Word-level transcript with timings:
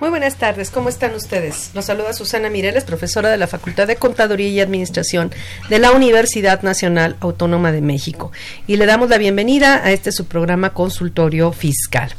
Muy 0.00 0.08
buenas 0.08 0.36
tardes, 0.36 0.70
¿cómo 0.70 0.88
están 0.88 1.14
ustedes? 1.14 1.72
Nos 1.74 1.84
saluda 1.84 2.14
Susana 2.14 2.48
Mireles, 2.48 2.84
profesora 2.84 3.28
de 3.28 3.36
la 3.36 3.46
Facultad 3.46 3.86
de 3.86 3.96
Contaduría 3.96 4.48
y 4.48 4.58
Administración 4.58 5.30
de 5.68 5.78
la 5.78 5.92
Universidad 5.92 6.62
Nacional 6.62 7.16
Autónoma 7.20 7.70
de 7.70 7.82
México. 7.82 8.32
Y 8.66 8.78
le 8.78 8.86
damos 8.86 9.10
la 9.10 9.18
bienvenida 9.18 9.84
a 9.84 9.92
este 9.92 10.10
su 10.10 10.24
programa 10.24 10.72
Consultorio 10.72 11.52
Fiscal. 11.52 12.14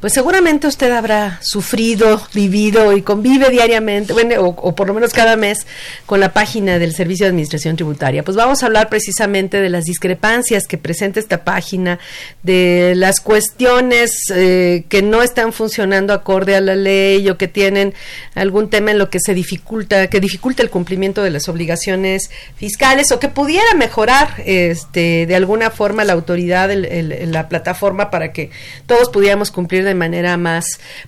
Pues 0.00 0.12
seguramente 0.12 0.68
usted 0.68 0.92
habrá 0.92 1.40
sufrido, 1.42 2.22
vivido 2.32 2.96
y 2.96 3.02
convive 3.02 3.50
diariamente, 3.50 4.12
bueno, 4.12 4.40
o, 4.40 4.50
o 4.50 4.76
por 4.76 4.86
lo 4.86 4.94
menos 4.94 5.12
cada 5.12 5.34
mes, 5.34 5.66
con 6.06 6.20
la 6.20 6.32
página 6.32 6.78
del 6.78 6.94
Servicio 6.94 7.26
de 7.26 7.30
Administración 7.30 7.74
Tributaria. 7.74 8.22
Pues 8.22 8.36
vamos 8.36 8.62
a 8.62 8.66
hablar 8.66 8.88
precisamente 8.88 9.60
de 9.60 9.70
las 9.70 9.86
discrepancias 9.86 10.68
que 10.68 10.78
presenta 10.78 11.18
esta 11.18 11.42
página, 11.42 11.98
de 12.44 12.92
las 12.94 13.18
cuestiones 13.18 14.12
eh, 14.32 14.84
que 14.88 15.02
no 15.02 15.24
están 15.24 15.52
funcionando 15.52 16.12
acorde 16.12 16.54
a 16.54 16.60
la 16.60 16.76
ley 16.76 17.07
o 17.30 17.36
que 17.38 17.48
tienen 17.48 17.94
algún 18.34 18.68
tema 18.70 18.90
en 18.90 18.98
lo 18.98 19.08
que 19.10 19.18
se 19.20 19.34
dificulta, 19.34 20.08
que 20.08 20.20
dificulta 20.20 20.62
el 20.62 20.70
cumplimiento 20.70 21.22
de 21.22 21.30
las 21.30 21.48
obligaciones 21.48 22.30
fiscales 22.56 23.10
o 23.12 23.18
que 23.18 23.28
pudiera 23.28 23.74
mejorar 23.74 24.28
este, 24.44 25.26
de 25.26 25.34
alguna 25.34 25.70
forma 25.70 26.04
la 26.04 26.12
autoridad, 26.12 26.70
el- 26.70 27.32
la 27.32 27.48
plataforma 27.48 28.10
para 28.10 28.32
que 28.32 28.50
todos 28.86 29.08
pudiéramos 29.10 29.50
cumplir 29.50 29.84
de 29.84 29.94
manera 29.94 30.36
más 30.36 30.64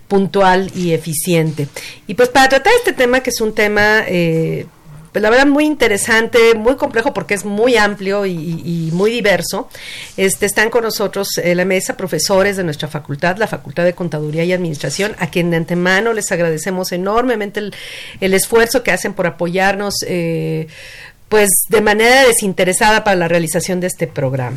puntual 0.09 0.71
y 0.75 0.93
eficiente. 0.93 1.69
Y 2.07 2.15
pues 2.15 2.29
para 2.29 2.49
tratar 2.49 2.73
este 2.79 2.93
tema, 2.93 3.21
que 3.23 3.31
es 3.31 3.41
un 3.41 3.55
tema... 3.55 4.05
eh, 4.09 4.67
pues 5.13 5.23
la 5.23 5.31
verdad 5.31 5.47
muy 5.47 5.65
interesante, 5.67 6.55
muy 6.55 6.77
complejo 6.77 7.13
porque 7.13 7.35
es 7.35 7.45
muy 7.45 7.77
amplio 7.77 8.27
y, 8.27 8.91
muy 8.93 9.11
diverso. 9.11 9.69
Este 10.17 10.47
están 10.47 10.71
con 10.71 10.85
nosotros 10.85 11.29
en 11.39 11.57
la 11.57 11.65
mesa 11.65 11.97
profesores 11.97 12.57
de 12.57 12.65
nuestra 12.65 12.89
facultad, 12.89 13.37
la 13.39 13.47
Facultad 13.47 13.85
de 13.85 13.95
Contaduría 13.95 14.45
y 14.45 14.53
Administración, 14.53 15.17
a 15.19 15.29
quien 15.31 15.51
de 15.51 15.57
antemano 15.57 16.13
les 16.13 16.31
agradecemos 16.33 16.93
enormemente 16.93 17.61
el, 18.21 18.35
esfuerzo 18.35 18.83
que 18.83 18.93
hacen 18.93 19.15
por 19.15 19.27
apoyarnos. 19.27 19.95
eh, 20.07 20.69
pues 21.29 21.49
de 21.69 21.81
manera 21.81 22.25
desinteresada 22.27 23.05
para 23.05 23.15
la 23.15 23.29
realización 23.29 23.79
de 23.79 23.87
este 23.87 24.09
programa. 24.09 24.57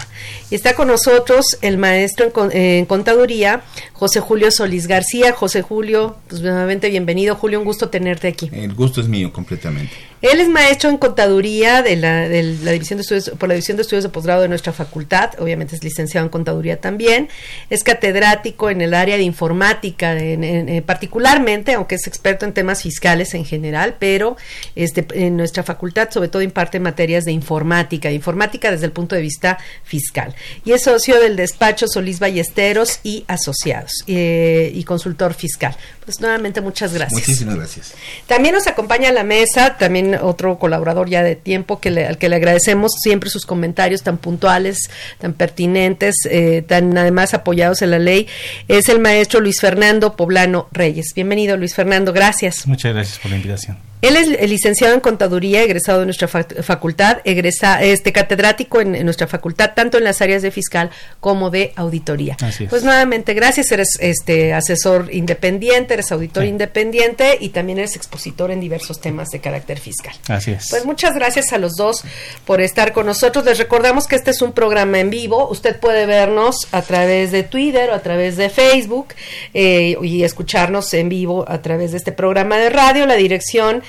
Y 0.50 0.56
está 0.56 0.74
con 0.74 0.88
nosotros 0.88 1.46
el 1.62 1.78
maestro 1.78 2.26
en, 2.26 2.32
con- 2.32 2.52
en 2.52 2.88
contaduría, 2.88 3.62
José 3.94 4.22
Julio 4.22 4.50
Solís 4.50 4.88
García. 4.88 5.34
José 5.34 5.62
Julio, 5.62 6.16
pues 6.28 6.42
nuevamente 6.42 6.90
bienvenido. 6.90 7.36
Julio, 7.36 7.60
un 7.60 7.66
gusto 7.66 7.90
tenerte 7.90 8.28
aquí. 8.28 8.50
El 8.52 8.74
gusto 8.74 9.02
es 9.02 9.08
mío 9.08 9.32
completamente. 9.32 9.94
Él 10.24 10.40
es 10.40 10.48
maestro 10.48 10.90
en 10.90 10.98
contaduría 10.98 11.82
de 11.82 11.98
la, 11.98 12.30
división 12.30 12.96
de 12.96 13.02
estudios, 13.02 13.32
por 13.38 13.50
la 13.50 13.56
división 13.56 13.76
de 13.76 13.82
estudios 13.82 14.06
de 14.06 14.10
posgrado 14.10 14.42
de 14.42 14.48
nuestra 14.48 14.72
facultad, 14.72 15.32
obviamente 15.38 15.76
es 15.76 15.84
licenciado 15.84 16.26
en 16.26 16.32
contaduría 16.32 16.80
también, 16.80 17.28
es 17.70 17.84
catedrático 17.84 18.70
en 18.70 18.80
el 18.80 18.94
área 18.94 19.18
de 19.18 19.24
informática, 19.24 20.16
eh, 20.18 20.82
particularmente, 20.86 21.74
aunque 21.74 21.96
es 21.96 22.08
experto 22.08 22.46
en 22.46 22.54
temas 22.54 22.84
fiscales 22.84 23.34
en 23.34 23.44
general, 23.44 23.98
pero 24.00 24.38
este, 24.78 25.06
en 25.14 25.36
nuestra 25.36 25.62
facultad 25.62 26.10
sobre 26.10 26.30
todo 26.30 26.42
imparte 26.42 26.80
materias 26.80 27.26
de 27.26 27.34
informática, 27.34 28.08
de 28.08 28.16
informática 28.16 28.72
desde 28.72 28.86
el 28.86 28.94
punto 28.94 29.16
de 29.16 29.22
vista 29.22 29.58
fiscal. 29.84 30.34
Y 30.64 30.72
es 30.72 30.84
socio 30.84 31.20
del 31.20 31.36
despacho 31.36 31.86
Solís 31.90 32.22
Ballesteros 32.22 33.02
y 33.04 33.26
Asociados 33.28 34.06
eh, 34.08 34.72
y 34.74 34.86
consultor 34.86 35.34
fiscal. 35.34 35.76
Pues 36.06 36.20
nuevamente 36.20 36.60
muchas 36.60 36.94
gracias. 36.94 37.22
Muchísimas 37.28 37.56
gracias. 37.56 37.94
También 38.28 38.54
nos 38.56 38.68
acompaña 38.68 39.10
a 39.10 39.12
la 39.14 39.24
mesa, 39.24 39.78
también 39.78 40.16
otro 40.16 40.60
colaborador 40.60 41.10
ya 41.10 41.24
de 41.24 41.36
tiempo 41.36 41.80
que 41.80 41.92
le- 41.92 42.06
al 42.06 42.18
que 42.18 42.28
le 42.28 42.36
agradecemos 42.36 42.92
siempre 43.02 43.30
sus 43.30 43.46
comentarios 43.46 44.04
tan 44.04 44.18
puntuales, 44.18 44.90
tan 45.20 45.34
pertinentes, 45.34 46.16
eh, 46.30 46.62
tan 46.68 46.98
además 46.98 47.34
apoyados 47.34 47.82
en 47.82 47.92
la 47.92 48.00
ley, 48.00 48.28
es 48.68 48.90
el 48.90 49.00
maestro 49.00 49.40
Luis 49.40 49.62
Fernando 49.62 50.16
Poblano 50.18 50.68
Reyes. 50.72 51.08
Bienvenido 51.16 51.56
Luis 51.56 51.74
Fernando, 51.74 52.12
gracias. 52.12 52.68
Muchas 52.68 52.94
gracias 52.94 53.20
por 53.20 53.32
la 53.32 53.38
invitación. 53.38 53.93
Él 54.04 54.18
es 54.18 54.28
el 54.38 54.50
licenciado 54.50 54.94
en 54.94 55.00
contaduría, 55.00 55.64
egresado 55.64 56.02
de 56.02 56.06
nuestra 56.06 56.28
fac- 56.28 56.62
facultad, 56.62 57.18
egresa, 57.24 57.82
este 57.82 58.12
catedrático 58.12 58.82
en, 58.82 58.96
en 58.96 59.06
nuestra 59.06 59.28
facultad, 59.28 59.72
tanto 59.76 59.98
en 59.98 60.04
las 60.04 60.22
áreas 60.22 60.42
de 60.42 60.52
fiscal 60.52 60.92
como 61.20 61.50
de 61.50 61.72
auditoría. 61.78 62.38
Así 62.42 62.66
es. 62.66 62.70
Pues 62.70 62.84
nuevamente, 62.84 63.34
gracias, 63.34 63.72
eres 63.72 63.98
este 64.02 64.54
asesor 64.54 65.08
independiente, 65.12 65.94
eres 65.94 66.12
auditor 66.12 66.44
Sí. 66.44 66.50
independiente 66.50 67.38
y 67.40 67.50
también 67.50 67.80
eres 67.80 67.96
expositor 67.96 68.52
en 68.52 68.60
diversos 68.60 69.00
temas 69.00 69.30
de 69.30 69.40
carácter 69.40 69.80
fiscal. 69.80 70.14
Así 70.28 70.52
es. 70.52 70.68
Pues 70.70 70.86
muchas 70.86 71.16
gracias 71.16 71.54
a 71.54 71.58
los 71.58 71.74
dos 71.76 72.04
por 72.46 72.60
estar 72.60 72.92
con 72.92 73.06
nosotros. 73.06 73.46
Les 73.46 73.58
recordamos 73.58 74.06
que 74.08 74.18
este 74.18 74.32
es 74.32 74.42
un 74.42 74.52
programa 74.52 75.00
en 75.00 75.10
vivo. 75.10 75.48
Usted 75.50 75.80
puede 75.80 76.06
vernos 76.06 76.68
a 76.74 76.82
través 76.82 77.32
de 77.32 77.44
Twitter 77.44 77.90
o 77.90 77.94
a 77.94 78.00
través 78.02 78.36
de 78.36 78.50
Facebook 78.50 79.08
eh, 79.54 79.96
y 80.02 80.24
escucharnos 80.24 80.94
en 80.94 81.08
vivo 81.08 81.46
a 81.48 81.62
través 81.62 81.92
de 81.92 81.98
este 81.98 82.12
programa 82.12 82.58
de 82.58 82.70
radio. 82.70 83.06
La 83.06 83.16
dirección 83.16 83.82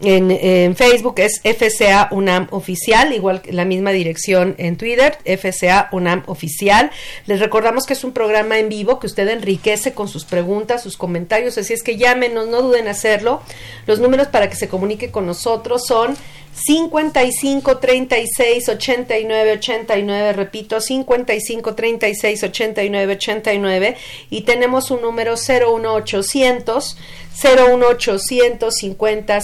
en, 0.00 0.30
en 0.30 0.76
Facebook 0.76 1.14
es 1.18 1.40
FCA 1.42 2.08
UNAM 2.10 2.48
Oficial, 2.50 3.12
igual 3.12 3.42
que 3.42 3.52
la 3.52 3.64
misma 3.64 3.92
dirección 3.92 4.54
en 4.58 4.76
Twitter, 4.76 5.18
FCA 5.24 5.88
UNAM 5.92 6.22
Oficial. 6.26 6.90
Les 7.26 7.40
recordamos 7.40 7.86
que 7.86 7.94
es 7.94 8.04
un 8.04 8.12
programa 8.12 8.58
en 8.58 8.68
vivo 8.68 8.98
que 8.98 9.06
usted 9.06 9.28
enriquece 9.28 9.94
con 9.94 10.08
sus 10.08 10.24
preguntas, 10.24 10.82
sus 10.82 10.96
comentarios, 10.96 11.56
así 11.58 11.72
es 11.72 11.82
que 11.82 11.96
llámenos, 11.96 12.48
no 12.48 12.62
duden 12.62 12.84
en 12.84 12.88
hacerlo. 12.88 13.42
Los 13.86 14.00
números 14.00 14.28
para 14.28 14.50
que 14.50 14.56
se 14.56 14.68
comunique 14.68 15.10
con 15.10 15.26
nosotros 15.26 15.86
son 15.86 16.16
55 16.56 17.78
36 17.78 18.68
89 18.68 19.52
89, 19.52 20.32
repito, 20.32 20.80
55 20.80 21.74
36 21.74 22.42
89 22.42 23.12
89 23.12 23.96
y 24.30 24.40
tenemos 24.42 24.90
un 24.90 25.02
número 25.02 25.34
01800 25.34 26.96
01800 27.36 28.74
50 28.74 29.40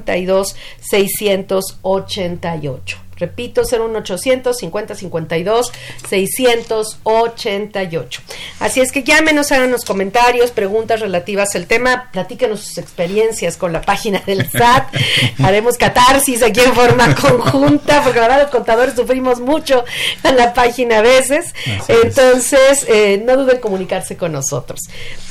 52 0.00 0.54
688. 0.80 3.01
Repito, 3.16 3.62
01800 3.62 4.56
50 4.56 4.94
52 4.94 5.72
688. 6.08 8.22
Así 8.60 8.80
es 8.80 8.92
que 8.92 9.02
llámenos, 9.02 9.52
háganos 9.52 9.84
comentarios, 9.84 10.50
preguntas 10.50 11.00
relativas 11.00 11.54
al 11.54 11.66
tema, 11.66 12.10
platíquenos 12.12 12.60
sus 12.60 12.78
experiencias 12.78 13.56
con 13.56 13.72
la 13.72 13.82
página 13.82 14.22
del 14.26 14.48
SAT. 14.50 14.94
Haremos 15.42 15.76
catarsis 15.76 16.42
aquí 16.42 16.60
en 16.60 16.74
forma 16.74 17.14
conjunta, 17.14 18.02
porque 18.02 18.20
la 18.20 18.28
verdad 18.28 18.42
los 18.42 18.50
contadores 18.50 18.94
sufrimos 18.94 19.40
mucho 19.40 19.84
en 20.24 20.36
la 20.36 20.54
página 20.54 20.98
a 20.98 21.02
veces. 21.02 21.54
Así. 21.78 21.92
Entonces, 22.02 22.86
eh, 22.88 23.22
no 23.24 23.36
duden 23.36 23.56
en 23.56 23.60
comunicarse 23.60 24.16
con 24.16 24.32
nosotros. 24.32 24.80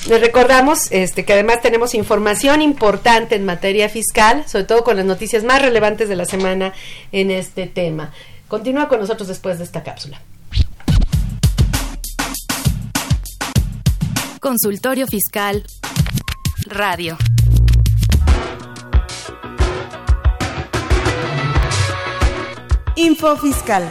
Les 0.07 0.19
recordamos 0.19 0.92
este, 0.92 1.25
que 1.25 1.33
además 1.33 1.62
tenemos 1.62 1.94
información 1.94 2.62
importante 2.62 3.36
en 3.36 3.45
materia 3.45 3.88
fiscal, 3.88 4.44
sobre 4.48 4.66
todo 4.66 4.83
con 4.83 4.98
las 4.98 5.06
noticias 5.06 5.44
más 5.44 5.62
relevantes 5.62 6.10
de 6.10 6.16
la 6.16 6.25
semana 6.25 6.74
en 7.12 7.30
este 7.30 7.68
tema. 7.73 8.12
Continúa 8.47 8.88
con 8.88 9.00
nosotros 9.00 9.27
después 9.27 9.57
de 9.57 9.63
esta 9.63 9.83
cápsula. 9.83 10.21
Consultorio 14.39 15.07
Fiscal. 15.07 15.63
Radio. 16.65 17.18
Info 22.95 23.38
Fiscal. 23.38 23.88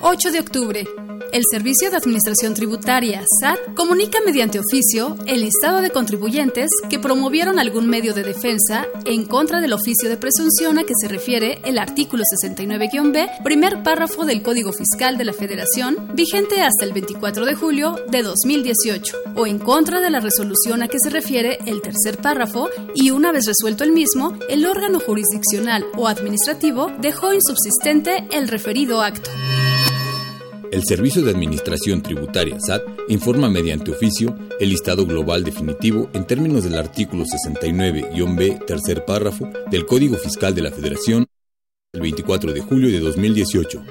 8 0.00 0.30
de 0.30 0.40
octubre. 0.40 0.84
El 1.30 1.42
Servicio 1.50 1.90
de 1.90 1.96
Administración 1.96 2.54
Tributaria, 2.54 3.22
SAT, 3.40 3.74
comunica 3.74 4.18
mediante 4.24 4.58
oficio 4.58 5.14
el 5.26 5.42
listado 5.42 5.82
de 5.82 5.90
contribuyentes 5.90 6.70
que 6.88 6.98
promovieron 6.98 7.58
algún 7.58 7.86
medio 7.86 8.14
de 8.14 8.22
defensa 8.22 8.86
en 9.04 9.26
contra 9.26 9.60
del 9.60 9.74
oficio 9.74 10.08
de 10.08 10.16
presunción 10.16 10.78
a 10.78 10.84
que 10.84 10.94
se 10.98 11.06
refiere 11.06 11.60
el 11.64 11.78
artículo 11.78 12.22
69-B, 12.42 13.28
primer 13.44 13.82
párrafo 13.82 14.24
del 14.24 14.42
Código 14.42 14.72
Fiscal 14.72 15.18
de 15.18 15.26
la 15.26 15.34
Federación, 15.34 15.96
vigente 16.14 16.62
hasta 16.62 16.86
el 16.86 16.94
24 16.94 17.44
de 17.44 17.54
julio 17.54 17.96
de 18.08 18.22
2018, 18.22 19.16
o 19.36 19.46
en 19.46 19.58
contra 19.58 20.00
de 20.00 20.10
la 20.10 20.20
resolución 20.20 20.82
a 20.82 20.88
que 20.88 20.98
se 20.98 21.10
refiere 21.10 21.58
el 21.66 21.82
tercer 21.82 22.16
párrafo 22.16 22.70
y 22.94 23.10
una 23.10 23.32
vez 23.32 23.44
resuelto 23.46 23.84
el 23.84 23.92
mismo, 23.92 24.38
el 24.48 24.64
órgano 24.64 24.98
jurisdiccional 24.98 25.84
o 25.94 26.08
administrativo 26.08 26.90
dejó 27.00 27.34
insubsistente 27.34 28.26
el 28.30 28.48
referido 28.48 29.02
acto. 29.02 29.30
El 30.70 30.84
Servicio 30.84 31.22
de 31.22 31.30
Administración 31.30 32.02
Tributaria 32.02 32.58
SAT 32.60 32.82
informa 33.08 33.48
mediante 33.48 33.90
oficio 33.90 34.36
el 34.60 34.68
listado 34.68 35.06
global 35.06 35.42
definitivo 35.42 36.10
en 36.12 36.26
términos 36.26 36.64
del 36.64 36.74
artículo 36.74 37.24
69-B, 37.24 38.60
tercer 38.66 39.04
párrafo, 39.06 39.50
del 39.70 39.86
Código 39.86 40.16
Fiscal 40.16 40.54
de 40.54 40.62
la 40.62 40.70
Federación, 40.70 41.26
el 41.94 42.02
24 42.02 42.52
de 42.52 42.60
julio 42.60 42.90
de 42.90 43.00
2018. 43.00 43.82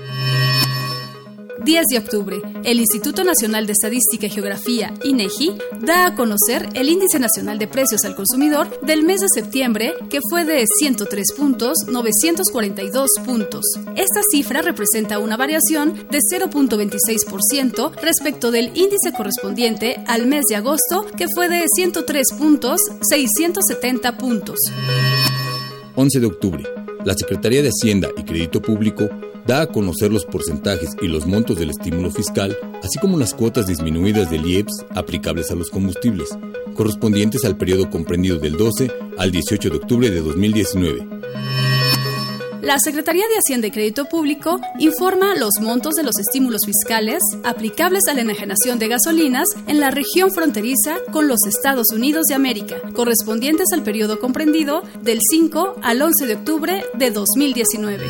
10 1.68 1.84
de 1.92 1.98
octubre, 1.98 2.42
el 2.64 2.80
Instituto 2.80 3.25
Nacional 3.25 3.66
de 3.66 3.74
Estadística 3.74 4.25
y 4.25 4.30
Geografía, 4.30 4.94
INEGI, 5.04 5.52
da 5.81 6.06
a 6.06 6.16
conocer 6.16 6.69
el 6.75 6.88
Índice 6.88 7.19
Nacional 7.19 7.60
de 7.60 7.68
Precios 7.68 8.06
al 8.06 8.16
Consumidor 8.16 8.80
del 8.80 9.04
mes 9.04 9.19
de 9.19 9.28
septiembre, 9.28 9.94
que 10.10 10.19
fue 10.30 10.46
de 10.46 10.64
103 10.66 11.34
puntos 11.36 11.80
942 11.90 13.10
puntos. 13.25 13.66
Esta 13.98 14.22
cifra 14.31 14.62
representa 14.62 15.19
una 15.19 15.36
variación 15.36 15.94
de 16.10 16.19
0.26% 16.19 17.92
respecto 18.02 18.50
del 18.50 18.68
índice 18.68 19.12
correspondiente 19.12 20.02
al 20.08 20.25
mes 20.25 20.46
de 20.50 20.56
agosto, 20.56 21.06
que 21.18 21.25
fue 21.36 21.50
de 21.50 21.66
103 21.68 22.28
puntos 22.38 22.80
670 23.02 24.18
puntos. 24.18 24.56
11 25.98 26.20
de 26.22 26.28
octubre, 26.28 26.63
la 27.04 27.13
Secretaría 27.13 27.62
de 27.62 27.72
Hacienda 27.72 28.08
y 28.16 28.24
Crédito 28.24 28.62
Público 28.62 29.10
da 29.48 29.62
a 29.62 29.68
conocer 29.68 30.12
los 30.12 30.26
porcentajes 30.26 30.90
y 31.02 31.08
los 31.08 31.26
montos 31.26 31.58
del 31.58 31.70
estímulo 31.70 32.12
fiscal, 32.12 32.56
así 32.84 33.00
como 33.00 33.18
las 33.18 33.34
cuotas 33.34 33.66
disminuidas 33.66 34.30
del 34.30 34.46
IEPS 34.46 34.86
aplicables 34.94 35.50
a 35.50 35.56
los 35.56 35.70
combustibles, 35.70 36.30
correspondientes 36.76 37.46
al 37.46 37.58
periodo 37.58 37.90
comprendido 37.90 38.38
del 38.38 38.58
12 38.58 38.92
al 39.18 39.32
18 39.32 39.70
de 39.70 39.78
octubre 39.78 40.12
de 40.12 40.22
2019. 40.22 41.08
La 42.62 42.80
Secretaría 42.80 43.24
de 43.30 43.38
Hacienda 43.38 43.68
y 43.68 43.72
Crédito 43.72 44.06
Público 44.06 44.60
informa 44.78 45.36
los 45.36 45.54
montos 45.62 45.94
de 45.96 46.04
los 46.04 46.20
estímulos 46.20 46.62
fiscales 46.66 47.20
aplicables 47.46 48.02
a 48.10 48.14
la 48.14 48.22
enajenación 48.22 48.78
de 48.78 48.90
gasolinas 48.90 49.48
en 49.68 49.80
la 49.80 49.90
región 49.90 50.32
fronteriza 50.32 50.98
con 51.14 51.30
los 51.30 51.40
Estados 51.48 51.88
Unidos 51.94 52.26
de 52.28 52.36
América, 52.36 52.76
correspondientes 52.94 53.68
al 53.72 53.84
periodo 53.84 54.20
comprendido 54.20 54.84
del 55.02 55.20
5 55.22 55.78
al 55.82 56.02
11 56.02 56.28
de 56.28 56.36
octubre 56.36 56.84
de 56.96 57.12
2019. 57.12 58.06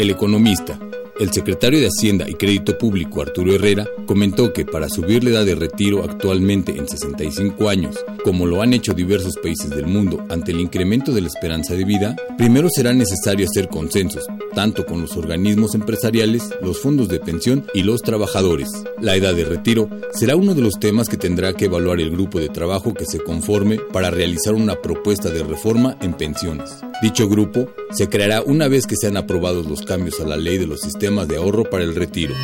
El 0.00 0.08
economista, 0.08 0.78
el 1.20 1.30
secretario 1.30 1.80
de 1.80 1.88
Hacienda 1.88 2.26
y 2.26 2.34
Crédito 2.34 2.78
Público 2.78 3.20
Arturo 3.20 3.54
Herrera 3.54 3.86
comentó 4.06 4.54
que 4.54 4.64
para 4.64 4.88
subir 4.88 5.22
la 5.22 5.30
edad 5.30 5.44
de 5.44 5.54
retiro 5.54 6.02
actualmente 6.02 6.72
en 6.72 6.88
65 6.88 7.68
años, 7.68 8.02
como 8.24 8.46
lo 8.46 8.62
han 8.62 8.72
hecho 8.72 8.94
diversos 8.94 9.34
países 9.36 9.68
del 9.68 9.86
mundo 9.86 10.24
ante 10.30 10.52
el 10.52 10.60
incremento 10.60 11.12
de 11.12 11.20
la 11.20 11.26
esperanza 11.28 11.74
de 11.74 11.84
vida, 11.84 12.16
primero 12.38 12.68
será 12.70 12.94
necesario 12.94 13.46
hacer 13.46 13.68
consensos, 13.68 14.24
tanto 14.54 14.86
con 14.86 15.02
los 15.02 15.14
organismos 15.14 15.74
empresariales, 15.74 16.54
los 16.62 16.80
fondos 16.80 17.08
de 17.08 17.20
pensión 17.20 17.66
y 17.74 17.82
los 17.82 18.00
trabajadores. 18.00 18.68
La 18.98 19.14
edad 19.14 19.34
de 19.34 19.44
retiro 19.44 19.90
será 20.14 20.36
uno 20.36 20.54
de 20.54 20.62
los 20.62 20.80
temas 20.80 21.10
que 21.10 21.18
tendrá 21.18 21.52
que 21.52 21.66
evaluar 21.66 22.00
el 22.00 22.10
grupo 22.10 22.40
de 22.40 22.48
trabajo 22.48 22.94
que 22.94 23.04
se 23.04 23.20
conforme 23.20 23.78
para 23.92 24.10
realizar 24.10 24.54
una 24.54 24.80
propuesta 24.80 25.28
de 25.28 25.42
reforma 25.42 25.98
en 26.00 26.14
pensiones. 26.14 26.70
Dicho 27.02 27.28
grupo 27.28 27.68
se 27.90 28.08
creará 28.08 28.42
una 28.42 28.68
vez 28.68 28.86
que 28.86 28.96
sean 28.96 29.16
aprobados 29.16 29.66
los 29.66 29.82
cambios 29.82 30.20
a 30.20 30.26
la 30.26 30.36
ley 30.36 30.58
de 30.58 30.66
los 30.66 30.80
sistemas 30.80 31.09
de 31.10 31.36
ahorro 31.36 31.64
para 31.64 31.82
el 31.82 31.94
retiro. 31.94 32.34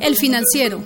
El 0.00 0.16
financiero. 0.16 0.82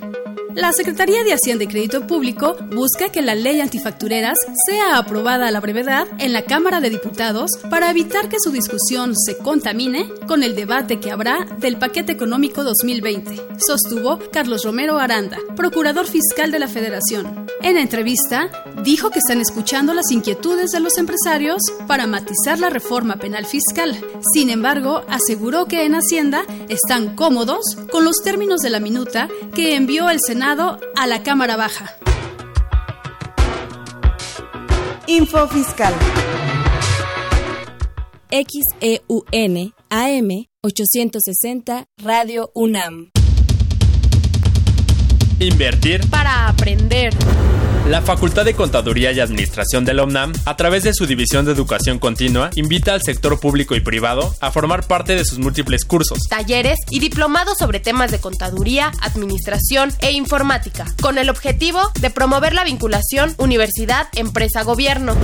La 0.56 0.72
Secretaría 0.72 1.22
de 1.22 1.34
Hacienda 1.34 1.64
y 1.64 1.66
Crédito 1.66 2.06
Público 2.06 2.56
busca 2.74 3.10
que 3.10 3.20
la 3.20 3.34
ley 3.34 3.60
antifactureras 3.60 4.38
sea 4.66 4.96
aprobada 4.96 5.48
a 5.48 5.50
la 5.50 5.60
brevedad 5.60 6.08
en 6.18 6.32
la 6.32 6.46
Cámara 6.46 6.80
de 6.80 6.88
Diputados 6.88 7.50
para 7.68 7.90
evitar 7.90 8.30
que 8.30 8.40
su 8.42 8.50
discusión 8.52 9.14
se 9.14 9.36
contamine 9.36 10.08
con 10.26 10.42
el 10.42 10.56
debate 10.56 10.98
que 10.98 11.10
habrá 11.10 11.46
del 11.58 11.76
paquete 11.76 12.12
económico 12.12 12.64
2020, 12.64 13.36
sostuvo 13.58 14.18
Carlos 14.32 14.62
Romero 14.64 14.98
Aranda, 14.98 15.36
procurador 15.56 16.06
fiscal 16.06 16.50
de 16.50 16.58
la 16.58 16.68
Federación. 16.68 17.46
En 17.60 17.76
entrevista, 17.76 18.50
dijo 18.82 19.10
que 19.10 19.18
están 19.18 19.42
escuchando 19.42 19.92
las 19.92 20.10
inquietudes 20.10 20.70
de 20.70 20.80
los 20.80 20.96
empresarios 20.96 21.60
para 21.86 22.06
matizar 22.06 22.58
la 22.58 22.70
reforma 22.70 23.16
penal 23.16 23.44
fiscal. 23.44 23.94
Sin 24.32 24.48
embargo, 24.48 25.02
aseguró 25.08 25.66
que 25.66 25.84
en 25.84 25.94
Hacienda 25.96 26.44
están 26.68 27.14
cómodos 27.14 27.76
con 27.90 28.04
los 28.04 28.22
términos 28.22 28.60
de 28.60 28.70
la 28.70 28.80
minuta 28.80 29.28
que 29.54 29.74
envió 29.74 30.08
el 30.08 30.20
Senado 30.24 30.45
a 30.48 31.06
la 31.08 31.24
Cámara 31.24 31.56
Baja. 31.56 31.96
Info 35.08 35.48
Fiscal. 35.48 35.92
XEUN 38.30 39.74
AM 39.90 40.46
860 40.62 41.86
Radio 41.98 42.52
UNAM. 42.54 43.10
Invertir 45.40 46.08
para 46.10 46.46
aprender. 46.46 47.12
La 47.88 48.02
Facultad 48.02 48.44
de 48.44 48.54
Contaduría 48.54 49.12
y 49.12 49.20
Administración 49.20 49.84
de 49.84 49.94
la 49.94 50.02
UNAM, 50.02 50.32
a 50.44 50.56
través 50.56 50.82
de 50.82 50.92
su 50.92 51.06
División 51.06 51.44
de 51.44 51.52
Educación 51.52 52.00
Continua, 52.00 52.50
invita 52.56 52.92
al 52.92 53.02
sector 53.02 53.38
público 53.38 53.76
y 53.76 53.80
privado 53.80 54.34
a 54.40 54.50
formar 54.50 54.88
parte 54.88 55.14
de 55.14 55.24
sus 55.24 55.38
múltiples 55.38 55.84
cursos, 55.84 56.18
talleres 56.28 56.80
y 56.90 56.98
diplomados 56.98 57.58
sobre 57.58 57.78
temas 57.78 58.10
de 58.10 58.18
contaduría, 58.18 58.90
administración 59.02 59.92
e 60.00 60.10
informática, 60.10 60.86
con 61.00 61.16
el 61.16 61.30
objetivo 61.30 61.80
de 62.00 62.10
promover 62.10 62.54
la 62.54 62.64
vinculación 62.64 63.36
universidad-empresa-gobierno. 63.38 65.14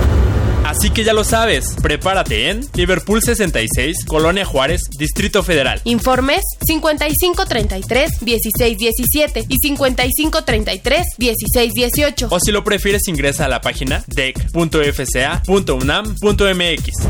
Así 0.65 0.89
que 0.91 1.03
ya 1.03 1.13
lo 1.13 1.25
sabes, 1.25 1.75
prepárate 1.81 2.49
en 2.49 2.61
Liverpool 2.73 3.21
66, 3.21 4.05
Colonia 4.07 4.45
Juárez, 4.45 4.83
Distrito 4.97 5.43
Federal. 5.43 5.81
Informes 5.83 6.41
5533-1617 6.65 9.45
y 9.49 9.57
5533-1618. 9.75 12.27
O 12.29 12.39
si 12.39 12.52
lo 12.53 12.63
prefieres 12.63 13.07
ingresa 13.07 13.45
a 13.45 13.47
la 13.49 13.59
página 13.59 14.03
dec.fca.unam.mx. 14.07 17.07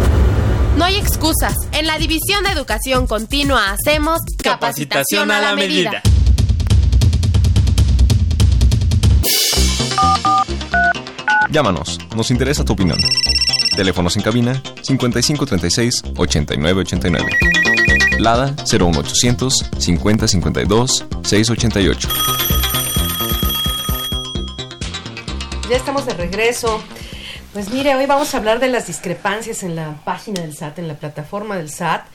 No 0.78 0.86
hay 0.86 0.96
excusas. 0.96 1.54
En 1.72 1.86
la 1.86 2.00
División 2.00 2.44
de 2.44 2.52
Educación 2.52 3.06
Continua 3.06 3.72
hacemos 3.72 4.20
capacitación, 4.42 5.30
a 5.30 5.40
la 5.40 5.56
medida. 5.56 6.02
Llámanos, 11.52 12.00
nos 12.16 12.32
interesa 12.32 12.66
tu 12.66 12.74
opinión. 12.74 12.98
Teléfonos 13.76 14.18
en 14.18 14.24
cabina 14.24 14.64
5536 14.82 16.02
8989. 16.18 17.38
Lada 18.18 18.56
01800 18.66 19.54
5052 19.78 21.06
688. 21.24 22.10
Ya 25.74 25.80
estamos 25.80 26.06
de 26.06 26.14
regreso. 26.14 26.84
Pues 27.52 27.72
mire, 27.72 27.96
hoy 27.96 28.06
vamos 28.06 28.36
a 28.36 28.38
hablar 28.38 28.60
de 28.60 28.68
las 28.68 28.86
discrepancias 28.86 29.64
en 29.64 29.76
la 29.76 29.96
página 30.06 30.44
del 30.44 30.56
SAT, 30.56 30.78
en 30.78 30.88
la 30.88 30.94
plataforma 30.94 31.58
del 31.58 31.72
SAT. 31.72 32.06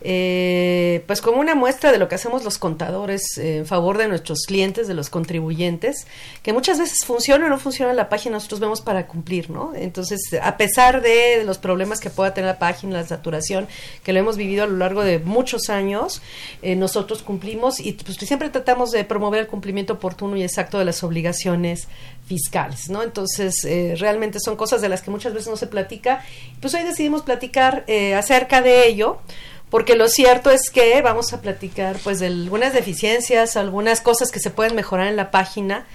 Eh, 0.00 1.02
pues 1.06 1.20
como 1.20 1.40
una 1.40 1.56
muestra 1.56 1.90
de 1.90 1.98
lo 1.98 2.08
que 2.08 2.14
hacemos 2.14 2.44
los 2.44 2.58
contadores 2.58 3.36
en 3.38 3.66
favor 3.66 3.98
de 3.98 4.06
nuestros 4.06 4.44
clientes, 4.46 4.86
de 4.86 4.94
los 4.94 5.10
contribuyentes, 5.10 6.06
que 6.42 6.52
muchas 6.52 6.78
veces 6.78 7.04
funciona 7.04 7.46
o 7.46 7.48
no 7.48 7.58
funciona 7.58 7.92
la 7.92 8.08
página, 8.08 8.36
nosotros 8.36 8.60
vemos 8.60 8.80
para 8.80 9.06
cumplir, 9.06 9.50
¿no? 9.50 9.72
Entonces, 9.74 10.20
a 10.40 10.56
pesar 10.56 11.02
de 11.02 11.42
los 11.44 11.58
problemas 11.58 12.00
que 12.00 12.10
pueda 12.10 12.32
tener 12.32 12.48
la 12.48 12.58
página, 12.58 12.98
la 12.98 13.06
saturación, 13.06 13.66
que 14.04 14.12
lo 14.12 14.20
hemos 14.20 14.36
vivido 14.36 14.64
a 14.64 14.66
lo 14.66 14.76
largo 14.76 15.02
de 15.02 15.18
muchos 15.18 15.68
años, 15.68 16.22
eh, 16.62 16.76
nosotros 16.76 17.22
cumplimos 17.22 17.80
y 17.80 17.92
pues, 17.92 18.16
siempre 18.18 18.50
tratamos 18.50 18.90
de 18.92 19.04
promover 19.04 19.40
el 19.40 19.46
cumplimiento 19.48 19.94
oportuno 19.94 20.36
y 20.36 20.44
exacto 20.44 20.78
de 20.78 20.84
las 20.84 21.02
obligaciones 21.02 21.88
fiscales, 22.26 22.88
¿no? 22.88 23.02
Entonces, 23.02 23.64
eh, 23.64 23.96
realmente 23.98 24.38
son 24.38 24.56
cosas 24.56 24.80
de 24.80 24.88
las 24.88 25.02
que 25.02 25.10
muchas 25.10 25.34
veces 25.34 25.48
no 25.48 25.56
se 25.56 25.66
platica. 25.66 26.24
Pues 26.60 26.72
hoy 26.74 26.84
decidimos 26.84 27.22
platicar 27.22 27.84
acerca 28.14 28.60
de 28.60 28.86
ello 28.86 29.18
porque 29.70 29.96
lo 29.96 30.08
cierto 30.08 30.50
es 30.50 30.70
que 30.70 31.00
vamos 31.02 31.32
a 31.32 31.40
platicar 31.40 31.96
pues 32.02 32.20
de 32.20 32.26
algunas 32.26 32.72
deficiencias, 32.72 33.56
algunas 33.56 34.00
cosas 34.00 34.30
que 34.30 34.40
se 34.40 34.50
pueden 34.50 34.74
mejorar 34.74 35.08
en 35.08 35.16
la 35.16 35.30
página 35.30 35.86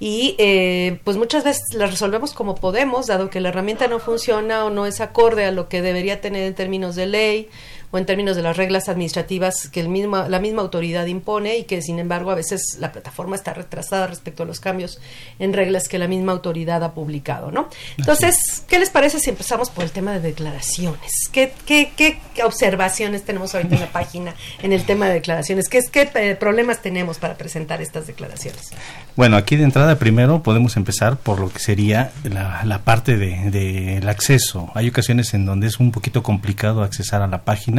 y 0.00 0.36
eh, 0.38 1.00
pues 1.02 1.16
muchas 1.16 1.42
veces 1.42 1.62
las 1.74 1.90
resolvemos 1.90 2.32
como 2.32 2.54
podemos, 2.54 3.06
dado 3.06 3.30
que 3.30 3.40
la 3.40 3.48
herramienta 3.48 3.88
no 3.88 3.98
funciona 3.98 4.64
o 4.64 4.70
no 4.70 4.86
es 4.86 5.00
acorde 5.00 5.44
a 5.44 5.50
lo 5.50 5.68
que 5.68 5.82
debería 5.82 6.20
tener 6.20 6.44
en 6.44 6.54
términos 6.54 6.94
de 6.94 7.06
ley 7.06 7.48
o 7.90 7.98
en 7.98 8.06
términos 8.06 8.36
de 8.36 8.42
las 8.42 8.56
reglas 8.56 8.88
administrativas 8.88 9.68
que 9.68 9.80
el 9.80 9.88
mismo, 9.88 10.28
la 10.28 10.40
misma 10.40 10.62
autoridad 10.62 11.06
impone 11.06 11.58
y 11.58 11.64
que 11.64 11.80
sin 11.82 11.98
embargo 11.98 12.30
a 12.30 12.34
veces 12.34 12.76
la 12.78 12.92
plataforma 12.92 13.36
está 13.36 13.54
retrasada 13.54 14.06
respecto 14.06 14.42
a 14.42 14.46
los 14.46 14.60
cambios 14.60 15.00
en 15.38 15.52
reglas 15.52 15.88
que 15.88 15.98
la 15.98 16.08
misma 16.08 16.32
autoridad 16.32 16.82
ha 16.84 16.92
publicado, 16.92 17.50
¿no? 17.50 17.68
Entonces, 17.96 18.64
¿qué 18.68 18.78
les 18.78 18.90
parece 18.90 19.20
si 19.20 19.30
empezamos 19.30 19.70
por 19.70 19.84
el 19.84 19.90
tema 19.90 20.12
de 20.12 20.20
declaraciones? 20.20 21.28
¿Qué, 21.32 21.52
qué, 21.66 21.90
qué 21.96 22.18
observaciones 22.44 23.24
tenemos 23.24 23.54
ahorita 23.54 23.74
en 23.74 23.80
la 23.80 23.92
página 23.92 24.34
en 24.62 24.72
el 24.72 24.84
tema 24.84 25.06
de 25.08 25.14
declaraciones? 25.14 25.68
¿Qué, 25.68 25.80
qué 25.90 26.10
eh, 26.14 26.36
problemas 26.36 26.82
tenemos 26.82 27.18
para 27.18 27.36
presentar 27.36 27.80
estas 27.80 28.06
declaraciones? 28.06 28.70
Bueno, 29.16 29.36
aquí 29.36 29.56
de 29.56 29.64
entrada 29.64 29.98
primero 29.98 30.42
podemos 30.42 30.76
empezar 30.76 31.16
por 31.16 31.40
lo 31.40 31.50
que 31.50 31.58
sería 31.58 32.12
la, 32.24 32.62
la 32.64 32.80
parte 32.80 33.16
del 33.16 33.50
de, 33.50 34.08
acceso. 34.08 34.70
Hay 34.74 34.88
ocasiones 34.88 35.34
en 35.34 35.44
donde 35.44 35.66
es 35.66 35.80
un 35.80 35.90
poquito 35.92 36.22
complicado 36.22 36.82
accesar 36.82 37.22
a 37.22 37.26
la 37.26 37.42
página 37.44 37.77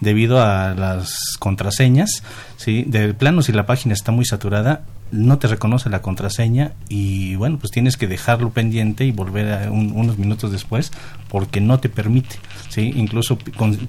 debido 0.00 0.42
a 0.42 0.74
las 0.74 1.36
contraseñas. 1.38 2.22
¿sí? 2.56 2.84
De 2.86 3.14
plano, 3.14 3.42
si 3.42 3.52
la 3.52 3.66
página 3.66 3.94
está 3.94 4.12
muy 4.12 4.24
saturada, 4.24 4.82
no 5.12 5.38
te 5.38 5.46
reconoce 5.46 5.90
la 5.90 6.00
contraseña 6.00 6.72
y 6.88 7.36
bueno, 7.36 7.58
pues 7.58 7.70
tienes 7.70 7.96
que 7.98 8.06
dejarlo 8.06 8.50
pendiente 8.50 9.04
y 9.04 9.12
volver 9.12 9.68
unos 9.70 10.18
minutos 10.18 10.50
después 10.50 10.90
porque 11.28 11.60
no 11.60 11.78
te 11.78 11.90
permite. 11.90 12.36
¿sí? 12.70 12.92
Incluso 12.96 13.36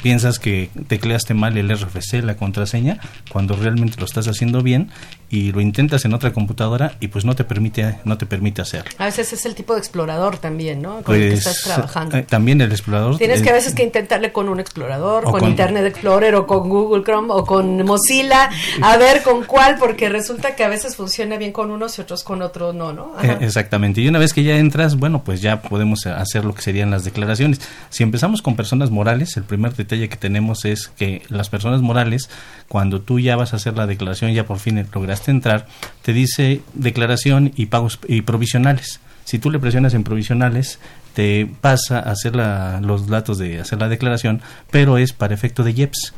piensas 0.02 0.38
que 0.38 0.70
tecleaste 0.88 1.34
mal 1.34 1.58
el 1.58 1.70
RFC, 1.70 2.24
la 2.24 2.36
contraseña, 2.36 3.00
cuando 3.32 3.56
realmente 3.56 3.98
lo 4.00 4.06
estás 4.06 4.28
haciendo 4.28 4.62
bien 4.62 4.90
y 5.30 5.52
lo 5.54 5.62
intentas 5.62 6.04
en 6.06 6.14
otra 6.14 6.34
computadora 6.34 6.96
y 7.00 7.08
pues 7.08 7.26
no 7.26 7.36
te 7.36 7.44
permite 7.44 8.00
no 8.04 8.18
te 8.18 8.26
permite 8.26 8.62
hacerlo. 8.62 8.92
A 8.98 9.06
veces 9.06 9.32
es 9.32 9.46
el 9.46 9.56
tipo 9.56 9.74
de 9.74 9.80
explorador 9.80 10.38
también, 10.38 10.82
¿no? 10.82 11.02
Con 11.04 11.16
el 11.16 11.22
que 11.22 11.28
pues, 11.30 11.48
estás 11.48 11.64
trabajando. 11.64 12.18
Eh, 12.18 12.24
también 12.24 12.60
el 12.60 12.72
explorador. 12.72 13.18
Tienes 13.18 13.42
que 13.42 13.50
a 13.50 13.54
veces 13.54 13.74
que 13.74 13.84
intentarle 13.84 14.34
con 14.34 14.50
un 14.50 14.60
explorador, 14.60 15.24
con, 15.24 15.44
Internet 15.44 15.86
Explorer 15.86 16.36
o 16.36 16.46
con 16.46 16.70
Google 16.70 17.04
Chrome 17.04 17.30
o 17.32 17.46
con 17.46 17.84
Mozilla, 17.86 18.50
a 18.82 18.98
ver 18.98 19.24
con 19.24 19.46
cuál, 19.46 19.78
porque 19.78 20.10
resulta 20.10 20.56
que 20.56 20.64
a 20.64 20.68
veces 20.68 20.96
funciona 20.96 21.13
bien 21.18 21.52
con 21.52 21.72
unos 21.72 21.98
y 21.98 22.02
otros 22.02 22.24
con 22.24 22.42
otros 22.42 22.76
no, 22.76 22.94
¿no? 22.94 23.14
Eh, 23.22 23.38
exactamente. 23.42 24.02
Y 24.02 24.08
una 24.08 24.20
vez 24.20 24.34
que 24.34 24.44
ya 24.44 24.58
entras, 24.58 24.96
bueno, 24.98 25.24
pues 25.24 25.42
ya 25.42 25.62
podemos 25.62 26.06
hacer 26.06 26.46
lo 26.46 26.54
que 26.54 26.62
serían 26.62 26.92
las 26.92 27.04
declaraciones. 27.04 27.62
Si 27.90 28.04
empezamos 28.04 28.42
con 28.42 28.56
personas 28.56 28.92
morales, 28.92 29.38
el 29.38 29.44
primer 29.44 29.76
detalle 29.76 30.10
que 30.10 30.18
tenemos 30.18 30.66
es 30.66 30.88
que 30.88 31.24
las 31.30 31.50
personas 31.50 31.82
morales, 31.82 32.30
cuando 32.68 33.02
tú 33.02 33.20
ya 33.20 33.36
vas 33.36 33.54
a 33.54 33.58
hacer 33.58 33.76
la 33.76 33.88
declaración, 33.88 34.34
ya 34.34 34.46
por 34.46 34.60
fin 34.60 34.86
lograste 34.94 35.32
entrar, 35.32 35.68
te 36.02 36.14
dice 36.14 36.62
declaración 36.74 37.52
y 37.56 37.68
pagos 37.68 38.00
y 38.08 38.22
provisionales. 38.22 39.00
Si 39.26 39.40
tú 39.40 39.52
le 39.52 39.60
presionas 39.60 39.94
en 39.94 40.04
provisionales, 40.04 40.80
te 41.14 41.48
pasa 41.62 42.00
a 42.00 42.12
hacer 42.12 42.36
los 42.36 43.08
datos 43.08 43.38
de 43.38 43.60
hacer 43.60 43.80
la 43.80 43.88
declaración, 43.88 44.42
pero 44.72 44.98
es 44.98 45.14
para 45.14 45.34
efecto 45.34 45.64
de 45.64 45.72
IEPS. 45.72 46.14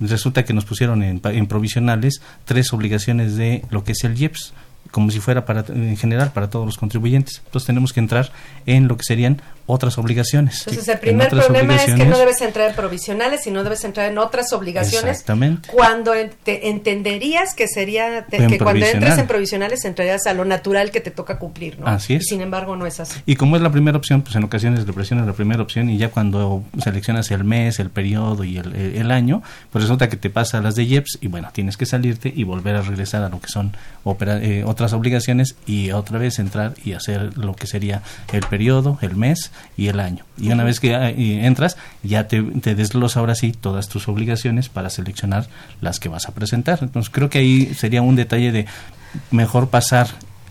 Resulta 0.00 0.44
que 0.44 0.52
nos 0.52 0.64
pusieron 0.64 1.02
en, 1.02 1.20
en 1.24 1.46
provisionales 1.46 2.20
tres 2.44 2.72
obligaciones 2.72 3.36
de 3.36 3.64
lo 3.70 3.84
que 3.84 3.92
es 3.92 4.04
el 4.04 4.18
IEPS 4.20 4.52
como 4.96 5.10
si 5.10 5.20
fuera 5.20 5.44
para 5.44 5.62
en 5.68 5.94
general 5.98 6.32
para 6.32 6.48
todos 6.48 6.64
los 6.64 6.78
contribuyentes. 6.78 7.42
Entonces 7.44 7.66
tenemos 7.66 7.92
que 7.92 8.00
entrar 8.00 8.32
en 8.64 8.88
lo 8.88 8.96
que 8.96 9.02
serían 9.04 9.42
otras 9.66 9.98
obligaciones. 9.98 10.60
Entonces 10.60 10.88
el 10.88 10.98
primer 11.00 11.28
problema 11.28 11.74
es 11.74 11.92
que 11.92 12.06
no 12.06 12.16
debes 12.16 12.40
entrar 12.40 12.70
en 12.70 12.76
provisionales, 12.76 13.42
sino 13.42 13.62
debes 13.62 13.84
entrar 13.84 14.10
en 14.10 14.16
otras 14.16 14.54
obligaciones. 14.54 15.10
Exactamente. 15.10 15.68
Cuando 15.70 16.12
te 16.44 16.70
entenderías 16.70 17.52
que 17.54 17.68
sería 17.68 18.24
que 18.24 18.58
cuando 18.58 18.86
entres 18.86 19.18
en 19.18 19.26
provisionales 19.26 19.84
entrarías 19.84 20.26
a 20.26 20.32
lo 20.32 20.46
natural 20.46 20.90
que 20.90 21.02
te 21.02 21.10
toca 21.10 21.38
cumplir, 21.38 21.78
¿no? 21.78 21.88
Así 21.88 22.14
es. 22.14 22.24
sin 22.26 22.40
embargo 22.40 22.74
no 22.74 22.86
es 22.86 22.98
así. 22.98 23.20
Y 23.26 23.36
como 23.36 23.56
es 23.56 23.62
la 23.62 23.70
primera 23.70 23.98
opción, 23.98 24.22
pues 24.22 24.34
en 24.36 24.44
ocasiones 24.44 24.86
le 24.86 24.92
presionas 24.94 25.26
la 25.26 25.34
primera 25.34 25.62
opción 25.62 25.90
y 25.90 25.98
ya 25.98 26.10
cuando 26.10 26.62
seleccionas 26.82 27.30
el 27.32 27.44
mes, 27.44 27.78
el 27.80 27.90
periodo 27.90 28.44
y 28.44 28.56
el, 28.56 29.10
año, 29.10 29.42
pues 29.70 29.84
resulta 29.84 30.08
que 30.08 30.16
te 30.16 30.30
pasa 30.30 30.60
las 30.62 30.74
de 30.74 30.84
IEPS 30.84 31.18
y 31.20 31.28
bueno, 31.28 31.50
tienes 31.52 31.76
que 31.76 31.86
salirte 31.86 32.32
y 32.34 32.44
volver 32.44 32.76
a 32.76 32.82
regresar 32.82 33.22
a 33.22 33.28
lo 33.28 33.40
que 33.40 33.48
son 33.48 33.76
eh, 34.06 34.62
otras 34.64 34.85
obligaciones 34.92 35.56
y 35.66 35.90
otra 35.90 36.18
vez 36.18 36.38
entrar 36.38 36.74
y 36.84 36.92
hacer 36.92 37.36
lo 37.36 37.54
que 37.54 37.66
sería 37.66 38.02
el 38.32 38.42
periodo, 38.42 38.98
el 39.02 39.16
mes 39.16 39.50
y 39.76 39.88
el 39.88 40.00
año. 40.00 40.24
Y 40.38 40.50
una 40.50 40.64
vez 40.64 40.80
que 40.80 40.94
entras, 41.46 41.76
ya 42.02 42.28
te, 42.28 42.42
te 42.42 42.74
desglosa 42.74 43.20
ahora 43.20 43.34
sí 43.34 43.52
todas 43.52 43.88
tus 43.88 44.08
obligaciones 44.08 44.68
para 44.68 44.90
seleccionar 44.90 45.46
las 45.80 46.00
que 46.00 46.08
vas 46.08 46.28
a 46.28 46.32
presentar. 46.32 46.78
Entonces 46.82 47.10
creo 47.10 47.30
que 47.30 47.38
ahí 47.38 47.74
sería 47.74 48.02
un 48.02 48.16
detalle 48.16 48.52
de 48.52 48.66
mejor 49.30 49.68
pasar 49.68 50.08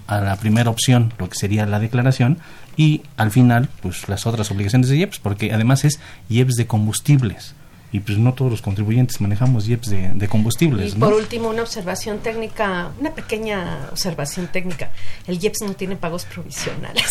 a 0.08 0.22
la 0.22 0.36
primera 0.36 0.70
opción, 0.70 1.14
lo 1.18 1.30
que 1.30 1.36
sería 1.36 1.66
la 1.66 1.80
declaración, 1.80 2.38
y 2.78 3.02
al 3.18 3.32
final, 3.32 3.70
pues 3.82 4.08
las 4.08 4.28
otras 4.28 4.52
obligaciones 4.52 4.90
de 4.90 4.98
IEPS, 4.98 5.20
porque 5.20 5.52
además 5.54 5.86
es 5.86 6.00
IEPS 6.30 6.56
de 6.56 6.68
combustibles 6.68 7.56
y 7.96 8.02
pues 8.02 8.18
no 8.18 8.34
todos 8.34 8.52
los 8.52 8.62
contribuyentes 8.62 9.22
manejamos 9.22 9.70
IEPS 9.70 9.90
de, 10.16 10.28
combustibles. 10.28 10.94
Y 10.94 10.98
por 10.98 11.14
último, 11.14 11.48
una 11.48 11.62
observación 11.62 12.20
técnica, 12.20 12.92
una 13.00 13.16
pequeña 13.16 13.88
observación 13.90 14.48
técnica. 14.48 14.90
El 15.26 15.42
IEPS 15.42 15.62
no 15.62 15.74
tiene 15.76 15.96
pagos 15.96 16.26
provisionales. 16.26 17.10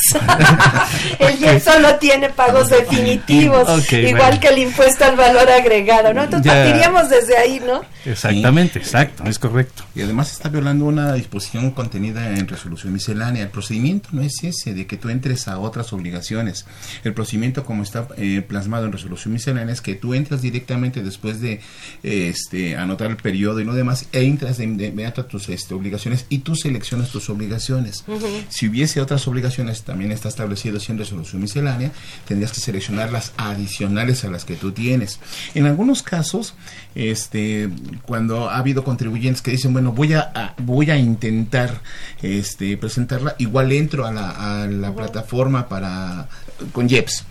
el 1.20 1.40
IEPS 1.40 1.64
solo 1.64 1.94
tiene 1.94 2.28
pagos 2.28 2.68
definitivos, 2.68 3.90
igual 3.92 4.38
que 4.38 4.48
el 4.48 4.58
impuesto 4.58 5.06
al 5.06 5.16
valor 5.16 5.48
agregado, 5.48 6.12
¿no? 6.12 6.24
Entonces 6.24 6.52
partiríamos 6.52 7.08
desde 7.08 7.38
ahí, 7.38 7.62
¿no? 7.66 7.80
Exactamente, 8.04 8.78
exacto, 8.78 9.24
es 9.24 9.38
correcto. 9.38 9.84
Y 9.94 10.02
además 10.02 10.32
está 10.32 10.50
violando 10.50 10.84
una 10.84 11.14
disposición 11.14 11.70
contenida 11.70 12.36
en 12.36 12.46
resolución 12.46 12.92
miscelánea. 12.92 13.44
El 13.44 13.48
procedimiento 13.48 14.10
no 14.12 14.20
es 14.20 14.44
ese 14.44 14.74
de 14.74 14.86
que 14.86 14.98
tú 14.98 15.08
entres 15.08 15.48
a 15.48 15.58
otras 15.58 15.94
obligaciones. 15.94 16.66
El 17.04 17.14
procedimiento 17.14 17.64
como 17.64 17.82
está 17.82 18.06
eh, 18.18 18.44
plasmado 18.46 18.84
en 18.84 18.92
resolución 18.92 19.32
miscelánea 19.32 19.72
es 19.72 19.80
que 19.80 19.94
tú 19.94 20.12
entras 20.12 20.42
directamente 20.42 20.73
después 20.80 21.40
de 21.40 21.60
este, 22.02 22.76
anotar 22.76 23.10
el 23.10 23.16
periodo 23.16 23.60
y 23.60 23.64
no 23.64 23.74
demás, 23.74 24.06
e 24.12 24.22
entras 24.22 24.58
de 24.58 24.64
inmediato 24.64 25.20
a 25.20 25.28
tus 25.28 25.48
este, 25.48 25.74
obligaciones 25.74 26.26
y 26.28 26.38
tú 26.38 26.56
seleccionas 26.56 27.10
tus 27.10 27.30
obligaciones. 27.30 28.04
Si 28.48 28.68
hubiese 28.68 29.00
otras 29.00 29.26
obligaciones, 29.28 29.82
también 29.82 30.12
está 30.12 30.28
establecido 30.28 30.78
en 30.88 30.98
resolución 30.98 31.40
miscelánea, 31.40 31.92
tendrías 32.26 32.52
que 32.52 32.60
seleccionar 32.60 33.12
las 33.12 33.32
adicionales 33.36 34.24
a 34.24 34.30
las 34.30 34.44
que 34.44 34.56
tú 34.56 34.72
tienes. 34.72 35.20
En 35.54 35.66
algunos 35.66 36.02
casos, 36.02 36.54
este, 36.94 37.70
cuando 38.02 38.50
ha 38.50 38.58
habido 38.58 38.84
contribuyentes 38.84 39.42
que 39.42 39.52
dicen, 39.52 39.72
bueno, 39.72 39.92
voy 39.92 40.14
a, 40.14 40.54
voy 40.58 40.90
a 40.90 40.96
intentar 40.96 41.80
este, 42.22 42.76
presentarla, 42.76 43.36
igual 43.38 43.72
entro 43.72 44.06
a 44.06 44.12
la, 44.12 44.62
a 44.62 44.66
la 44.66 44.94
plataforma 44.94 45.68
para 45.68 46.28
con 46.72 46.88
JEPS 46.88 47.24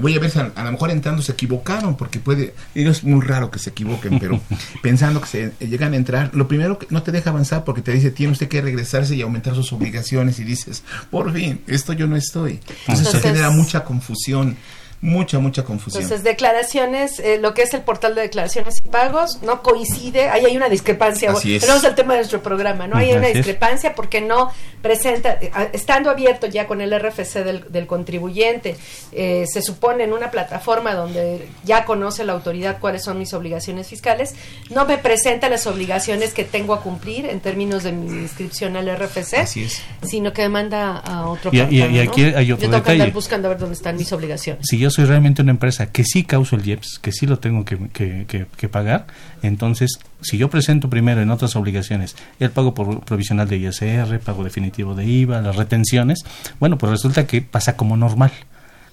voy 0.00 0.16
a 0.16 0.20
ver 0.20 0.30
si 0.30 0.38
a, 0.38 0.52
lo 0.56 0.72
mejor 0.72 0.90
entrando 0.90 1.22
se 1.22 1.32
equivocaron, 1.32 1.96
porque 1.96 2.18
puede, 2.18 2.54
es 2.74 3.04
muy 3.04 3.24
raro 3.24 3.50
que 3.50 3.58
se 3.58 3.70
equivoquen, 3.70 4.18
pero 4.18 4.40
pensando 4.82 5.20
que 5.20 5.26
se 5.26 5.52
llegan 5.60 5.92
a 5.92 5.96
entrar, 5.96 6.30
lo 6.34 6.48
primero 6.48 6.78
que 6.78 6.86
no 6.90 7.02
te 7.02 7.12
deja 7.12 7.30
avanzar 7.30 7.64
porque 7.64 7.82
te 7.82 7.92
dice, 7.92 8.10
tiene 8.10 8.32
usted 8.32 8.48
que 8.48 8.60
regresarse 8.60 9.16
y 9.16 9.22
aumentar 9.22 9.54
sus 9.54 9.72
obligaciones 9.72 10.38
y 10.38 10.44
dices, 10.44 10.82
por 11.10 11.32
fin, 11.32 11.60
esto 11.66 11.92
yo 11.92 12.06
no 12.06 12.16
estoy. 12.16 12.60
Entonces, 12.80 13.08
eso 13.08 13.20
genera 13.20 13.50
mucha 13.50 13.84
confusión 13.84 14.56
mucha, 15.02 15.38
mucha 15.38 15.64
confusión. 15.64 16.02
Entonces, 16.02 16.24
declaraciones, 16.24 17.20
eh, 17.20 17.38
lo 17.38 17.54
que 17.54 17.62
es 17.62 17.72
el 17.72 17.80
portal 17.80 18.14
de 18.14 18.22
declaraciones 18.22 18.76
y 18.84 18.88
pagos, 18.88 19.42
no 19.42 19.62
coincide, 19.62 20.28
ahí 20.28 20.44
hay 20.44 20.56
una 20.56 20.68
discrepancia. 20.68 21.30
Así 21.30 21.56
es. 21.56 21.64
el 21.84 21.94
tema 21.94 22.14
de 22.14 22.20
nuestro 22.20 22.42
programa, 22.42 22.86
¿no? 22.86 22.96
Hay 22.96 23.12
una 23.12 23.28
discrepancia 23.28 23.94
porque 23.94 24.20
no 24.20 24.50
presenta, 24.82 25.38
eh, 25.40 25.50
estando 25.72 26.10
abierto 26.10 26.46
ya 26.46 26.66
con 26.66 26.80
el 26.80 26.92
RFC 26.98 27.44
del, 27.44 27.86
contribuyente, 27.86 28.76
eh, 29.12 29.46
se 29.50 29.62
supone 29.62 30.04
en 30.04 30.12
una 30.12 30.30
plataforma 30.30 30.94
donde 30.94 31.48
ya 31.64 31.84
conoce 31.84 32.24
la 32.24 32.34
autoridad 32.34 32.78
cuáles 32.78 33.02
son 33.02 33.18
mis 33.18 33.32
obligaciones 33.32 33.88
fiscales, 33.88 34.34
no 34.68 34.84
me 34.84 34.98
presenta 34.98 35.48
las 35.48 35.66
obligaciones 35.66 36.34
que 36.34 36.44
tengo 36.44 36.74
a 36.74 36.82
cumplir 36.82 37.26
en 37.26 37.40
términos 37.40 37.82
de 37.84 37.92
mi 37.92 38.06
inscripción 38.22 38.76
al 38.76 38.94
RFC, 38.94 39.38
Así 39.38 39.64
es. 39.64 39.82
sino 40.02 40.32
que 40.32 40.42
me 40.42 40.50
manda 40.50 40.98
a 40.98 41.26
otro 41.26 41.50
y, 41.52 41.58
y, 41.58 42.00
aquí 42.00 42.22
hay 42.22 42.52
otro 42.52 42.66
Yo 42.66 42.70
tengo 42.70 42.82
que 42.82 42.92
andar 42.92 43.12
buscando 43.12 43.48
a 43.48 43.50
ver 43.50 43.58
dónde 43.58 43.74
están 43.74 43.96
mis 43.96 44.12
obligaciones 44.12 44.66
soy 44.90 45.04
realmente 45.04 45.42
una 45.42 45.52
empresa 45.52 45.90
que 45.92 46.04
sí 46.04 46.24
causo 46.24 46.56
el 46.56 46.66
IEPS, 46.66 46.98
que 47.00 47.12
sí 47.12 47.26
lo 47.26 47.38
tengo 47.38 47.64
que, 47.64 47.78
que, 47.92 48.68
pagar, 48.68 49.06
entonces 49.42 49.98
si 50.20 50.38
yo 50.38 50.50
presento 50.50 50.90
primero 50.90 51.20
en 51.20 51.30
otras 51.30 51.56
obligaciones 51.56 52.16
el 52.38 52.50
pago 52.50 52.74
por, 52.74 53.00
provisional 53.00 53.48
de 53.48 53.58
ISR, 53.58 54.20
pago 54.20 54.44
definitivo 54.44 54.94
de 54.94 55.06
IVA, 55.06 55.40
las 55.40 55.56
retenciones, 55.56 56.24
bueno, 56.58 56.78
pues 56.78 56.90
resulta 56.90 57.26
que 57.26 57.42
pasa 57.42 57.76
como 57.76 57.96
normal 57.96 58.32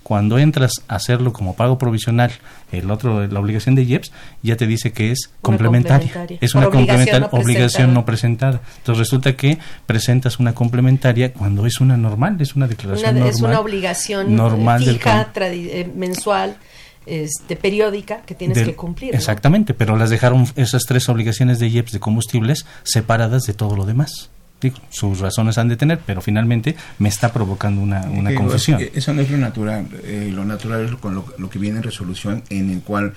cuando 0.07 0.39
entras 0.39 0.71
a 0.87 0.95
hacerlo 0.95 1.33
como 1.33 1.53
pago 1.57 1.77
provisional, 1.77 2.31
el 2.71 2.91
otro, 2.91 3.27
la 3.27 3.39
obligación 3.41 3.75
de 3.75 3.83
IEPS, 3.83 4.13
ya 4.41 4.55
te 4.55 4.65
dice 4.65 4.93
que 4.93 5.11
es 5.11 5.31
complementaria. 5.41 6.09
Es 6.39 6.55
una 6.55 6.69
complementaria, 6.69 7.27
obligación 7.29 7.93
no 7.93 8.05
presentada. 8.05 8.61
Entonces 8.77 8.99
resulta 8.99 9.35
que 9.35 9.57
presentas 9.85 10.39
una 10.39 10.55
complementaria 10.55 11.33
cuando 11.33 11.65
es 11.65 11.81
una 11.81 11.97
normal, 11.97 12.37
es 12.39 12.55
una 12.55 12.69
declaración 12.69 13.15
normal. 13.15 13.29
Es 13.29 13.41
una 13.41 13.59
obligación 13.59 14.33
normal 14.33 14.81
fija, 14.81 15.29
eh, 15.35 15.91
mensual. 15.93 16.55
Este, 17.05 17.57
periódica 17.57 18.21
que 18.21 18.35
tienes 18.35 18.63
que 18.63 18.75
cumplir. 18.75 19.13
Exactamente, 19.13 19.73
pero 19.73 19.97
las 19.97 20.09
dejaron 20.09 20.45
esas 20.55 20.83
tres 20.83 21.07
obligaciones 21.09 21.59
de 21.59 21.67
IEPS 21.67 21.91
de 21.93 21.99
combustibles 21.99 22.65
separadas 22.83 23.43
de 23.43 23.53
todo 23.53 23.75
lo 23.75 23.85
demás. 23.85 24.29
Digo, 24.59 24.77
sus 24.89 25.19
razones 25.19 25.59
han 25.59 25.67
de 25.67 25.77
tener, 25.77 25.99
pero 26.03 26.19
finalmente 26.19 26.75
me 26.97 27.09
está 27.09 27.31
provocando 27.31 27.79
una, 27.79 28.01
una 28.09 28.33
confusión. 28.33 28.81
eso 28.93 29.13
no 29.13 29.21
es 29.21 29.29
lo 29.29 29.37
natural. 29.37 29.87
Eh, 30.03 30.31
lo 30.33 30.45
natural 30.45 30.85
es 30.85 30.95
con 30.95 31.13
lo, 31.13 31.49
que 31.49 31.59
viene 31.59 31.77
en 31.77 31.83
resolución, 31.83 32.43
en 32.49 32.71
el 32.71 32.81
cual 32.81 33.13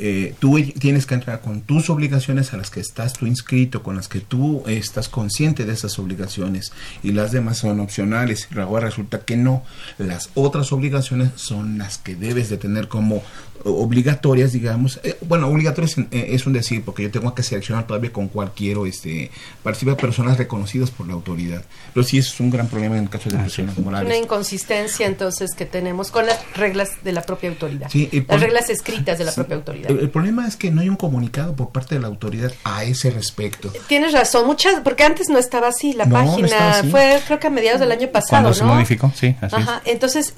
eh, 0.00 0.34
tú 0.40 0.60
tienes 0.80 1.06
que 1.06 1.14
entrar 1.14 1.42
con 1.42 1.60
tus 1.60 1.90
obligaciones 1.90 2.52
a 2.52 2.56
las 2.56 2.70
que 2.70 2.80
estás 2.80 3.12
tú 3.12 3.26
inscrito, 3.26 3.84
con 3.84 3.94
las 3.94 4.08
que 4.08 4.18
tú 4.18 4.64
estás 4.66 5.08
consciente 5.08 5.64
de 5.64 5.72
esas 5.72 5.96
obligaciones, 6.00 6.72
y 7.04 7.12
las 7.12 7.30
demás 7.30 7.58
son 7.58 7.78
opcionales. 7.78 8.48
Luego 8.50 8.80
resulta 8.80 9.20
que 9.20 9.36
no. 9.36 9.62
Las 9.96 10.30
otras 10.34 10.72
obligaciones 10.72 11.30
son 11.36 11.78
las 11.78 11.98
que 11.98 12.16
debes 12.16 12.50
de 12.50 12.56
tener 12.56 12.88
como 12.88 13.22
obligatorias, 13.64 14.52
digamos. 14.52 15.00
Eh, 15.02 15.16
bueno, 15.22 15.48
obligatorias 15.48 15.96
es 16.10 16.46
un 16.46 16.52
decir, 16.52 16.82
porque 16.84 17.02
yo 17.02 17.10
tengo 17.10 17.34
que 17.34 17.42
seleccionar 17.42 17.86
todavía 17.86 18.12
con 18.12 18.28
cuál 18.28 18.52
quiero 18.54 18.86
este, 18.86 19.30
participar 19.62 19.96
personas 19.96 20.38
reconocidas 20.38 20.90
por 20.90 21.06
la 21.06 21.14
autoridad. 21.14 21.62
Pero 21.94 22.04
sí 22.04 22.18
es 22.18 22.38
un 22.40 22.50
gran 22.50 22.68
problema 22.68 22.96
en 22.96 23.04
el 23.04 23.10
caso 23.10 23.30
de 23.30 23.36
personas 23.38 23.78
morales. 23.78 24.06
Una 24.06 24.16
inconsistencia 24.16 25.06
entonces 25.06 25.54
que 25.54 25.66
tenemos 25.66 26.10
con 26.10 26.26
las 26.26 26.38
reglas 26.56 26.90
de 27.02 27.12
la 27.12 27.22
propia 27.22 27.50
autoridad. 27.50 27.90
las 27.92 28.40
reglas 28.40 28.70
escritas 28.70 29.18
de 29.18 29.24
la 29.24 29.32
propia 29.32 29.56
autoridad. 29.56 29.90
El, 29.90 30.10
problema 30.10 30.46
es 30.46 30.56
que 30.56 30.70
no 30.70 30.80
hay 30.80 30.88
un 30.88 30.96
comunicado 30.96 31.54
por 31.54 31.70
parte 31.70 31.94
de 31.94 32.00
la 32.00 32.08
autoridad 32.08 32.52
a 32.64 32.84
ese 32.84 33.10
respecto. 33.10 33.72
Tienes 33.86 34.12
razón, 34.12 34.46
muchas, 34.46 34.80
porque 34.80 35.04
antes 35.04 35.28
no 35.28 35.38
estaba 35.38 35.68
así 35.68 35.92
la 35.92 36.06
página. 36.06 36.82
Fue 36.90 37.20
creo 37.26 37.38
que 37.38 37.46
a 37.46 37.50
mediados 37.50 37.80
del 37.80 37.92
año 37.92 38.08
pasado, 38.08 38.42
Cuando 38.42 38.54
se 38.54 38.64
modificó, 38.64 39.12
sí, 39.14 39.36
así 39.40 39.56
Ajá, 39.56 39.82
entonces 39.84 40.34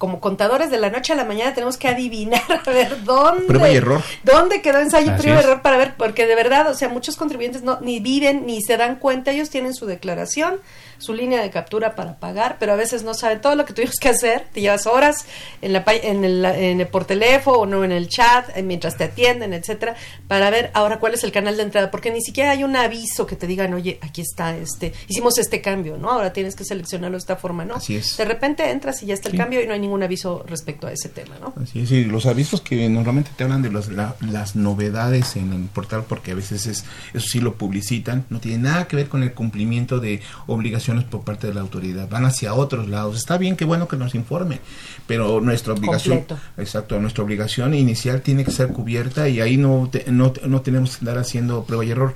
como 0.00 0.18
contadores 0.18 0.70
de 0.70 0.78
la 0.78 0.88
noche 0.88 1.12
a 1.12 1.16
la 1.16 1.26
mañana 1.26 1.52
tenemos 1.52 1.76
que 1.76 1.86
adivinar 1.86 2.40
a 2.66 2.70
ver 2.70 3.04
dónde 3.04 3.44
prueba 3.44 3.68
y 3.68 3.76
error 3.76 4.02
dónde 4.24 4.62
quedó 4.62 4.78
ensayo 4.78 5.12
y 5.14 5.20
prueba 5.20 5.42
y 5.42 5.44
error 5.44 5.60
para 5.60 5.76
ver 5.76 5.94
porque 5.98 6.26
de 6.26 6.34
verdad 6.34 6.70
o 6.70 6.74
sea 6.74 6.88
muchos 6.88 7.16
contribuyentes 7.16 7.62
no 7.62 7.78
ni 7.82 8.00
viven 8.00 8.46
ni 8.46 8.62
se 8.62 8.78
dan 8.78 8.96
cuenta 8.96 9.30
ellos 9.30 9.50
tienen 9.50 9.74
su 9.74 9.84
declaración 9.84 10.58
su 11.00 11.14
línea 11.14 11.42
de 11.42 11.50
captura 11.50 11.94
para 11.94 12.18
pagar, 12.18 12.56
pero 12.60 12.72
a 12.72 12.76
veces 12.76 13.02
no 13.02 13.14
saben 13.14 13.40
todo 13.40 13.56
lo 13.56 13.64
que 13.64 13.72
tuvimos 13.74 13.96
que 14.00 14.10
hacer. 14.10 14.46
Te 14.52 14.60
llevas 14.60 14.86
horas 14.86 15.24
en 15.62 15.72
la 15.72 15.84
en 15.86 16.24
el, 16.24 16.44
en 16.44 16.80
el, 16.80 16.86
por 16.86 17.04
teléfono 17.04 17.58
o 17.58 17.66
no 17.66 17.82
en 17.84 17.92
el 17.92 18.08
chat 18.08 18.56
eh, 18.56 18.62
mientras 18.62 18.96
te 18.96 19.04
atienden, 19.04 19.52
etcétera, 19.54 19.96
para 20.28 20.50
ver 20.50 20.70
ahora 20.74 20.98
cuál 20.98 21.14
es 21.14 21.24
el 21.24 21.32
canal 21.32 21.56
de 21.56 21.64
entrada, 21.64 21.90
porque 21.90 22.10
ni 22.10 22.20
siquiera 22.20 22.52
hay 22.52 22.62
un 22.62 22.76
aviso 22.76 23.26
que 23.26 23.34
te 23.34 23.46
digan, 23.46 23.74
oye, 23.74 23.98
aquí 24.02 24.20
está 24.20 24.56
este, 24.56 24.92
hicimos 25.08 25.38
este 25.38 25.60
cambio, 25.60 25.96
¿no? 25.96 26.10
Ahora 26.10 26.32
tienes 26.32 26.54
que 26.54 26.64
seleccionarlo 26.64 27.16
de 27.16 27.20
esta 27.20 27.36
forma, 27.36 27.64
¿no? 27.64 27.76
Así 27.76 27.96
es. 27.96 28.16
De 28.16 28.24
repente 28.24 28.70
entras 28.70 29.02
y 29.02 29.06
ya 29.06 29.14
está 29.14 29.28
el 29.30 29.36
cambio 29.36 29.62
y 29.62 29.66
no 29.66 29.72
hay 29.72 29.80
ningún 29.80 29.89
aviso 30.02 30.44
respecto 30.46 30.86
a 30.86 30.92
ese 30.92 31.08
tema, 31.08 31.36
¿no? 31.40 31.52
Así 31.60 31.80
es, 31.80 31.88
sí, 31.88 32.04
los 32.04 32.26
avisos 32.26 32.60
que 32.60 32.88
normalmente 32.88 33.30
te 33.36 33.44
hablan 33.44 33.62
de 33.62 33.70
los, 33.70 33.88
las 33.88 34.56
novedades 34.56 35.36
en 35.36 35.52
el 35.52 35.62
portal, 35.64 36.04
porque 36.08 36.32
a 36.32 36.34
veces 36.34 36.66
es, 36.66 36.84
eso 37.14 37.26
sí 37.26 37.40
lo 37.40 37.54
publicitan, 37.54 38.24
no 38.30 38.40
tiene 38.40 38.58
nada 38.58 38.88
que 38.88 38.96
ver 38.96 39.08
con 39.08 39.22
el 39.22 39.32
cumplimiento 39.32 40.00
de 40.00 40.20
obligaciones 40.46 41.04
por 41.04 41.22
parte 41.22 41.46
de 41.46 41.54
la 41.54 41.60
autoridad, 41.60 42.08
van 42.08 42.24
hacia 42.24 42.54
otros 42.54 42.88
lados. 42.88 43.16
Está 43.16 43.38
bien, 43.38 43.56
que 43.56 43.64
bueno 43.64 43.88
que 43.88 43.96
nos 43.96 44.14
informe, 44.14 44.60
pero 45.06 45.40
nuestra 45.40 45.74
obligación, 45.74 46.24
exacto, 46.56 46.98
nuestra 47.00 47.24
obligación 47.24 47.74
inicial 47.74 48.22
tiene 48.22 48.44
que 48.44 48.50
ser 48.50 48.68
cubierta 48.68 49.28
y 49.28 49.40
ahí 49.40 49.56
no, 49.56 49.90
no, 50.06 50.32
no 50.46 50.60
tenemos 50.62 50.96
que 50.96 51.00
andar 51.00 51.18
haciendo 51.18 51.64
prueba 51.64 51.84
y 51.84 51.90
error. 51.90 52.14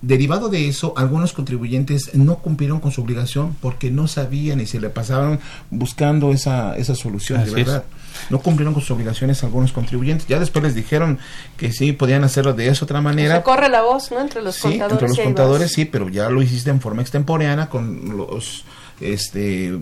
Derivado 0.00 0.48
de 0.48 0.68
eso, 0.68 0.94
algunos 0.96 1.32
contribuyentes 1.32 2.14
no 2.14 2.36
cumplieron 2.36 2.78
con 2.78 2.92
su 2.92 3.02
obligación 3.02 3.56
porque 3.60 3.90
no 3.90 4.06
sabían 4.06 4.60
y 4.60 4.66
se 4.66 4.78
le 4.78 4.90
pasaban 4.90 5.40
buscando 5.70 6.30
esa, 6.32 6.76
esa 6.76 6.94
solución, 6.94 7.44
de 7.44 7.50
verdad. 7.50 7.84
No 8.30 8.38
cumplieron 8.38 8.74
con 8.74 8.80
sus 8.80 8.92
obligaciones 8.92 9.42
algunos 9.42 9.72
contribuyentes. 9.72 10.28
Ya 10.28 10.38
después 10.38 10.62
les 10.62 10.74
dijeron 10.76 11.18
que 11.56 11.72
sí, 11.72 11.92
podían 11.92 12.22
hacerlo 12.22 12.52
de 12.52 12.68
esa 12.68 12.84
otra 12.84 13.00
manera. 13.00 13.36
Se 13.36 13.42
corre 13.42 13.68
la 13.68 13.82
voz, 13.82 14.12
¿no? 14.12 14.20
Entre 14.20 14.40
los 14.40 14.54
sí, 14.54 14.78
Entre 14.80 15.08
los 15.08 15.18
contadores, 15.18 15.72
sí, 15.72 15.84
pero 15.84 16.08
ya 16.08 16.30
lo 16.30 16.42
hiciste 16.42 16.70
en 16.70 16.80
forma 16.80 17.02
extemporáneana 17.02 17.68
con 17.68 18.16
los 18.16 18.64
este 19.00 19.78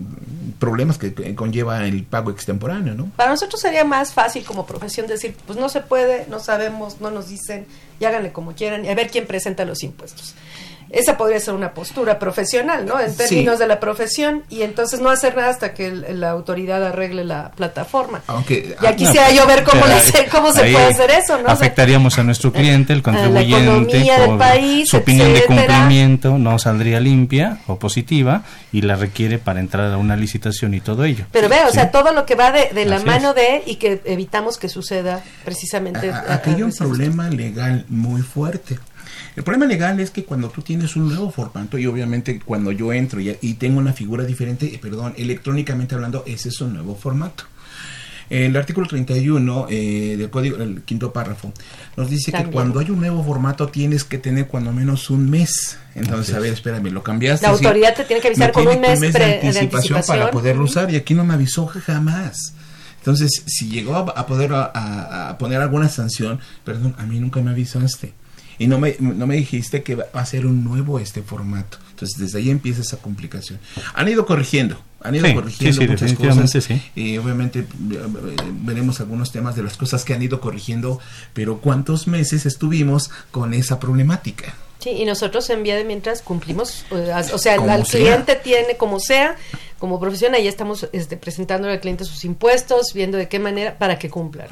problemas 0.59 0.97
que, 0.97 1.35
conlleva 1.35 1.85
el 1.85 2.03
pago 2.03 2.31
extemporáneo, 2.31 2.95
¿no? 2.95 3.11
Para 3.15 3.31
nosotros 3.31 3.61
sería 3.61 3.83
más 3.83 4.13
fácil 4.13 4.43
como 4.43 4.65
profesión 4.65 5.07
decir, 5.07 5.35
pues 5.45 5.57
no 5.57 5.69
se 5.69 5.81
puede, 5.81 6.25
no 6.29 6.39
sabemos, 6.39 6.99
no 7.01 7.11
nos 7.11 7.29
dicen, 7.29 7.65
y 7.99 8.05
háganle 8.05 8.31
como 8.31 8.53
quieran, 8.53 8.85
y 8.85 8.89
a 8.89 8.95
ver 8.95 9.09
quién 9.09 9.27
presenta 9.27 9.65
los 9.65 9.83
impuestos 9.83 10.33
esa 10.89 11.17
podría 11.17 11.39
ser 11.39 11.53
una 11.53 11.73
postura 11.73 12.19
profesional, 12.19 12.85
¿no? 12.85 12.99
En 12.99 13.15
términos 13.15 13.59
de 13.59 13.67
la 13.67 13.79
profesión 13.79 14.43
y 14.49 14.61
entonces 14.61 14.99
no 14.99 15.09
hacer 15.09 15.35
nada 15.35 15.49
hasta 15.49 15.73
que 15.73 15.91
la 15.91 16.29
autoridad 16.29 16.83
arregle 16.85 17.25
la 17.25 17.51
plataforma. 17.51 18.21
Aunque 18.27 18.75
ya 18.81 18.95
quisiera 18.95 19.31
yo 19.31 19.45
ver 19.45 19.63
cómo, 19.63 19.83
cómo 20.31 20.51
se 20.51 20.71
puede 20.71 20.85
hacer 20.85 21.11
eso, 21.11 21.41
¿no? 21.41 21.49
Afectaríamos 21.49 22.17
a 22.17 22.23
nuestro 22.23 22.53
cliente, 22.53 22.93
el 22.93 23.01
contribuyente, 23.01 24.05
por 24.25 24.37
país, 24.37 24.89
su 24.89 24.97
opinión 24.97 25.33
de 25.33 25.43
cumplimiento 25.43 26.37
no 26.37 26.57
saldría 26.59 26.99
limpia 26.99 27.59
o 27.67 27.77
positiva 27.77 28.43
y 28.71 28.81
la 28.81 28.95
requiere 28.95 29.39
para 29.39 29.59
entrar 29.59 29.91
a 29.91 29.97
una 29.97 30.15
licitación 30.15 30.73
y 30.73 30.79
todo 30.79 31.03
ello. 31.03 31.25
Pero 31.31 31.49
ve, 31.49 31.57
o 31.67 31.71
sea, 31.71 31.91
todo 31.91 32.11
lo 32.13 32.25
que 32.25 32.35
va 32.35 32.51
de, 32.51 32.85
la 32.85 32.99
mano 32.99 33.33
de 33.33 33.63
y 33.65 33.75
que 33.75 34.01
evitamos 34.05 34.57
que 34.57 34.69
suceda 34.69 35.21
precisamente. 35.43 36.11
aquí 36.11 36.51
hay 36.51 36.63
un 36.63 36.71
problema 36.71 37.29
legal 37.29 37.85
muy 37.89 38.21
fuerte. 38.21 38.77
El 39.37 39.43
problema 39.43 39.67
legal 39.67 39.99
es 39.99 40.09
que 40.09 40.25
cuando 40.25 40.49
tú 40.49 40.63
tienes 40.63 40.95
un 40.95 41.09
nuevo 41.09 41.29
formato 41.29 41.77
y 41.77 41.85
obviamente 41.85 42.39
cuando 42.43 42.71
yo 42.71 42.91
entro 42.91 43.21
y, 43.21 43.53
tengo 43.53 43.77
una 43.77 43.93
figura 43.93 44.23
diferente, 44.23 44.65
eh, 44.65 44.79
perdón, 44.81 45.13
electrónicamente 45.15 45.93
hablando, 45.93 46.23
ese 46.25 46.49
es 46.49 46.59
un 46.59 46.73
nuevo 46.73 46.95
formato. 46.95 47.43
El 48.31 48.57
artículo 48.57 48.87
31 48.87 49.67
eh, 49.69 50.15
del 50.17 50.31
código, 50.31 50.57
el 50.57 50.81
quinto 50.81 51.13
párrafo, 51.13 51.53
nos 51.95 52.09
dice 52.09 52.31
que 52.31 52.45
cuando 52.45 52.79
hay 52.79 52.89
un 52.89 52.99
nuevo 52.99 53.23
formato 53.23 53.67
tienes 53.67 54.03
que 54.03 54.17
tener 54.17 54.47
cuando 54.47 54.73
menos 54.73 55.11
un 55.11 55.29
mes. 55.29 55.77
Entonces, 55.93 56.33
a 56.33 56.39
ver, 56.39 56.53
espérame, 56.53 56.91
lo 56.91 57.03
cambiaste. 57.03 57.45
La 57.45 57.53
autoridad 57.53 57.93
te 57.93 58.05
tiene 58.05 58.23
que 58.23 58.29
avisar 58.29 58.51
con 58.51 58.67
un 58.67 58.81
mes, 58.81 58.99
de, 58.99 59.23
anticipación 59.23 60.01
para 60.07 60.31
poderlo 60.31 60.63
usar 60.63 60.91
y 60.91 60.95
aquí 60.95 61.13
no 61.13 61.23
me 61.23 61.35
avisó 61.35 61.67
jamás. 61.67 62.55
Entonces, 62.97 63.43
si 63.45 63.69
llegó 63.69 63.97
a, 63.97 64.25
poder 64.25 64.49
a, 64.55 65.35
poner 65.37 65.61
alguna 65.61 65.89
sanción, 65.89 66.39
perdón, 66.65 66.95
a 66.97 67.05
mí 67.05 67.19
nunca 67.19 67.39
me 67.39 67.51
avisaste 67.51 68.15
y 68.59 68.67
no 68.67 68.79
me, 68.79 68.95
no 68.99 69.27
me 69.27 69.35
dijiste 69.35 69.83
que 69.83 69.95
va 69.95 70.05
a 70.13 70.25
ser 70.25 70.45
un 70.45 70.63
nuevo 70.63 70.99
este 70.99 71.21
formato. 71.21 71.77
Entonces 71.91 72.17
desde 72.17 72.39
ahí 72.39 72.49
empieza 72.49 72.81
esa 72.81 72.97
complicación. 72.97 73.59
Han 73.93 74.07
ido 74.07 74.25
corrigiendo, 74.25 74.79
han 75.01 75.15
ido 75.15 75.33
corrigiendo 75.33 75.81
muchas 75.81 76.13
cosas 76.13 76.69
y 76.95 77.17
obviamente 77.17 77.59
eh, 77.59 77.65
veremos 78.61 78.99
algunos 78.99 79.31
temas 79.31 79.55
de 79.55 79.63
las 79.63 79.77
cosas 79.77 80.03
que 80.03 80.13
han 80.13 80.21
ido 80.21 80.39
corrigiendo, 80.39 80.99
pero 81.33 81.59
¿cuántos 81.59 82.07
meses 82.07 82.45
estuvimos 82.45 83.09
con 83.31 83.53
esa 83.53 83.79
problemática? 83.79 84.53
Sí, 84.79 84.91
y 84.91 85.05
nosotros 85.05 85.49
en 85.49 85.63
vía 85.63 85.75
de 85.75 85.83
mientras 85.83 86.21
cumplimos, 86.21 86.85
eh, 86.91 87.11
o 87.33 87.37
sea, 87.37 87.55
el 87.55 87.83
cliente 87.83 88.35
tiene 88.35 88.77
como 88.77 88.99
sea, 88.99 89.35
como 89.79 89.99
profesión, 89.99 90.35
ahí 90.35 90.47
estamos 90.47 90.87
este, 90.91 91.17
presentando 91.17 91.67
al 91.67 91.79
cliente 91.79 92.05
sus 92.05 92.23
impuestos, 92.25 92.93
viendo 92.93 93.17
de 93.17 93.27
qué 93.27 93.39
manera 93.39 93.77
para 93.77 93.97
que 93.97 94.09
cumpla. 94.09 94.47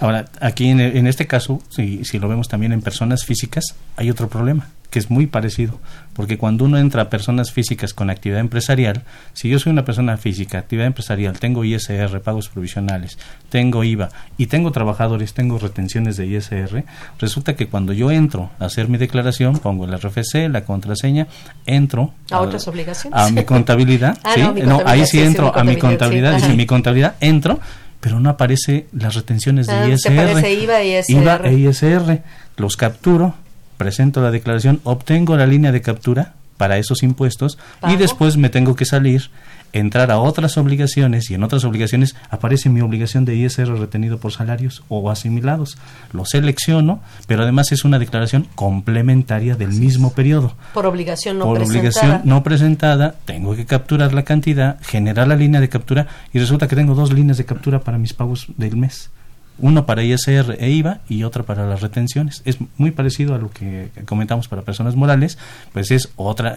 Ahora, 0.00 0.24
aquí 0.40 0.68
en, 0.68 0.80
en 0.80 1.06
este 1.06 1.26
caso, 1.26 1.60
si, 1.70 2.04
si 2.04 2.18
lo 2.18 2.28
vemos 2.28 2.48
también 2.48 2.72
en 2.72 2.82
personas 2.82 3.24
físicas, 3.24 3.64
hay 3.96 4.10
otro 4.10 4.28
problema 4.28 4.68
que 4.92 4.98
es 4.98 5.10
muy 5.10 5.26
parecido, 5.26 5.80
porque 6.12 6.36
cuando 6.36 6.66
uno 6.66 6.76
entra 6.76 7.02
a 7.02 7.10
personas 7.10 7.50
físicas 7.50 7.94
con 7.94 8.10
actividad 8.10 8.40
empresarial, 8.40 9.04
si 9.32 9.48
yo 9.48 9.58
soy 9.58 9.72
una 9.72 9.86
persona 9.86 10.18
física, 10.18 10.58
actividad 10.58 10.86
empresarial, 10.86 11.38
tengo 11.38 11.64
ISR, 11.64 12.20
pagos 12.20 12.50
provisionales, 12.50 13.18
tengo 13.48 13.84
IVA 13.84 14.10
y 14.36 14.46
tengo 14.46 14.70
trabajadores, 14.70 15.32
tengo 15.32 15.58
retenciones 15.58 16.18
de 16.18 16.26
ISR, 16.26 16.84
resulta 17.18 17.56
que 17.56 17.68
cuando 17.68 17.94
yo 17.94 18.10
entro 18.10 18.50
a 18.60 18.66
hacer 18.66 18.88
mi 18.88 18.98
declaración, 18.98 19.58
pongo 19.60 19.86
el 19.86 19.98
RFC, 19.98 20.50
la 20.50 20.66
contraseña, 20.66 21.26
entro 21.64 22.12
a, 22.30 22.40
otras 22.40 22.68
obligaciones. 22.68 23.18
A 23.18 23.30
mi 23.30 23.44
contabilidad, 23.44 24.18
ah, 24.24 24.34
¿sí? 24.34 24.42
no, 24.42 24.82
ahí 24.84 25.06
sí 25.06 25.22
entro 25.22 25.56
a 25.56 25.64
mi 25.64 25.76
contabilidad, 25.76 26.34
dice 26.34 26.52
mi 26.52 26.66
contabilidad, 26.66 27.14
entro, 27.20 27.58
pero 27.98 28.20
no 28.20 28.28
aparece 28.28 28.88
las 28.92 29.14
retenciones 29.14 29.68
de 29.68 29.90
ISR. 29.90 30.36
Ah, 30.36 30.48
IVA, 30.48 30.82
ISR. 30.82 31.10
IVA 31.12 31.40
e 31.44 31.54
ISR. 31.54 32.22
Los 32.56 32.76
capturo, 32.76 33.34
presento 33.76 34.22
la 34.22 34.30
declaración, 34.30 34.80
obtengo 34.84 35.36
la 35.36 35.46
línea 35.46 35.72
de 35.72 35.82
captura 35.82 36.34
para 36.56 36.78
esos 36.78 37.02
impuestos 37.02 37.58
y 37.88 37.96
después 37.96 38.36
me 38.36 38.48
tengo 38.48 38.76
que 38.76 38.84
salir, 38.84 39.30
entrar 39.72 40.12
a 40.12 40.18
otras 40.20 40.56
obligaciones 40.58 41.28
y 41.28 41.34
en 41.34 41.42
otras 41.42 41.64
obligaciones 41.64 42.14
aparece 42.30 42.68
mi 42.68 42.80
obligación 42.82 43.24
de 43.24 43.34
ISR 43.34 43.66
retenido 43.78 44.18
por 44.18 44.32
salarios 44.32 44.84
o 44.88 45.10
asimilados. 45.10 45.76
Lo 46.12 46.24
selecciono, 46.24 47.00
pero 47.26 47.42
además 47.42 47.72
es 47.72 47.84
una 47.84 47.98
declaración 47.98 48.46
complementaria 48.54 49.56
del 49.56 49.70
mismo 49.70 50.12
periodo. 50.12 50.54
Por 50.74 50.86
obligación 50.86 51.38
no 51.38 51.46
por 51.46 51.58
presentada. 51.58 51.80
obligación 51.80 52.20
no 52.24 52.42
presentada, 52.44 53.14
tengo 53.24 53.56
que 53.56 53.66
capturar 53.66 54.12
la 54.12 54.22
cantidad, 54.22 54.80
generar 54.82 55.26
la 55.26 55.34
línea 55.34 55.60
de 55.60 55.68
captura 55.68 56.06
y 56.32 56.38
resulta 56.38 56.68
que 56.68 56.76
tengo 56.76 56.94
dos 56.94 57.12
líneas 57.12 57.38
de 57.38 57.44
captura 57.44 57.80
para 57.80 57.98
mis 57.98 58.12
pagos 58.12 58.46
del 58.56 58.76
mes 58.76 59.10
uno 59.58 59.86
para 59.86 60.02
ISR 60.02 60.56
e 60.58 60.70
IVA 60.70 61.00
y 61.08 61.24
otra 61.24 61.42
para 61.42 61.66
las 61.66 61.82
retenciones. 61.82 62.42
Es 62.44 62.58
muy 62.76 62.90
parecido 62.90 63.34
a 63.34 63.38
lo 63.38 63.50
que 63.50 63.90
comentamos 64.06 64.48
para 64.48 64.62
personas 64.62 64.96
morales, 64.96 65.38
pues 65.72 65.90
es 65.90 66.10
otra 66.16 66.56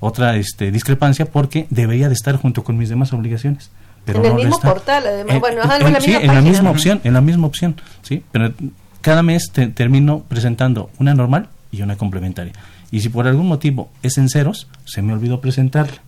otra 0.00 0.36
este, 0.36 0.70
discrepancia 0.70 1.26
porque 1.26 1.66
debería 1.70 2.08
de 2.08 2.14
estar 2.14 2.36
junto 2.36 2.64
con 2.64 2.76
mis 2.76 2.88
demás 2.88 3.12
obligaciones. 3.12 3.70
Pero 4.04 4.20
en 4.20 4.26
el 4.26 4.34
mismo 4.34 4.60
portal, 4.60 5.04
además, 5.06 5.40
bueno, 5.40 5.62
en, 5.62 5.92
la, 5.92 6.00
sí, 6.00 6.12
en 6.12 6.26
la 6.26 6.42
misma 6.42 6.70
opción, 6.70 7.00
en 7.04 7.14
la 7.14 7.22
misma 7.22 7.46
opción, 7.46 7.80
sí, 8.02 8.22
pero 8.32 8.52
cada 9.00 9.22
mes 9.22 9.50
termino 9.52 10.24
presentando 10.28 10.90
una 10.98 11.14
normal 11.14 11.48
y 11.70 11.82
una 11.82 11.96
complementaria 11.96 12.52
Y 12.90 13.00
si 13.00 13.08
por 13.08 13.26
algún 13.26 13.48
motivo 13.48 13.90
es 14.02 14.18
en 14.18 14.28
ceros, 14.28 14.68
se 14.84 15.02
me 15.02 15.12
olvidó 15.12 15.40
presentarla. 15.40 15.98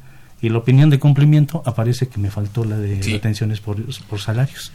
Y 0.40 0.50
la 0.50 0.58
opinión 0.58 0.90
de 0.90 0.98
cumplimiento 0.98 1.62
aparece 1.64 2.08
que 2.08 2.18
me 2.18 2.30
faltó 2.30 2.64
la 2.64 2.76
de 2.76 3.00
retenciones 3.02 3.60
por, 3.60 3.82
por 4.06 4.20
salarios. 4.20 4.70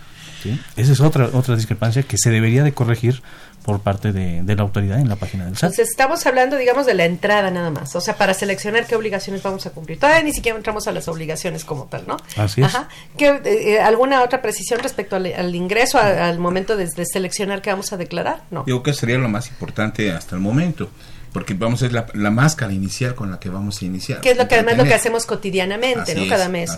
Esa 0.75 0.91
es 0.91 0.99
otra, 1.01 1.29
otra 1.33 1.55
discrepancia 1.55 2.03
que 2.03 2.17
se 2.17 2.29
debería 2.29 2.63
de 2.63 2.73
corregir 2.73 3.21
por 3.63 3.81
parte 3.81 4.11
de, 4.11 4.43
la 4.55 4.63
autoridad 4.63 4.99
en 4.99 5.07
la 5.07 5.15
página 5.15 5.45
del 5.45 5.55
SAT. 5.55 5.71
Entonces 5.71 5.89
estamos 5.89 6.25
hablando, 6.25 6.57
digamos, 6.57 6.85
de 6.85 6.93
la 6.93 7.05
entrada 7.05 7.51
nada 7.51 7.69
más, 7.69 7.95
o 7.95 8.01
sea, 8.01 8.15
para 8.15 8.33
seleccionar 8.33 8.85
qué 8.85 8.95
obligaciones 8.95 9.43
vamos 9.43 9.65
a 9.65 9.69
cumplir. 9.69 9.99
Todavía 9.99 10.23
ni 10.23 10.33
siquiera 10.33 10.57
entramos 10.57 10.87
a 10.87 10.91
las 10.91 11.07
obligaciones 11.07 11.63
como 11.63 11.85
tal, 11.85 12.05
¿no? 12.07 12.17
Así 12.37 12.61
es. 12.61 12.75
¿Qué, 13.17 13.41
eh, 13.45 13.79
¿Alguna 13.79 14.23
otra 14.23 14.41
precisión 14.41 14.79
respecto 14.79 15.15
al, 15.15 15.55
ingreso, 15.55 15.99
al 15.99 16.39
momento 16.39 16.75
de, 16.75 16.85
de, 16.85 17.05
seleccionar 17.05 17.61
qué 17.61 17.69
vamos 17.69 17.93
a 17.93 17.97
declarar? 17.97 18.43
No. 18.49 18.63
Digo 18.65 18.81
que 18.81 18.93
sería 18.93 19.17
lo 19.17 19.29
más 19.29 19.49
importante 19.49 20.11
hasta 20.11 20.35
el 20.35 20.41
momento 20.41 20.89
porque 21.33 21.53
vamos 21.53 21.81
a 21.81 21.85
es 21.85 21.93
la, 21.93 22.31
máscara 22.31 22.73
inicial 22.73 23.15
con 23.15 23.31
la 23.31 23.39
que 23.39 23.49
vamos 23.49 23.81
a 23.81 23.85
iniciar. 23.85 24.21
Que 24.21 24.31
es 24.31 24.37
lo 24.37 24.47
que 24.47 24.55
además 24.55 24.77
lo 24.77 24.83
que 24.83 24.93
hacemos 24.93 25.25
cotidianamente, 25.25 26.15
¿no? 26.15 26.27
Cada 26.27 26.49
mes. 26.49 26.71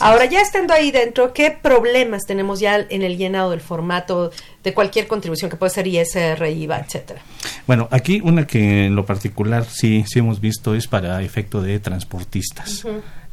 Ahora, 0.00 0.24
ya 0.24 0.40
estando 0.40 0.72
ahí 0.74 0.90
dentro, 0.90 1.32
¿qué 1.32 1.50
problemas 1.50 2.24
tenemos 2.24 2.60
ya 2.60 2.76
en 2.76 3.02
el 3.02 3.16
llenado 3.16 3.50
del 3.50 3.60
formato 3.60 4.30
de 4.64 4.74
cualquier 4.74 5.06
contribución 5.06 5.50
que 5.50 5.56
puede 5.56 5.70
ser 5.70 5.86
ISR, 5.86 6.46
IVA, 6.46 6.78
etcétera? 6.78 7.20
Bueno, 7.66 7.88
aquí 7.90 8.20
una 8.22 8.46
que 8.46 8.86
en 8.86 8.96
lo 8.96 9.04
particular 9.04 9.64
sí, 9.64 10.04
sí 10.08 10.18
hemos 10.18 10.40
visto 10.40 10.74
es 10.74 10.86
para 10.86 11.22
efecto 11.22 11.60
de 11.60 11.78
transportistas. 11.78 12.84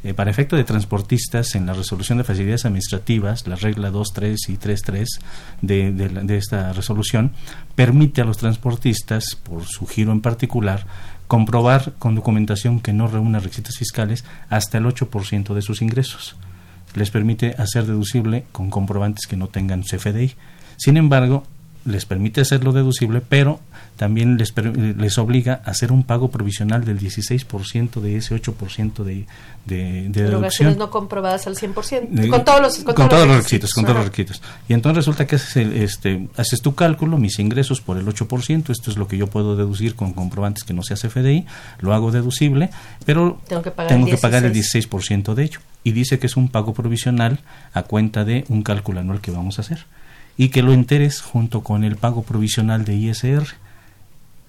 Eh, 0.06 0.14
para 0.14 0.30
efecto 0.30 0.54
de 0.54 0.62
transportistas, 0.62 1.56
en 1.56 1.66
la 1.66 1.72
resolución 1.72 2.18
de 2.18 2.22
facilidades 2.22 2.64
administrativas, 2.64 3.44
la 3.48 3.56
regla 3.56 3.90
2.3 3.90 4.36
y 4.50 4.56
3.3 4.56 5.06
de, 5.62 5.90
de, 5.90 6.08
de 6.08 6.36
esta 6.36 6.72
resolución, 6.72 7.32
permite 7.74 8.20
a 8.20 8.24
los 8.24 8.36
transportistas, 8.36 9.34
por 9.34 9.64
su 9.64 9.84
giro 9.84 10.12
en 10.12 10.20
particular, 10.20 10.86
comprobar 11.26 11.94
con 11.98 12.14
documentación 12.14 12.78
que 12.78 12.92
no 12.92 13.08
reúna 13.08 13.40
requisitos 13.40 13.78
fiscales 13.78 14.24
hasta 14.48 14.78
el 14.78 14.84
8% 14.84 15.54
de 15.54 15.62
sus 15.62 15.82
ingresos. 15.82 16.36
Les 16.94 17.10
permite 17.10 17.56
hacer 17.58 17.84
deducible 17.84 18.44
con 18.52 18.70
comprobantes 18.70 19.26
que 19.26 19.36
no 19.36 19.48
tengan 19.48 19.82
CFDI. 19.82 20.36
Sin 20.76 20.98
embargo, 20.98 21.42
les 21.86 22.04
permite 22.04 22.40
hacerlo 22.40 22.72
deducible, 22.72 23.22
pero 23.26 23.60
también 23.96 24.36
les, 24.36 24.52
les 24.56 25.18
obliga 25.18 25.62
a 25.64 25.70
hacer 25.70 25.92
un 25.92 26.02
pago 26.02 26.30
provisional 26.30 26.84
del 26.84 26.98
16% 26.98 28.00
de 28.00 28.16
ese 28.16 28.34
8% 28.34 29.04
de, 29.04 29.26
de, 29.64 30.08
de 30.08 30.22
deducción. 30.24 30.76
no 30.76 30.90
comprobadas 30.90 31.46
al 31.46 31.56
100%, 31.56 32.28
con 32.28 32.44
todos 32.44 32.60
los, 32.60 32.78
con, 32.94 33.08
todos, 33.08 33.26
los 33.26 33.36
requisitos. 33.38 33.72
Con 33.72 33.84
todos 33.84 33.96
los 33.96 34.06
requisitos. 34.06 34.42
Y 34.68 34.74
entonces 34.74 34.96
resulta 34.96 35.26
que 35.26 35.36
haces, 35.36 35.56
este, 35.56 36.28
haces 36.36 36.60
tu 36.60 36.74
cálculo, 36.74 37.16
mis 37.16 37.38
ingresos 37.38 37.80
por 37.80 37.96
el 37.96 38.06
8%, 38.06 38.70
esto 38.70 38.90
es 38.90 38.96
lo 38.96 39.08
que 39.08 39.16
yo 39.16 39.28
puedo 39.28 39.56
deducir 39.56 39.94
con 39.94 40.12
comprobantes 40.12 40.64
que 40.64 40.74
no 40.74 40.82
sea 40.82 40.96
CFDI, 40.96 41.46
lo 41.80 41.94
hago 41.94 42.10
deducible, 42.10 42.70
pero 43.04 43.40
tengo 43.48 43.62
que 43.62 43.70
pagar, 43.70 43.92
tengo 43.92 44.06
que 44.06 44.18
pagar 44.18 44.44
el 44.44 44.52
16% 44.52 45.34
de 45.34 45.44
ello. 45.44 45.60
Y 45.84 45.92
dice 45.92 46.18
que 46.18 46.26
es 46.26 46.36
un 46.36 46.48
pago 46.48 46.74
provisional 46.74 47.38
a 47.72 47.84
cuenta 47.84 48.24
de 48.24 48.44
un 48.48 48.62
cálculo 48.62 49.00
anual 49.00 49.20
que 49.20 49.30
vamos 49.30 49.58
a 49.58 49.62
hacer 49.62 49.86
y 50.36 50.48
que 50.48 50.62
lo 50.62 50.72
enteres 50.72 51.20
junto 51.20 51.62
con 51.62 51.84
el 51.84 51.96
pago 51.96 52.22
provisional 52.22 52.84
de 52.84 52.94
ISR 52.94 53.46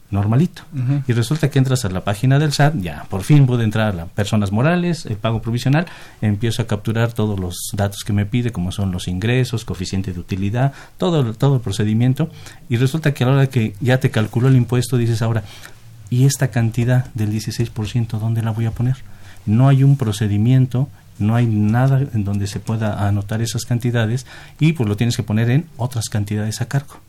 normalito. 0.09 0.63
Y 1.07 1.13
resulta 1.13 1.49
que 1.49 1.59
entras 1.59 1.83
a 1.83 1.89
la 1.89 2.03
página 2.03 2.39
del 2.39 2.53
SAT, 2.53 2.75
ya 2.77 3.05
por 3.09 3.23
fin 3.23 3.45
pude 3.45 3.63
entrar 3.63 3.89
a 3.89 3.93
las 3.93 4.09
personas 4.09 4.51
morales, 4.51 5.05
el 5.05 5.17
pago 5.17 5.41
provisional, 5.41 5.85
empiezo 6.21 6.61
a 6.61 6.67
capturar 6.67 7.11
todos 7.11 7.39
los 7.39 7.57
datos 7.73 8.03
que 8.05 8.13
me 8.13 8.25
pide, 8.25 8.51
como 8.51 8.71
son 8.71 8.91
los 8.91 9.07
ingresos, 9.07 9.65
coeficiente 9.65 10.13
de 10.13 10.19
utilidad, 10.19 10.73
todo, 10.97 11.33
todo 11.33 11.55
el 11.55 11.61
procedimiento, 11.61 12.29
y 12.69 12.77
resulta 12.77 13.13
que 13.13 13.23
a 13.23 13.27
la 13.27 13.33
hora 13.33 13.47
que 13.47 13.75
ya 13.81 13.99
te 13.99 14.09
calculó 14.09 14.47
el 14.47 14.55
impuesto, 14.55 14.97
dices 14.97 15.21
ahora, 15.21 15.43
¿y 16.09 16.25
esta 16.25 16.49
cantidad 16.49 17.07
del 17.13 17.31
16% 17.33 18.17
dónde 18.17 18.41
la 18.41 18.51
voy 18.51 18.65
a 18.65 18.71
poner? 18.71 18.95
No 19.45 19.67
hay 19.67 19.83
un 19.83 19.97
procedimiento 19.97 20.87
no 21.19 21.35
hay 21.35 21.45
nada 21.45 21.99
en 22.13 22.23
donde 22.23 22.47
se 22.47 22.59
pueda 22.59 23.07
anotar 23.07 23.41
esas 23.41 23.65
cantidades 23.65 24.25
y 24.59 24.73
pues 24.73 24.87
lo 24.87 24.97
tienes 24.97 25.15
que 25.17 25.23
poner 25.23 25.49
en 25.49 25.65
otras 25.77 26.09
cantidades 26.09 26.61
a 26.61 26.67
cargo. 26.67 26.99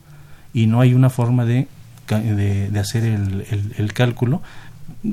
Y 0.53 0.67
no 0.67 0.81
hay 0.81 0.93
una 0.93 1.09
forma 1.09 1.45
de, 1.45 1.67
de, 2.07 2.79
hacer 2.79 3.03
el, 3.03 3.73
el, 3.77 3.93
cálculo. 3.93 4.41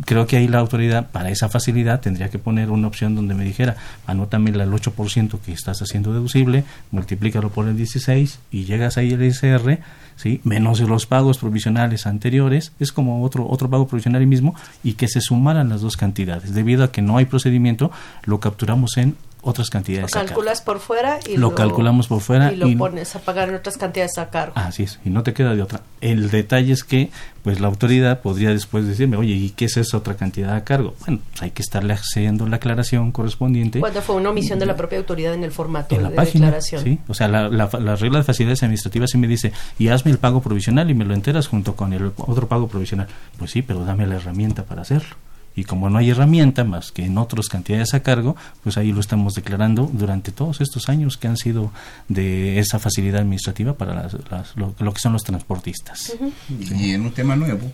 Creo 0.05 0.27
que 0.27 0.37
ahí 0.37 0.49
la 0.49 0.59
autoridad, 0.59 1.11
para 1.11 1.31
esa 1.31 1.49
facilidad, 1.49 2.01
tendría 2.01 2.29
que 2.29 2.38
poner 2.38 2.70
una 2.70 2.88
opción 2.88 3.14
donde 3.14 3.35
me 3.35 3.44
dijera, 3.44 3.77
anótame 4.07 4.51
el 4.51 4.61
8% 4.61 5.38
que 5.40 5.53
estás 5.53 5.81
haciendo 5.81 6.12
deducible, 6.12 6.64
multiplícalo 6.90 7.51
por 7.51 7.68
el 7.68 7.77
16 7.77 8.40
y 8.51 8.64
llegas 8.64 8.99
ahí 8.99 9.12
el 9.12 9.22
ISR 9.22 9.79
¿sí? 10.16 10.40
menos 10.44 10.81
los 10.81 11.07
pagos 11.07 11.38
provisionales 11.38 12.07
anteriores, 12.07 12.72
es 12.81 12.90
como 12.90 13.22
otro, 13.22 13.49
otro 13.49 13.70
pago 13.70 13.87
provisional 13.87 14.27
mismo, 14.27 14.55
y 14.83 14.94
que 14.94 15.09
se 15.09 15.20
sumaran 15.20 15.68
las 15.68 15.83
dos 15.83 15.96
cantidades. 15.96 16.55
Debido 16.55 16.83
a 16.83 16.90
que 16.90 17.03
no 17.03 17.18
hay 17.18 17.27
procedimiento, 17.27 17.90
lo 18.25 18.40
capturamos 18.40 18.96
en 18.96 19.16
otras 19.46 19.70
cantidades. 19.70 20.12
Lo 20.12 20.26
calculas 20.26 20.61
por 20.61 20.80
fuera 20.80 21.20
y 21.24 21.37
lo, 21.37 21.54
calculamos 21.54 22.09
por 22.09 22.20
fuera 22.20 22.52
y 22.52 22.56
lo 22.56 22.76
pones 22.76 23.14
a 23.14 23.20
pagar 23.20 23.48
en 23.48 23.54
otras 23.54 23.76
cantidades 23.76 24.18
a 24.18 24.28
cargo. 24.28 24.52
Así 24.56 24.82
es, 24.82 24.98
y 25.04 25.11
no 25.11 25.22
te 25.22 25.32
queda 25.32 25.54
de 25.54 25.62
otra. 25.62 25.82
El 26.00 26.30
detalle 26.30 26.72
es 26.72 26.82
que 26.82 27.11
pues 27.44 27.61
la 27.61 27.68
autoridad 27.68 28.22
podría 28.22 28.50
después 28.50 28.87
decirme, 28.87 29.16
oye, 29.16 29.35
¿y 29.35 29.50
qué 29.50 29.66
es 29.66 29.76
esa 29.76 29.98
otra 29.98 30.16
cantidad 30.16 30.56
a 30.56 30.64
cargo? 30.64 30.96
Bueno, 31.06 31.20
pues 31.30 31.42
hay 31.42 31.52
que 31.52 31.62
estarle 31.62 31.92
haciendo 31.92 32.48
la 32.48 32.56
aclaración 32.56 33.12
correspondiente. 33.12 33.78
Cuando 33.78 34.02
fue 34.02 34.16
una 34.16 34.30
omisión 34.30 34.59
de 34.59 34.66
la 34.66 34.74
propia 34.74 34.98
autoridad 34.98 35.32
en 35.32 35.44
el 35.44 35.52
formato 35.52 35.96
de 35.96 36.02
declaración. 36.02 36.82
Sí, 36.82 36.98
o 37.06 37.14
sea, 37.14 37.28
la, 37.28 37.48
la, 37.48 37.70
la, 37.78 37.94
regla 37.94 38.18
de 38.18 38.24
facilidades 38.24 38.64
administrativas 38.64 39.11
sí 39.11 39.18
me 39.18 39.28
dice, 39.28 39.52
y 39.78 39.88
hazme 39.88 40.11
el 40.11 40.18
pago 40.18 40.42
provisional 40.42 40.90
y 40.90 40.94
me 40.94 41.04
lo 41.04 41.14
enteras 41.14 41.46
junto 41.46 41.76
con 41.76 41.92
el 41.92 42.11
otro 42.16 42.48
pago 42.48 42.66
provisional. 42.66 43.06
Pues 43.38 43.52
sí, 43.52 43.62
pero 43.62 43.85
dame 43.85 44.09
la 44.09 44.16
herramienta 44.16 44.64
para 44.64 44.82
hacerlo 44.82 45.14
y 45.57 45.64
como 45.64 45.88
no 45.90 45.99
hay 45.99 46.11
herramienta 46.11 46.62
más 46.62 46.92
que 46.92 47.05
en 47.05 47.16
otras 47.16 47.49
cantidades 47.49 47.95
a 47.95 48.03
cargo, 48.03 48.37
pues 48.62 48.77
ahí 48.77 48.92
lo 48.92 49.01
estamos 49.01 49.35
declarando 49.35 49.90
durante 49.92 50.31
todos 50.31 50.61
estos 50.61 50.88
años 50.90 51.16
que 51.16 51.29
han 51.29 51.38
sido 51.38 51.73
de 52.09 52.59
esa 52.59 52.79
facilidad 52.79 53.23
administrativa 53.23 53.75
para 53.75 53.95
las, 53.95 54.14
lo, 54.57 54.92
que 54.92 55.01
son 55.01 55.14
los 55.14 55.25
transportistas. 55.25 56.12
Y 56.49 56.92
en 56.92 57.01
un 57.01 57.12
tema 57.12 57.35
nuevo, 57.37 57.73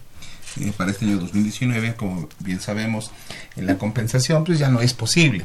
eh, 0.61 0.73
para 0.77 0.93
este 0.93 1.07
año 1.07 1.19
2019, 1.19 1.97
como 1.97 2.29
bien 2.39 2.61
sabemos, 2.61 3.11
en 3.57 3.67
la 3.67 3.77
compensación 3.77 4.45
pues 4.45 4.61
ya 4.61 4.69
no 4.69 4.81
es 4.81 4.95
posible. 4.95 5.45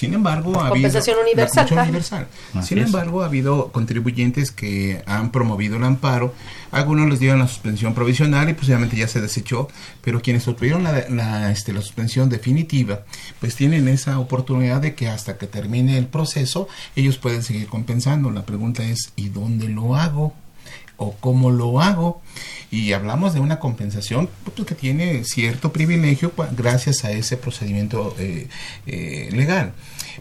Sin 0.00 0.14
embargo, 0.14 0.58
ha 0.58 0.68
habido 0.68 0.88
universal. 1.20 1.68
universal. 1.70 2.26
Sin 2.62 2.78
embargo, 2.78 3.22
ha 3.22 3.26
habido 3.26 3.70
contribuyentes 3.70 4.50
que 4.50 5.02
han 5.04 5.30
promovido 5.30 5.76
el 5.76 5.84
amparo. 5.84 6.32
Algunos 6.70 7.10
les 7.10 7.20
dieron 7.20 7.38
la 7.38 7.46
suspensión 7.46 7.92
provisional 7.92 8.48
y 8.48 8.54
posiblemente 8.54 8.96
ya 8.96 9.06
se 9.08 9.20
desechó, 9.20 9.68
pero 10.00 10.22
quienes 10.22 10.48
obtuvieron 10.48 10.84
la, 10.84 11.06
la, 11.10 11.52
este, 11.52 11.74
la 11.74 11.82
suspensión 11.82 12.30
definitiva, 12.30 13.00
pues 13.40 13.54
tienen 13.56 13.88
esa 13.88 14.18
oportunidad 14.18 14.80
de 14.80 14.94
que 14.94 15.06
hasta 15.06 15.36
que 15.36 15.46
termine 15.46 15.98
el 15.98 16.06
proceso, 16.06 16.66
ellos 16.96 17.18
pueden 17.18 17.42
seguir 17.42 17.66
compensando. 17.66 18.30
La 18.30 18.46
pregunta 18.46 18.82
es, 18.82 19.12
¿y 19.16 19.28
dónde 19.28 19.68
lo 19.68 19.96
hago? 19.96 20.32
¿O 21.02 21.14
cómo 21.18 21.50
lo 21.50 21.80
hago? 21.80 22.20
y 22.70 22.92
hablamos 22.92 23.34
de 23.34 23.40
una 23.40 23.58
compensación 23.58 24.28
pues, 24.44 24.66
que 24.66 24.74
tiene 24.74 25.24
cierto 25.24 25.72
privilegio 25.72 26.32
gracias 26.56 27.04
a 27.04 27.10
ese 27.10 27.36
procedimiento 27.36 28.14
eh, 28.18 28.48
eh, 28.86 29.28
legal. 29.32 29.72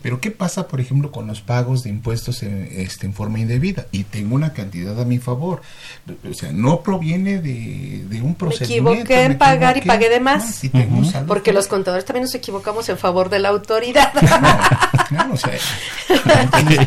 Pero 0.01 0.21
¿qué 0.21 0.31
pasa, 0.31 0.67
por 0.67 0.79
ejemplo, 0.79 1.11
con 1.11 1.27
los 1.27 1.41
pagos 1.41 1.83
de 1.83 1.89
impuestos 1.89 2.41
en, 2.43 2.69
este, 2.71 3.05
en 3.05 3.13
forma 3.13 3.39
indebida? 3.39 3.87
Y 3.91 4.03
tengo 4.03 4.35
una 4.35 4.53
cantidad 4.53 4.99
a 4.99 5.03
mi 5.03 5.19
favor. 5.19 5.61
O 6.29 6.33
sea, 6.33 6.51
no 6.51 6.81
proviene 6.81 7.41
de, 7.41 8.21
un 8.21 8.35
procedimiento. 8.35 8.91
Me 8.91 8.95
equivoqué 8.99 9.23
en 9.23 9.37
pagar 9.37 9.77
y 9.77 9.81
pagué 9.81 10.09
de 10.09 10.19
más. 10.19 10.61
Porque 11.27 11.51
los 11.51 11.67
contadores 11.67 12.05
también 12.05 12.23
nos 12.23 12.35
equivocamos 12.35 12.87
en 12.87 12.97
favor 12.97 13.29
de 13.29 13.39
la 13.39 13.49
autoridad. 13.49 14.13
o 15.31 15.37
sea, 15.37 15.53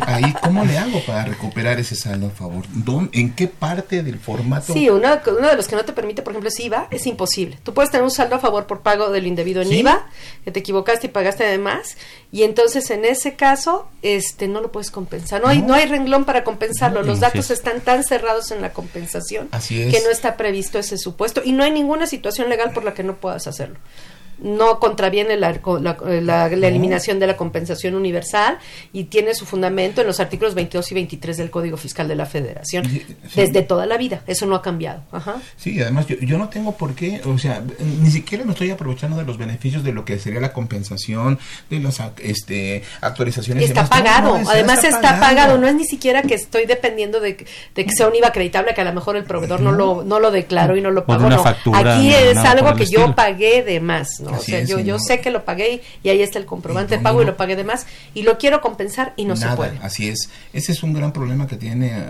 ahí, 0.07 0.33
¿cómo 0.41 0.65
le 0.65 0.77
hago 0.77 0.99
para 1.05 1.25
recuperar 1.25 1.79
ese 1.79 1.95
saldo 1.95 2.27
a 2.27 2.31
favor? 2.31 2.65
¿En 3.11 3.33
qué 3.33 3.47
parte 3.47 3.82
del 3.89 4.19
formato? 4.19 4.73
Sí, 4.73 4.89
uno, 4.89 5.07
uno 5.27 5.47
de 5.47 5.55
los 5.55 5.67
que 5.67 5.75
no 5.75 5.85
te 5.85 5.93
permite, 5.93 6.21
por 6.21 6.33
ejemplo, 6.33 6.49
es 6.49 6.59
IVA, 6.59 6.87
es 6.91 7.05
imposible. 7.07 7.59
Tú 7.63 7.73
puedes 7.73 7.91
tener 7.91 8.03
un 8.03 8.11
saldo 8.11 8.35
a 8.35 8.39
favor 8.39 8.65
por 8.65 8.81
pago 8.81 9.09
del 9.09 9.27
indebido 9.27 9.61
en 9.61 9.71
IVA, 9.71 10.07
que 10.43 10.51
te 10.51 10.59
equivocaste 10.59 11.07
y 11.07 11.09
pagaste 11.09 11.43
de 11.43 11.57
más, 11.57 11.97
y 12.31 12.43
entonces 12.43 12.89
en 12.89 13.05
ese 13.05 13.35
caso 13.35 13.87
este 14.01 14.47
no 14.47 14.61
lo 14.61 14.71
puedes 14.71 14.91
compensar. 14.91 15.41
No, 15.41 15.47
hay 15.47 15.61
no 15.61 15.73
hay 15.73 15.85
renglón 15.85 16.25
para 16.25 16.43
compensarlo. 16.43 17.03
Los 17.03 17.19
datos 17.19 17.51
están 17.51 17.81
tan 17.81 18.03
cerrados 18.03 18.51
en 18.51 18.61
la 18.61 18.73
compensación 18.73 19.49
que 19.67 20.01
no 20.03 20.09
está 20.09 20.37
previsto 20.37 20.79
ese 20.79 20.97
supuesto 20.97 21.41
y 21.43 21.51
no 21.51 21.63
hay 21.63 21.71
ninguna 21.71 22.07
situación 22.07 22.49
legal 22.49 22.71
por 22.71 22.83
la 22.83 22.93
que 22.93 23.03
no 23.03 23.15
puedas 23.15 23.47
hacerlo. 23.47 23.77
No 24.43 24.79
contraviene 24.79 25.37
la, 25.37 25.59
la, 26.21 26.47
eliminación 26.47 27.19
de 27.19 27.27
la 27.27 27.37
compensación 27.37 27.95
universal 27.95 28.59
y 28.91 29.05
tiene 29.05 29.33
su 29.33 29.45
fundamento 29.45 30.01
en 30.01 30.07
los 30.07 30.19
artículos 30.19 30.53
22 30.53 30.91
y 30.91 30.95
23 30.95 31.37
del 31.37 31.49
Código 31.49 31.77
Fiscal 31.77 32.07
de 32.07 32.15
la 32.15 32.25
Federación 32.25 32.83
desde 33.35 33.61
toda 33.61 33.85
la 33.85 33.97
vida. 33.97 34.21
Eso 34.27 34.45
no 34.45 34.55
ha 34.55 34.61
cambiado. 34.61 35.01
Ajá. 35.11 35.35
Sí, 35.55 35.81
además 35.81 36.07
yo, 36.07 36.17
yo 36.21 36.37
no 36.37 36.49
tengo 36.49 36.73
por 36.75 36.93
qué, 36.93 37.21
o 37.25 37.37
sea, 37.37 37.63
ni 38.01 38.11
siquiera 38.11 38.43
me 38.43 38.51
estoy 38.51 38.69
aprovechando 38.69 39.17
de 39.17 39.23
los 39.23 39.37
beneficios 39.37 39.83
de 39.83 39.93
lo 39.93 40.03
que 40.03 40.19
sería 40.19 40.41
la 40.41 40.51
compensación, 40.51 41.39
de 41.69 41.79
las 41.79 42.01
este, 42.19 42.83
actualizaciones. 42.99 43.63
Está 43.63 43.87
pagado, 43.87 44.35
además 44.49 44.83
está, 44.83 45.19
pagado. 45.19 45.57
no 45.57 45.67
es 45.67 45.75
ni 45.75 45.85
siquiera 45.85 46.21
que 46.21 46.33
estoy 46.33 46.65
dependiendo 46.65 47.21
de, 47.21 47.37
que 47.37 47.91
sea 47.95 48.07
un 48.07 48.15
IVA 48.15 48.27
acreditable, 48.27 48.73
que 48.73 48.81
a 48.81 48.85
lo 48.85 48.93
mejor 48.93 49.15
el 49.15 49.23
proveedor 49.23 49.61
no, 49.61 49.71
lo, 49.71 50.03
no 50.03 50.19
lo 50.19 50.31
declaró 50.31 50.75
y 50.75 50.81
no 50.81 50.91
lo 50.91 51.05
pagó. 51.05 51.29
No. 51.29 51.43
Aquí 51.45 52.13
es 52.13 52.37
algo 52.37 52.75
que 52.75 52.85
yo 52.85 53.15
pagué 53.15 53.63
de 53.63 53.79
más, 53.79 54.19
¿no? 54.19 54.32
O 54.37 54.41
sea, 54.41 54.63
yo, 54.63 54.79
yo 54.79 54.99
sé 54.99 55.21
que 55.21 55.31
lo 55.31 55.45
pagué 55.45 55.81
y 56.03 56.09
ahí 56.09 56.21
está 56.21 56.39
el 56.39 56.45
comprobante 56.45 56.97
de 56.97 57.03
pago 57.03 57.21
y 57.21 57.25
lo 57.25 57.37
pagué 57.37 57.55
de 57.55 57.63
más 57.63 57.85
y 58.13 58.23
lo 58.23 58.37
quiero 58.37 58.61
compensar 58.61 59.13
y 59.15 59.25
no 59.25 59.35
se 59.35 59.47
puede. 59.49 59.77
Así 59.81 60.09
es. 60.09 60.29
Ese 60.53 60.71
es 60.71 60.83
un 60.83 60.93
gran 60.93 61.11
problema 61.11 61.47
que 61.47 61.55
tiene 61.55 62.03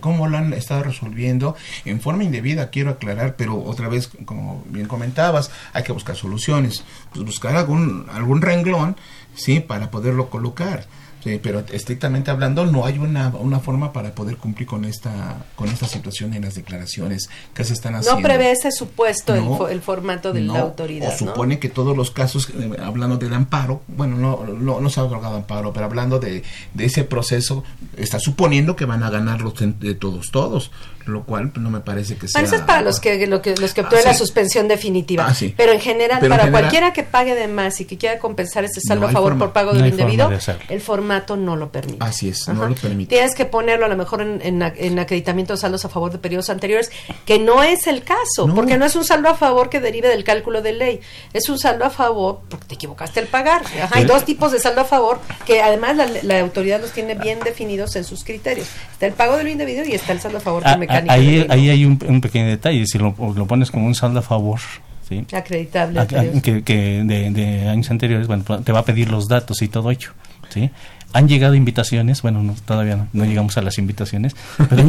¿Cómo 0.00 0.26
lo 0.28 0.38
han 0.38 0.52
estado 0.52 0.84
resolviendo? 0.84 1.56
En 1.84 2.00
forma 2.00 2.24
indebida, 2.24 2.70
quiero 2.70 2.90
aclarar, 2.90 3.36
pero 3.36 3.62
otra 3.62 3.88
vez, 3.88 4.10
como 4.24 4.62
bien 4.66 4.86
comentabas, 4.86 5.50
hay 5.72 5.82
que 5.82 5.92
buscar 5.92 6.16
soluciones. 6.16 6.84
Pues 7.12 7.24
buscar 7.24 7.56
algún, 7.56 8.06
algún 8.12 8.40
renglón, 8.42 8.96
¿sí? 9.34 9.60
Para 9.60 9.90
poderlo 9.90 10.30
colocar 10.30 10.86
Sí, 11.22 11.38
pero 11.42 11.60
estrictamente 11.70 12.30
hablando 12.30 12.64
no 12.64 12.86
hay 12.86 12.98
una, 12.98 13.28
una 13.28 13.60
forma 13.60 13.92
para 13.92 14.14
poder 14.14 14.36
cumplir 14.36 14.66
con 14.66 14.84
esta 14.84 15.44
con 15.54 15.68
esta 15.68 15.86
situación 15.86 16.32
en 16.34 16.42
las 16.42 16.54
declaraciones 16.54 17.28
que 17.54 17.64
se 17.64 17.74
están 17.74 17.94
haciendo. 17.94 18.20
No 18.20 18.26
prevé 18.26 18.52
ese 18.52 18.72
supuesto 18.72 19.34
el, 19.68 19.80
formato 19.82 20.32
de 20.32 20.40
la 20.40 20.60
autoridad. 20.60 21.12
O 21.14 21.18
supone 21.18 21.58
que 21.58 21.68
todos 21.68 21.96
los 21.96 22.10
casos, 22.10 22.50
eh, 22.50 22.76
hablando 22.82 23.16
del 23.16 23.34
amparo, 23.34 23.82
bueno, 23.88 24.16
no, 24.16 24.44
no, 24.46 24.80
no 24.80 24.90
se 24.90 25.00
ha 25.00 25.04
otorgado 25.04 25.36
amparo, 25.36 25.72
pero 25.72 25.86
hablando 25.86 26.18
de, 26.18 26.42
de, 26.74 26.84
ese 26.84 27.04
proceso, 27.04 27.64
está 27.96 28.18
suponiendo 28.18 28.76
que 28.76 28.86
van 28.86 29.02
a 29.02 29.10
ganar 29.10 29.42
los 29.42 29.54
de 29.60 29.94
todos, 29.94 30.30
todos 30.30 30.70
lo 31.10 31.24
cual 31.24 31.52
no 31.56 31.70
me 31.70 31.80
parece 31.80 32.16
que 32.16 32.28
sea. 32.28 32.40
eso 32.42 32.56
es 32.56 32.62
para 32.62 32.82
los 32.82 33.00
que, 33.00 33.26
lo 33.26 33.42
que 33.42 33.54
los 33.56 33.74
que 33.74 33.82
obtienen 33.82 34.06
la 34.06 34.14
suspensión 34.14 34.68
definitiva. 34.68 35.26
Ah, 35.28 35.34
pero 35.56 35.72
en 35.72 35.80
general, 35.80 36.26
para 36.28 36.50
cualquiera 36.50 36.92
que 36.92 37.02
pague 37.02 37.34
de 37.34 37.48
más 37.48 37.80
y 37.80 37.84
que 37.84 37.98
quiera 37.98 38.18
compensar 38.18 38.64
ese 38.64 38.80
saldo 38.80 39.06
a 39.06 39.10
favor 39.10 39.38
por 39.38 39.52
pago 39.52 39.72
de 39.72 39.80
lo 39.80 39.86
indebido, 39.86 40.30
el 40.68 40.80
formato 40.80 41.36
no 41.36 41.56
lo 41.56 41.70
permite. 41.70 42.04
Así 42.04 42.28
es, 42.28 42.48
no 42.48 42.68
lo 42.68 42.74
permite. 42.74 43.10
Tienes 43.10 43.34
que 43.34 43.44
ponerlo 43.44 43.86
a 43.86 43.88
lo 43.88 43.96
mejor 43.96 44.22
en, 44.22 44.40
en, 44.42 44.98
acreditamiento 44.98 45.54
de 45.54 45.58
saldos 45.58 45.84
a 45.84 45.88
favor 45.88 46.12
de 46.12 46.18
periodos 46.18 46.50
anteriores, 46.50 46.90
que 47.24 47.38
no 47.38 47.62
es 47.62 47.86
el 47.86 48.02
caso, 48.02 48.52
porque 48.54 48.78
no 48.78 48.84
es 48.84 48.96
un 48.96 49.04
saldo 49.04 49.28
a 49.28 49.34
favor 49.34 49.70
que 49.70 49.80
derive 49.80 50.08
del 50.08 50.24
cálculo 50.24 50.62
de 50.62 50.72
ley, 50.72 51.00
es 51.32 51.48
un 51.48 51.58
saldo 51.58 51.84
a 51.84 51.90
favor 51.90 52.40
porque 52.48 52.66
te 52.66 52.74
equivocaste 52.74 53.20
al 53.20 53.26
pagar. 53.26 53.62
hay 53.90 54.04
dos 54.04 54.24
tipos 54.24 54.52
de 54.52 54.58
saldo 54.58 54.82
a 54.82 54.84
favor 54.84 55.20
que 55.46 55.62
además 55.62 55.96
la, 56.22 56.40
autoridad 56.40 56.80
los 56.80 56.92
tiene 56.92 57.14
bien 57.14 57.40
definidos 57.40 57.96
en 57.96 58.04
sus 58.04 58.24
criterios. 58.24 58.68
Está 58.92 59.06
el 59.06 59.12
pago 59.12 59.36
de 59.36 59.44
lo 59.44 59.50
indebido 59.50 59.84
y 59.84 59.94
está 59.94 60.12
el 60.12 60.20
saldo 60.20 60.38
a 60.38 60.40
favor 60.40 60.64
del 60.64 60.78
mecanismo 60.78 60.99
ahí, 61.08 61.46
ahí 61.48 61.70
hay 61.70 61.84
un, 61.84 61.98
pequeño 62.20 62.46
detalle, 62.46 62.86
si 62.86 62.98
lo, 62.98 63.14
lo 63.18 63.46
pones 63.46 63.70
como 63.70 63.86
un 63.86 63.94
saldo 63.94 64.20
a 64.20 64.22
favor, 64.22 64.60
¿sí? 65.08 65.24
acreditable 65.32 66.06
que, 66.42 67.02
de, 67.04 67.68
años 67.68 67.90
anteriores, 67.90 68.26
bueno, 68.26 68.44
te 68.44 68.72
va 68.72 68.80
a 68.80 68.84
pedir 68.84 69.10
los 69.10 69.28
datos 69.28 69.62
y 69.62 69.68
todo 69.68 69.90
ello, 69.90 70.10
¿sí? 70.48 70.70
Han 71.12 71.26
llegado 71.28 71.54
invitaciones, 71.56 72.22
bueno, 72.22 72.54
todavía 72.64 73.08
no, 73.12 73.24
llegamos 73.24 73.56
a 73.56 73.62
las 73.62 73.78
invitaciones, 73.78 74.36
pero 74.68 74.82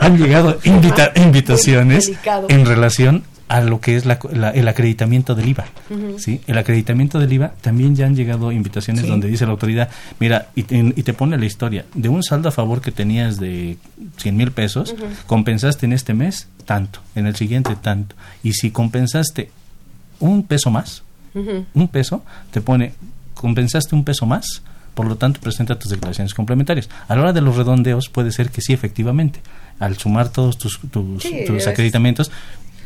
han 0.00 0.16
llegado, 0.16 0.58
invitaciones 1.16 2.12
en 2.48 2.66
relación 2.66 3.24
a 3.48 3.60
lo 3.60 3.80
que 3.80 3.96
es 3.96 4.06
la, 4.06 4.18
el 4.54 4.68
acreditamiento 4.68 5.34
del 5.34 5.48
IVA. 5.48 5.66
¿sí? 6.18 6.40
El 6.46 6.58
acreditamiento 6.58 7.18
del 7.18 7.32
IVA 7.32 7.52
también 7.60 7.94
ya 7.94 8.06
han 8.06 8.16
llegado 8.16 8.52
invitaciones 8.52 9.06
donde 9.06 9.28
dice 9.28 9.44
la 9.44 9.52
autoridad, 9.52 9.90
mira, 10.18 10.48
y 10.54 10.62
te, 10.64 11.12
pone 11.12 11.36
la 11.36 11.44
historia, 11.44 11.84
de 11.94 12.08
un 12.08 12.22
saldo 12.22 12.48
a 12.48 12.52
favor 12.52 12.80
que 12.80 12.90
tenías 12.90 13.38
de 13.38 13.76
100 14.16 14.36
mil 14.36 14.50
pesos, 14.52 14.94
compensaste 15.26 15.86
en 15.86 15.92
este 15.92 16.14
mes 16.14 16.48
tanto, 16.64 17.00
en 17.14 17.26
el 17.26 17.36
siguiente 17.36 17.76
tanto. 17.76 18.16
Y 18.42 18.54
si 18.54 18.70
compensaste 18.70 19.50
un 20.20 20.44
peso 20.44 20.70
más, 20.70 21.02
un 21.34 21.88
peso, 21.88 22.24
te 22.50 22.60
pone, 22.60 22.94
compensaste 23.34 23.94
un 23.94 24.04
peso 24.04 24.24
más, 24.24 24.62
por 24.94 25.06
lo 25.06 25.16
tanto 25.16 25.40
presenta 25.40 25.78
tus 25.78 25.90
declaraciones 25.90 26.32
complementarias. 26.34 26.88
A 27.08 27.16
la 27.16 27.22
hora 27.22 27.32
de 27.32 27.40
los 27.40 27.56
redondeos 27.56 28.08
puede 28.08 28.30
ser 28.30 28.50
que 28.50 28.60
sí, 28.60 28.72
efectivamente, 28.72 29.40
al 29.80 29.96
sumar 29.96 30.28
todos 30.28 30.56
tus, 30.56 30.80
tus 30.90 31.66
acreditamientos, 31.66 32.30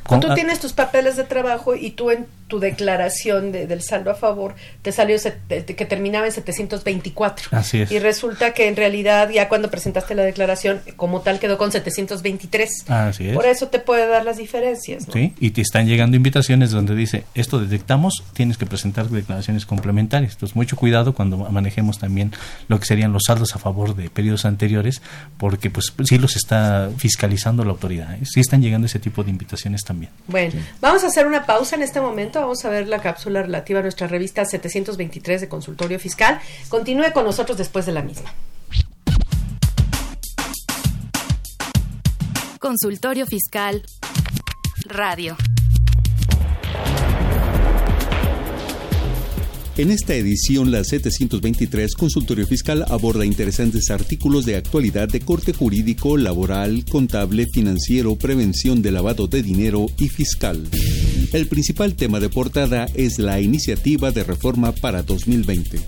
tú 0.08 0.34
tienes 0.34 0.60
tus 0.60 0.72
papeles 0.72 1.16
de 1.16 1.24
trabajo 1.24 1.74
y 1.74 1.90
tú 1.90 2.10
en 2.10 2.26
tu 2.48 2.58
declaración 2.58 3.52
de, 3.52 3.66
del 3.66 3.82
saldo 3.82 4.10
a 4.10 4.14
favor 4.14 4.54
te 4.82 4.90
salió 4.90 5.16
que 5.48 5.84
terminaba 5.84 6.26
en 6.26 6.32
724. 6.32 7.50
Así 7.52 7.82
es. 7.82 7.92
Y 7.92 7.98
resulta 7.98 8.54
que 8.54 8.68
en 8.68 8.76
realidad 8.76 9.30
ya 9.30 9.48
cuando 9.48 9.70
presentaste 9.70 10.14
la 10.14 10.22
declaración 10.22 10.80
como 10.96 11.20
tal 11.20 11.38
quedó 11.38 11.58
con 11.58 11.70
723. 11.70 12.86
Así 12.88 13.28
es. 13.28 13.34
Por 13.34 13.46
eso 13.46 13.68
te 13.68 13.78
puede 13.78 14.06
dar 14.08 14.24
las 14.24 14.38
diferencias. 14.38 15.06
Sí, 15.12 15.34
y 15.38 15.50
te 15.50 15.60
están 15.60 15.86
llegando 15.86 16.16
invitaciones 16.16 16.70
donde 16.70 16.94
dice, 16.94 17.24
esto 17.34 17.60
detectamos, 17.60 18.24
tienes 18.32 18.56
que 18.56 18.66
presentar 18.66 19.08
declaraciones 19.08 19.66
complementarias. 19.66 20.32
Entonces, 20.32 20.56
mucho 20.56 20.76
cuidado 20.76 21.14
cuando 21.14 21.36
manejemos 21.36 21.98
también 21.98 22.32
lo 22.68 22.80
que 22.80 22.86
serían 22.86 23.12
los 23.12 23.24
saldos 23.26 23.54
a 23.54 23.58
favor 23.58 23.94
de 23.94 24.08
periodos 24.08 24.46
anteriores, 24.46 25.02
porque 25.36 25.70
pues 25.70 25.92
sí 26.04 26.18
los 26.18 26.36
está 26.36 26.90
fiscalizando 26.96 27.64
la 27.64 27.72
autoridad. 27.72 28.14
¿eh? 28.14 28.20
Sí 28.24 28.40
están 28.40 28.62
llegando 28.62 28.86
ese 28.86 28.98
tipo 28.98 29.22
de 29.22 29.30
invitaciones 29.30 29.84
también. 29.84 30.10
Bueno, 30.26 30.54
vamos 30.80 31.04
a 31.04 31.08
hacer 31.08 31.26
una 31.26 31.44
pausa 31.44 31.76
en 31.76 31.82
este 31.82 32.00
momento 32.00 32.37
vamos 32.40 32.64
a 32.64 32.70
ver 32.70 32.88
la 32.88 33.00
cápsula 33.00 33.42
relativa 33.42 33.80
a 33.80 33.82
nuestra 33.82 34.06
revista 34.06 34.44
723 34.44 35.40
de 35.40 35.48
Consultorio 35.48 35.98
Fiscal. 35.98 36.40
Continúe 36.68 37.12
con 37.12 37.24
nosotros 37.24 37.58
después 37.58 37.86
de 37.86 37.92
la 37.92 38.02
misma. 38.02 38.32
Consultorio 42.58 43.26
Fiscal 43.26 43.84
Radio. 44.86 45.36
En 49.78 49.92
esta 49.92 50.16
edición, 50.16 50.72
la 50.72 50.82
723 50.82 51.94
Consultorio 51.94 52.48
Fiscal 52.48 52.84
aborda 52.88 53.24
interesantes 53.24 53.90
artículos 53.90 54.44
de 54.44 54.56
actualidad 54.56 55.08
de 55.08 55.20
corte 55.20 55.52
jurídico, 55.52 56.16
laboral, 56.16 56.84
contable, 56.84 57.46
financiero, 57.46 58.16
prevención 58.16 58.82
de 58.82 58.90
lavado 58.90 59.28
de 59.28 59.40
dinero 59.40 59.86
y 59.96 60.08
fiscal. 60.08 60.68
El 61.32 61.46
principal 61.46 61.94
tema 61.94 62.18
de 62.18 62.28
portada 62.28 62.88
es 62.94 63.20
la 63.20 63.40
iniciativa 63.40 64.10
de 64.10 64.24
reforma 64.24 64.72
para 64.72 65.04
2020. 65.04 65.78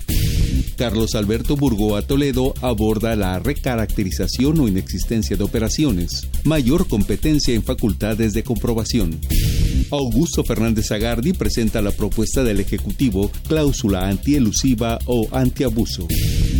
Carlos 0.77 1.13
Alberto 1.13 1.57
Burgoa 1.57 2.01
Toledo 2.01 2.53
aborda 2.61 3.17
la 3.17 3.39
recaracterización 3.39 4.57
o 4.61 4.69
inexistencia 4.69 5.35
de 5.35 5.43
operaciones, 5.43 6.29
mayor 6.45 6.87
competencia 6.87 7.53
en 7.53 7.63
facultades 7.63 8.31
de 8.31 8.43
comprobación. 8.43 9.19
Augusto 9.89 10.43
Fernández 10.43 10.91
Agardi 10.91 11.33
presenta 11.33 11.81
la 11.81 11.91
propuesta 11.91 12.43
del 12.43 12.59
Ejecutivo 12.59 13.31
cláusula 13.47 14.07
antielusiva 14.07 14.99
o 15.05 15.27
antiabuso. 15.31 16.07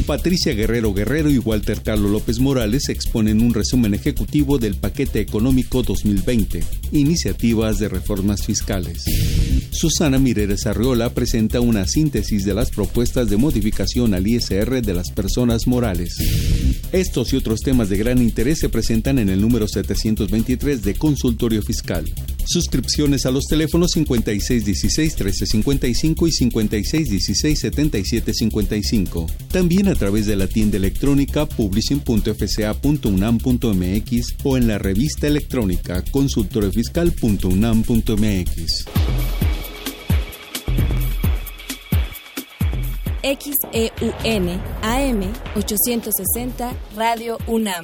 Patricia 0.05 0.53
Guerrero 0.53 0.93
Guerrero 0.93 1.29
y 1.29 1.37
Walter 1.37 1.81
Carlos 1.81 2.11
López 2.11 2.39
Morales 2.39 2.89
exponen 2.89 3.41
un 3.41 3.53
resumen 3.53 3.93
ejecutivo 3.93 4.57
del 4.57 4.75
paquete 4.75 5.19
económico 5.19 5.83
2020, 5.83 6.63
iniciativas 6.91 7.79
de 7.79 7.89
reformas 7.89 8.43
fiscales. 8.43 9.03
Susana 9.71 10.19
Mireles 10.19 10.65
Arriola 10.65 11.13
presenta 11.13 11.61
una 11.61 11.87
síntesis 11.87 12.43
de 12.45 12.53
las 12.53 12.71
propuestas 12.71 13.29
de 13.29 13.37
modificación 13.37 14.13
al 14.13 14.27
ISR 14.27 14.81
de 14.81 14.93
las 14.93 15.11
personas 15.11 15.67
morales. 15.67 16.17
Estos 16.91 17.33
y 17.33 17.37
otros 17.37 17.61
temas 17.61 17.89
de 17.89 17.97
gran 17.97 18.21
interés 18.21 18.59
se 18.59 18.69
presentan 18.69 19.19
en 19.19 19.29
el 19.29 19.41
número 19.41 19.67
723 19.67 20.81
de 20.81 20.93
Consultorio 20.95 21.61
Fiscal. 21.61 22.05
Suscripciones 22.51 23.25
a 23.25 23.31
los 23.31 23.45
teléfonos 23.45 23.95
5616-1355 23.95 26.27
y 26.27 26.31
5616-7755. 26.49 29.31
También 29.47 29.87
a 29.87 29.95
través 29.95 30.25
de 30.25 30.35
la 30.35 30.47
tienda 30.47 30.75
electrónica 30.75 31.45
publishing.fca.unam.mx 31.45 34.35
o 34.43 34.57
en 34.57 34.67
la 34.67 34.79
revista 34.79 35.27
electrónica 35.27 36.03
consultoriofiscal.unam.mx. 36.11 38.85
XEUN 43.23 44.49
AM 44.81 45.21
860 45.55 46.73
Radio 46.97 47.37
UNAM. 47.47 47.83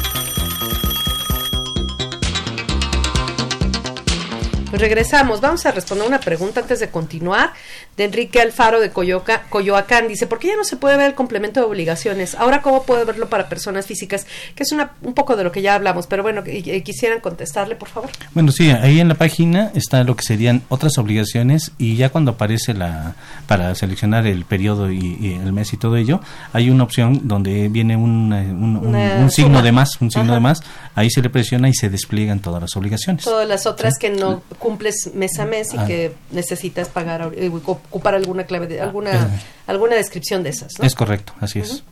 Pues 4.71 4.81
regresamos. 4.81 5.41
Vamos 5.41 5.65
a 5.65 5.71
responder 5.71 6.07
una 6.07 6.21
pregunta 6.21 6.61
antes 6.61 6.79
de 6.79 6.89
continuar 6.89 7.51
de 7.97 8.05
Enrique 8.05 8.39
Alfaro 8.39 8.79
de 8.79 8.89
Coyoca, 8.89 9.43
Coyoacán. 9.49 10.07
Dice, 10.07 10.27
¿por 10.27 10.39
qué 10.39 10.47
ya 10.47 10.55
no 10.55 10.63
se 10.63 10.77
puede 10.77 10.95
ver 10.95 11.07
el 11.07 11.13
complemento 11.13 11.59
de 11.59 11.65
obligaciones? 11.65 12.35
Ahora, 12.35 12.61
¿cómo 12.61 12.83
puedo 12.83 13.05
verlo 13.05 13.27
para 13.27 13.49
personas 13.49 13.85
físicas? 13.85 14.25
Que 14.55 14.63
es 14.63 14.71
una, 14.71 14.93
un 15.01 15.13
poco 15.13 15.35
de 15.35 15.43
lo 15.43 15.51
que 15.51 15.61
ya 15.61 15.75
hablamos, 15.75 16.07
pero 16.07 16.23
bueno, 16.23 16.41
quisieran 16.45 17.19
contestarle, 17.19 17.75
por 17.75 17.89
favor. 17.89 18.09
Bueno, 18.33 18.53
sí, 18.53 18.71
ahí 18.71 19.01
en 19.01 19.09
la 19.09 19.15
página 19.15 19.73
está 19.75 20.05
lo 20.05 20.15
que 20.15 20.23
serían 20.23 20.61
otras 20.69 20.97
obligaciones 20.97 21.73
y 21.77 21.97
ya 21.97 22.07
cuando 22.07 22.31
aparece 22.31 22.73
la, 22.73 23.15
para 23.47 23.75
seleccionar 23.75 24.25
el 24.25 24.45
periodo 24.45 24.89
y, 24.89 25.17
y 25.19 25.33
el 25.33 25.51
mes 25.51 25.73
y 25.73 25.77
todo 25.77 25.97
ello, 25.97 26.21
hay 26.53 26.69
una 26.69 26.85
opción 26.85 27.27
donde 27.27 27.67
viene 27.67 27.97
un, 27.97 28.31
eh, 28.31 28.49
un, 28.49 28.77
un, 28.77 28.95
un 28.95 29.31
signo 29.31 29.61
de 29.61 29.73
más, 29.73 29.99
un 29.99 30.09
signo 30.09 30.27
Ajá. 30.27 30.35
de 30.35 30.39
más, 30.39 30.63
ahí 30.95 31.09
se 31.09 31.21
le 31.21 31.29
presiona 31.29 31.67
y 31.67 31.73
se 31.73 31.89
despliegan 31.89 32.39
todas 32.39 32.61
las 32.61 32.73
obligaciones. 32.77 33.25
Todas 33.25 33.45
las 33.49 33.65
otras 33.65 33.97
que 33.99 34.09
no 34.11 34.41
cumples 34.61 35.09
mes 35.13 35.37
a 35.39 35.45
mes 35.45 35.73
y 35.73 35.77
Ah. 35.77 35.85
que 35.85 36.13
necesitas 36.31 36.87
pagar, 36.87 37.31
eh, 37.35 37.49
ocupar 37.49 38.15
alguna 38.15 38.45
clave, 38.45 38.67
de, 38.67 38.79
alguna, 38.79 39.11
Eh. 39.11 39.41
alguna 39.67 39.95
descripción 39.95 40.43
de 40.43 40.51
esas, 40.51 40.71
¿no? 40.79 40.85
Es 40.85 40.95
correcto, 40.95 41.33
así 41.41 41.59
es. 41.59 41.83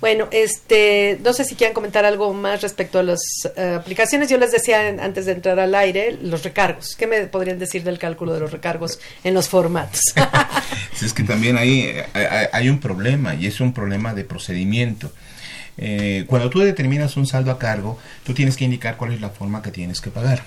Bueno, 0.00 0.26
este, 0.32 1.20
no 1.22 1.32
sé 1.32 1.44
si 1.44 1.54
quieran 1.54 1.72
comentar 1.74 2.04
algo 2.04 2.34
más 2.34 2.60
respecto 2.60 2.98
a 2.98 3.04
las 3.04 3.20
eh, 3.56 3.76
aplicaciones. 3.78 4.28
Yo 4.28 4.36
les 4.36 4.50
decía 4.50 4.88
en- 4.88 4.98
antes 4.98 5.26
de 5.26 5.32
entrar 5.32 5.60
al 5.60 5.72
aire 5.76 6.18
los 6.20 6.42
recargos. 6.42 6.96
¿Qué 6.96 7.06
me 7.06 7.20
podrían 7.28 7.60
decir 7.60 7.84
del 7.84 8.00
cálculo 8.00 8.34
de 8.34 8.40
los 8.40 8.50
recargos 8.50 8.98
en 9.22 9.32
los 9.34 9.48
formatos? 9.48 10.00
Sí, 10.94 11.06
es 11.06 11.14
que 11.14 11.22
también 11.22 11.56
ahí 11.56 11.80
eh, 11.84 12.04
hay, 12.14 12.46
hay 12.52 12.68
un 12.68 12.78
problema 12.78 13.34
y 13.34 13.46
es 13.46 13.60
un 13.60 13.72
problema 13.72 14.12
de 14.12 14.24
procedimiento. 14.24 15.10
Eh, 15.78 16.24
cuando 16.26 16.50
tú 16.50 16.58
determinas 16.60 17.16
un 17.16 17.26
saldo 17.26 17.50
a 17.50 17.58
cargo, 17.58 17.98
tú 18.24 18.34
tienes 18.34 18.56
que 18.56 18.64
indicar 18.64 18.96
cuál 18.96 19.12
es 19.14 19.20
la 19.20 19.30
forma 19.30 19.62
que 19.62 19.70
tienes 19.70 20.00
que 20.00 20.10
pagar. 20.10 20.42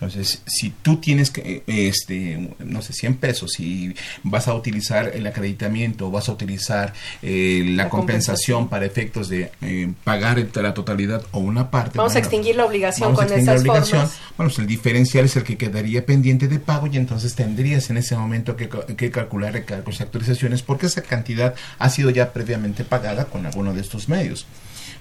Entonces, 0.00 0.40
si 0.46 0.70
tú 0.70 0.96
tienes 0.96 1.30
que, 1.30 1.62
eh, 1.66 1.88
este, 1.88 2.54
no 2.58 2.80
sé, 2.80 2.94
100 2.94 3.16
pesos 3.16 3.60
y 3.60 3.94
vas 4.22 4.48
a 4.48 4.54
utilizar 4.54 5.10
el 5.14 5.26
acreditamiento 5.26 6.08
o 6.08 6.10
vas 6.10 6.30
a 6.30 6.32
utilizar 6.32 6.94
eh, 7.20 7.62
la, 7.66 7.84
La 7.84 7.90
compensación, 7.90 8.68
para 8.68 8.86
efectos 8.86 9.28
de 9.28 9.52
eh, 9.60 9.92
pagar 10.02 10.38
la 10.54 10.72
totalidad 10.72 11.22
o 11.32 11.40
una 11.40 11.70
parte. 11.70 11.98
Vamos 11.98 12.16
a 12.16 12.18
extinguir 12.18 12.56
la 12.56 12.64
obligación 12.64 13.08
vamos 13.08 13.20
a 13.20 13.26
con 13.26 13.34
extinguir 13.34 13.54
esas 13.54 13.66
la 13.66 13.72
obligación. 13.72 14.00
formas. 14.08 14.20
Bueno, 14.36 14.50
pues 14.50 14.58
el 14.58 14.66
diferencial 14.66 15.24
es 15.26 15.36
el 15.36 15.44
que 15.44 15.58
quedaría 15.58 16.06
pendiente 16.06 16.48
de 16.48 16.58
pago 16.58 16.86
y 16.86 16.96
entonces 16.96 17.34
tendrías 17.34 17.90
en 17.90 17.98
ese 17.98 18.16
momento 18.16 18.56
que, 18.56 18.68
que 18.68 19.10
calcular 19.10 19.52
recargos 19.52 20.00
y 20.00 20.02
actualizaciones 20.02 20.62
porque 20.62 20.86
esa 20.86 21.02
cantidad 21.02 21.54
ha 21.78 21.90
sido 21.90 22.08
ya 22.08 22.32
previamente 22.32 22.84
pagada 22.84 23.26
con 23.26 23.44
alguno 23.44 23.74
de 23.74 23.82
estos 23.82 24.08
medios. 24.08 24.46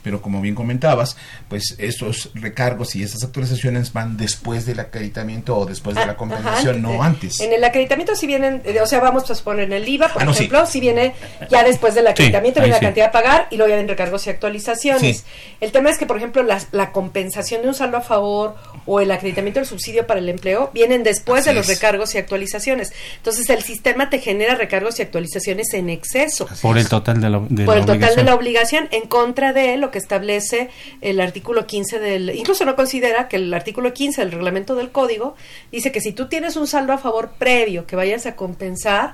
Pero 0.04 0.22
como 0.22 0.42
bien 0.42 0.56
comentabas, 0.56 1.18
pues 1.48 1.76
esos 1.78 2.32
recargos 2.34 2.96
y 2.96 3.04
esas 3.04 3.24
actualizaciones 3.24 3.94
van 3.94 4.18
después 4.18 4.66
del 4.66 4.80
acreditamiento 4.80 5.58
o 5.58 5.66
después 5.66 5.96
de 5.96 6.06
la 6.06 6.14
Ah, 6.14 6.18
compensación, 6.18 6.86
ajá, 6.86 6.94
no 6.96 7.04
antes. 7.04 7.40
En 7.40 7.54
el 7.54 7.64
acreditamiento 7.64 8.16
si 8.16 8.28
vienen, 8.28 8.62
eh, 8.66 8.80
o 8.82 8.88
sea, 8.88 9.00
vamos 9.00 9.30
a 9.30 9.36
suponer 9.36 9.66
en 9.66 9.74
el 9.74 9.88
IVA, 9.88 10.08
por 10.12 10.22
Ah, 10.22 10.26
no, 10.26 10.34
sí. 10.34 10.40
ejemplo, 10.46 10.66
si 10.66 10.80
viene 10.80 11.14
ya 11.50 11.64
después 11.64 11.96
del 11.96 12.08
acreditamiento, 12.08 12.60
viene 12.60 12.74
la 12.74 12.80
sí. 12.80 12.86
cantidad 12.86 13.08
a 13.08 13.12
pagar 13.12 13.48
y 13.52 13.58
luego 13.58 13.70
ya 13.70 13.76
vienen 13.76 13.90
recargos 13.90 14.26
y 14.28 14.30
actualizaciones. 14.30 15.18
Sí. 15.18 15.24
El 15.62 15.72
tema 15.72 15.90
es 15.90 15.98
que, 15.98 16.06
por 16.06 16.18
ejemplo, 16.18 16.44
la, 16.44 16.60
la 16.72 16.92
compensación 16.92 17.62
de 17.62 17.68
un 17.68 17.74
saldo 17.76 17.98
a 17.98 18.02
favor 18.02 18.56
o 18.86 19.00
el 19.02 19.12
acreditamiento 19.12 19.60
del 19.60 19.68
subsidio 19.68 20.08
para 20.08 20.20
el 20.20 20.30
empleo 20.30 20.72
vienen 20.74 21.04
después 21.04 21.42
Así 21.42 21.50
de 21.50 21.56
los 21.56 21.70
es. 21.70 21.76
recargos 21.76 22.16
y 22.16 22.18
actualizaciones. 22.18 22.94
Entonces, 23.18 23.50
el 23.50 23.62
sistema 23.64 24.10
te 24.10 24.20
genera 24.20 24.56
recargos 24.56 25.00
y 25.00 25.04
actualizaciones 25.04 25.74
en 25.74 25.90
exceso. 25.90 26.48
Por 26.62 26.78
el 26.78 26.88
total 26.90 27.22
de 27.22 27.30
la, 27.30 27.40
de 27.50 27.66
por 27.66 27.76
la 27.76 27.82
el 27.82 27.86
total 27.86 28.00
de 28.00 28.06
obligación. 28.06 28.26
la 28.26 28.36
obligación 28.36 28.88
en 28.92 29.08
contra 29.08 29.54
de 29.54 29.78
lo 29.78 29.92
que 29.92 29.99
establece 30.00 30.70
el 31.02 31.22
artículo 31.22 31.68
15 31.68 32.00
del 32.00 32.36
incluso 32.36 32.66
no 32.66 32.76
considera 32.76 33.28
que 33.28 33.36
el 33.36 33.54
artículo 33.54 33.94
15 33.94 34.22
del 34.22 34.32
reglamento 34.32 34.76
del 34.76 34.92
código 34.92 35.36
dice 35.72 35.92
que 35.92 36.02
si 36.02 36.12
tú 36.12 36.28
tienes 36.28 36.56
un 36.56 36.68
saldo 36.68 36.94
a 36.94 36.98
favor 36.98 37.32
previo 37.38 37.86
que 37.86 37.96
vayas 37.96 38.26
a 38.26 38.36
compensar 38.36 39.14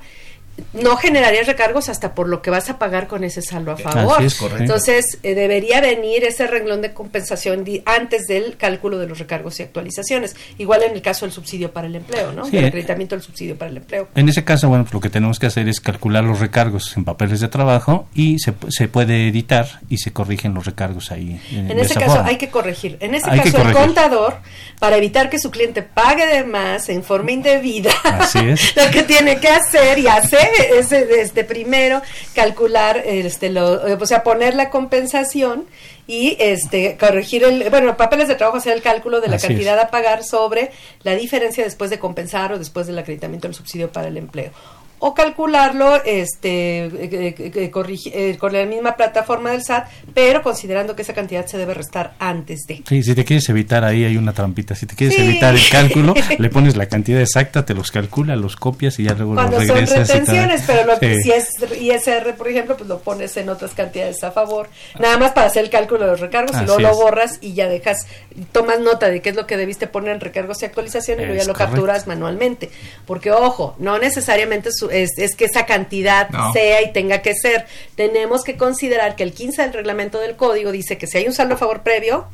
no 0.73 0.97
generarías 0.97 1.47
recargos 1.47 1.89
hasta 1.89 2.13
por 2.13 2.27
lo 2.27 2.41
que 2.41 2.49
vas 2.49 2.69
a 2.69 2.79
pagar 2.79 3.07
con 3.07 3.23
ese 3.23 3.41
saldo 3.41 3.71
a 3.71 3.77
favor. 3.77 4.17
Así 4.17 4.25
es, 4.25 4.35
correcto. 4.35 4.63
Entonces, 4.63 5.17
eh, 5.23 5.35
debería 5.35 5.81
venir 5.81 6.23
ese 6.23 6.47
renglón 6.47 6.81
de 6.81 6.93
compensación 6.93 7.65
antes 7.85 8.27
del 8.27 8.57
cálculo 8.57 8.97
de 8.97 9.07
los 9.07 9.19
recargos 9.19 9.59
y 9.59 9.63
actualizaciones. 9.63 10.35
Igual 10.57 10.83
en 10.83 10.93
el 10.93 11.01
caso 11.01 11.25
del 11.25 11.33
subsidio 11.33 11.71
para 11.71 11.87
el 11.87 11.95
empleo, 11.95 12.31
¿no? 12.31 12.45
Sí, 12.45 12.51
Del 12.51 12.65
eh. 12.65 12.67
acreditamiento 12.67 13.15
del 13.15 13.23
subsidio 13.23 13.57
para 13.57 13.71
el 13.71 13.77
empleo. 13.77 14.09
En 14.15 14.29
ese 14.29 14.43
caso, 14.43 14.69
bueno, 14.69 14.83
pues 14.83 14.93
lo 14.93 14.99
que 14.99 15.09
tenemos 15.09 15.39
que 15.39 15.47
hacer 15.47 15.67
es 15.67 15.79
calcular 15.79 16.23
los 16.23 16.39
recargos 16.39 16.95
en 16.97 17.05
papeles 17.05 17.39
de 17.39 17.47
trabajo 17.47 18.07
y 18.13 18.39
se, 18.39 18.53
se 18.69 18.87
puede 18.87 19.29
editar 19.29 19.79
y 19.89 19.97
se 19.97 20.11
corrigen 20.11 20.53
los 20.53 20.65
recargos 20.65 21.11
ahí. 21.11 21.39
En 21.51 21.67
de 21.67 21.81
ese 21.81 21.95
caso 21.95 22.15
forma. 22.15 22.29
hay 22.29 22.37
que 22.37 22.49
corregir. 22.49 22.97
En 22.99 23.15
ese 23.15 23.29
Hay 23.29 23.39
caso 23.39 23.61
el 23.61 23.73
contador, 23.73 24.37
para 24.79 24.97
evitar 24.97 25.29
que 25.29 25.39
su 25.39 25.51
cliente 25.51 25.81
pague 25.81 26.25
de 26.27 26.43
más 26.43 26.89
en 26.89 27.03
forma 27.03 27.31
indebida, 27.31 27.91
Así 28.03 28.39
es. 28.39 28.75
lo 28.75 28.89
que 28.91 29.03
tiene 29.03 29.39
que 29.39 29.49
hacer 29.49 29.99
y 29.99 30.07
hacer 30.07 30.44
es 30.77 30.91
este 30.91 31.43
primero 31.43 32.01
calcular, 32.33 32.97
este, 33.05 33.49
lo, 33.49 33.87
eh, 33.87 33.97
o 33.99 34.05
sea, 34.05 34.23
poner 34.23 34.55
la 34.55 34.69
compensación 34.69 35.65
y 36.07 36.37
este 36.39 36.97
corregir 36.97 37.43
el, 37.43 37.69
bueno, 37.69 37.97
papeles 37.97 38.27
de 38.27 38.35
trabajo 38.35 38.57
hacer 38.57 38.73
el 38.73 38.81
cálculo 38.81 39.21
de 39.21 39.27
la 39.27 39.37
Así 39.37 39.47
cantidad 39.47 39.79
a 39.79 39.89
pagar 39.89 40.23
sobre 40.23 40.71
la 41.03 41.15
diferencia 41.15 41.63
después 41.63 41.89
de 41.89 41.99
compensar 41.99 42.53
o 42.53 42.59
después 42.59 42.87
del 42.87 42.99
acreditamiento 42.99 43.47
del 43.47 43.55
subsidio 43.55 43.91
para 43.91 44.07
el 44.07 44.17
empleo 44.17 44.51
o 44.99 45.13
calcularlo 45.13 46.03
este 46.03 46.85
eh, 46.85 46.89
eh, 47.01 47.35
eh, 47.37 47.71
corrigi- 47.71 48.11
eh, 48.13 48.37
con 48.39 48.53
la 48.53 48.65
misma 48.65 48.95
plataforma 48.95 49.51
del 49.51 49.63
SAT, 49.63 49.87
pero 50.13 50.41
considerando 50.41 50.95
que 50.95 51.01
esa 51.01 51.13
cantidad 51.13 51.45
se 51.45 51.57
debe 51.57 51.73
restar 51.73 52.13
antes 52.19 52.61
de. 52.67 52.81
Sí, 52.87 53.03
si 53.03 53.13
te 53.15 53.25
quieres 53.25 53.47
evitar 53.49 53.83
ahí 53.83 54.03
hay 54.05 54.17
una 54.17 54.33
trampita. 54.33 54.73
Si 54.75 54.85
te 54.85 54.95
quieres 54.95 55.15
Sí. 55.15 55.21
evitar 55.23 55.53
el 55.53 55.69
cálculo, 55.69 56.13
le 56.39 56.49
pones 56.49 56.75
la 56.77 56.87
cantidad 56.87 57.19
exacta, 57.21 57.65
te 57.65 57.73
los 57.73 57.91
calcula, 57.91 58.35
los 58.35 58.55
copias 58.55 58.97
y 58.99 59.03
ya 59.03 59.13
luego 59.13 59.33
Cuando 59.35 59.57
los 59.59 59.67
son 59.67 59.75
regresas. 59.77 60.07
tal. 60.07 60.19
retenciones, 60.19 60.63
pero 60.65 60.85
lo, 60.85 60.97
Sí. 60.99 61.21
si 61.23 61.31
es 61.31 61.49
ISR, 61.81 62.33
por 62.35 62.47
ejemplo, 62.47 62.77
pues 62.77 62.87
lo 62.89 62.99
pones 62.99 63.35
en 63.37 63.49
otras 63.49 63.71
cantidades 63.73 64.23
a 64.23 64.31
favor, 64.31 64.69
nada 64.99 65.17
más 65.17 65.31
para 65.33 65.47
hacer 65.47 65.63
el 65.65 65.69
cálculo 65.69 66.01
de 66.05 66.11
los 66.11 66.19
recargos 66.19 66.55
y 66.61 66.65
luego 66.65 66.79
lo 66.79 66.93
borras 66.95 67.37
y 67.41 67.53
ya 67.53 67.67
dejas, 67.67 68.07
tomas 68.51 68.79
nota 68.79 69.09
de 69.09 69.21
qué 69.21 69.29
es 69.29 69.35
lo 69.35 69.45
que 69.45 69.57
debiste 69.57 69.87
poner 69.87 70.13
en 70.15 70.21
recargos 70.21 70.61
y 70.61 70.65
actualización 70.65 71.19
y 71.19 71.25
luego 71.25 71.35
ya 71.41 71.45
lo 71.47 71.53
correcto. 71.53 71.71
capturas 71.73 72.07
manualmente. 72.07 72.69
Porque, 73.05 73.31
ojo, 73.31 73.75
no 73.79 73.97
necesariamente 73.99 74.69
su- 74.71 74.84
es, 74.91 75.11
es 75.17 75.35
que 75.35 75.45
esa 75.45 75.65
cantidad 75.65 76.29
No. 76.29 76.51
sea 76.53 76.81
y 76.81 76.91
tenga 76.93 77.21
que 77.21 77.33
ser. 77.35 77.65
Tenemos 77.95 78.43
que 78.43 78.57
considerar 78.57 79.15
que 79.15 79.23
el 79.23 79.33
15 79.33 79.61
del 79.63 79.73
reglamento 79.73 80.19
del 80.19 80.35
código 80.35 80.71
dice 80.71 80.97
que 80.97 81.07
si 81.07 81.17
hay 81.19 81.27
un 81.27 81.33
saldo 81.33 81.55
a 81.55 81.57
favor 81.57 81.81
previo, 81.83 82.25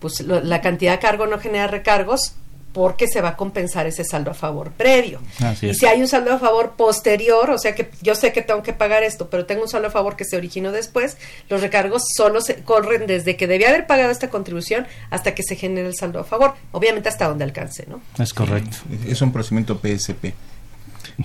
pues 0.00 0.20
lo- 0.20 0.40
la 0.40 0.60
cantidad 0.60 0.94
a 0.94 0.98
cargo 1.00 1.26
no 1.26 1.38
genera 1.38 1.66
recargos 1.66 2.34
porque 2.72 3.08
se 3.08 3.20
va 3.20 3.30
a 3.30 3.36
compensar 3.36 3.88
ese 3.88 4.04
saldo 4.04 4.30
a 4.30 4.34
favor 4.34 4.70
previo. 4.70 5.20
Así 5.40 5.66
y 5.66 5.70
es. 5.70 5.78
si 5.78 5.86
hay 5.86 6.00
un 6.00 6.06
saldo 6.06 6.32
a 6.32 6.38
favor 6.38 6.74
posterior, 6.76 7.50
o 7.50 7.58
sea 7.58 7.74
que 7.74 7.90
yo 8.00 8.14
sé 8.14 8.32
que 8.32 8.42
tengo 8.42 8.62
que 8.62 8.72
pagar 8.72 9.02
esto, 9.02 9.28
pero 9.28 9.44
tengo 9.44 9.62
un 9.62 9.68
saldo 9.68 9.88
a 9.88 9.90
favor 9.90 10.14
que 10.14 10.24
se 10.24 10.36
originó 10.36 10.70
después, 10.70 11.16
los 11.48 11.62
recargos 11.62 12.04
solo 12.16 12.40
se 12.40 12.62
corren 12.62 13.08
desde 13.08 13.34
que 13.36 13.48
debía 13.48 13.70
haber 13.70 13.88
pagado 13.88 14.12
esta 14.12 14.30
contribución 14.30 14.86
hasta 15.10 15.34
que 15.34 15.42
se 15.42 15.56
genere 15.56 15.88
el 15.88 15.96
saldo 15.96 16.20
a 16.20 16.24
favor, 16.24 16.54
obviamente 16.70 17.08
hasta 17.08 17.26
donde 17.26 17.42
alcance, 17.42 17.86
¿no? 17.88 18.00
Es 18.22 18.32
correcto. 18.32 18.76
Es 19.04 19.20
un 19.20 19.32
procedimiento 19.32 19.74
PSP. 19.82 20.32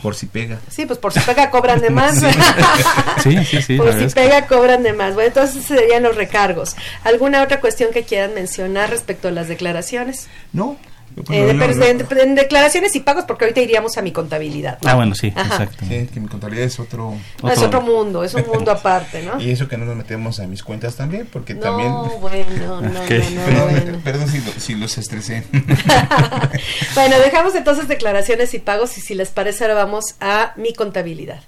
Por 0.02 0.16
si 0.16 0.26
pega. 0.26 0.60
Sí, 0.70 0.86
pues 0.86 1.00
por 1.00 1.14
si 1.14 1.20
pega 1.22 1.50
cobran 1.50 1.82
de 1.82 1.90
más. 1.90 2.20
Sí, 3.24 3.44
sí, 3.46 3.62
sí. 3.62 3.78
por 3.78 3.94
si 3.98 4.14
pega 4.14 4.46
cobran 4.48 4.84
de 4.84 4.94
más. 4.94 5.14
Bueno, 5.14 5.28
entonces 5.28 5.66
serían 5.66 6.04
los 6.04 6.16
recargos. 6.16 6.76
¿Alguna 7.04 7.42
otra 7.44 7.60
cuestión 7.60 7.92
que 7.92 8.04
quieran 8.04 8.34
mencionar 8.34 8.90
respecto 8.90 9.28
a 9.30 9.32
las 9.32 9.48
declaraciones? 9.48 10.28
No. 10.54 10.78
Eh, 11.30 11.46
de- 11.46 11.54
de- 11.54 11.94
de- 12.04 12.22
en 12.24 12.36
declaraciones 12.36 12.96
y 12.96 13.00
pagos, 13.00 13.24
porque 13.26 13.46
ahorita 13.46 13.62
iríamos 13.62 13.98
a 13.98 14.02
mi 14.02 14.12
contabilidad. 14.12 14.80
¿no? 14.82 14.90
Ah, 14.90 14.96
bueno, 14.96 15.16
sí, 15.16 15.32
Ajá. 15.36 15.64
exacto. 15.64 15.86
Sí, 15.88 16.10
que 16.14 16.20
mi 16.20 16.28
contabilidad 16.28 16.68
es 16.68 16.80
otro... 16.80 17.14
No, 17.42 17.50
es 17.50 17.60
otro 17.62 17.82
mundo, 17.82 18.24
es 18.24 18.34
un 18.34 18.46
mundo 18.54 18.72
aparte, 18.72 19.24
¿no? 19.24 19.40
Y 19.40 19.50
eso 19.52 19.68
que 19.70 19.78
no 19.78 19.86
nos 19.86 19.96
metemos 19.96 20.40
a 20.42 20.48
mis 20.48 20.62
cuentas 20.62 20.96
también, 20.96 21.28
porque 21.32 21.54
No, 21.54 21.62
también... 21.62 21.92
bueno, 22.20 22.46
no, 22.68 22.82
no, 22.82 22.90
no, 23.00 23.08
Perdón, 23.08 23.70
bueno. 23.72 24.00
perdón 24.04 24.28
si, 24.30 24.40
lo- 24.42 24.60
si 24.60 24.76
los 24.76 24.98
estresé. 24.98 25.44
Bueno, 26.96 27.18
dejamos 27.20 27.56
entonces 27.56 27.88
declaraciones 27.88 28.54
y 28.54 28.60
pagos 28.60 28.98
y 28.98 29.02
si 29.02 29.16
les 29.16 29.30
parece 29.30 29.64
ahora 29.64 29.76
vamos 29.76 30.16
a 30.20 30.54
mi 30.58 30.74
contabilidad. 30.74 31.42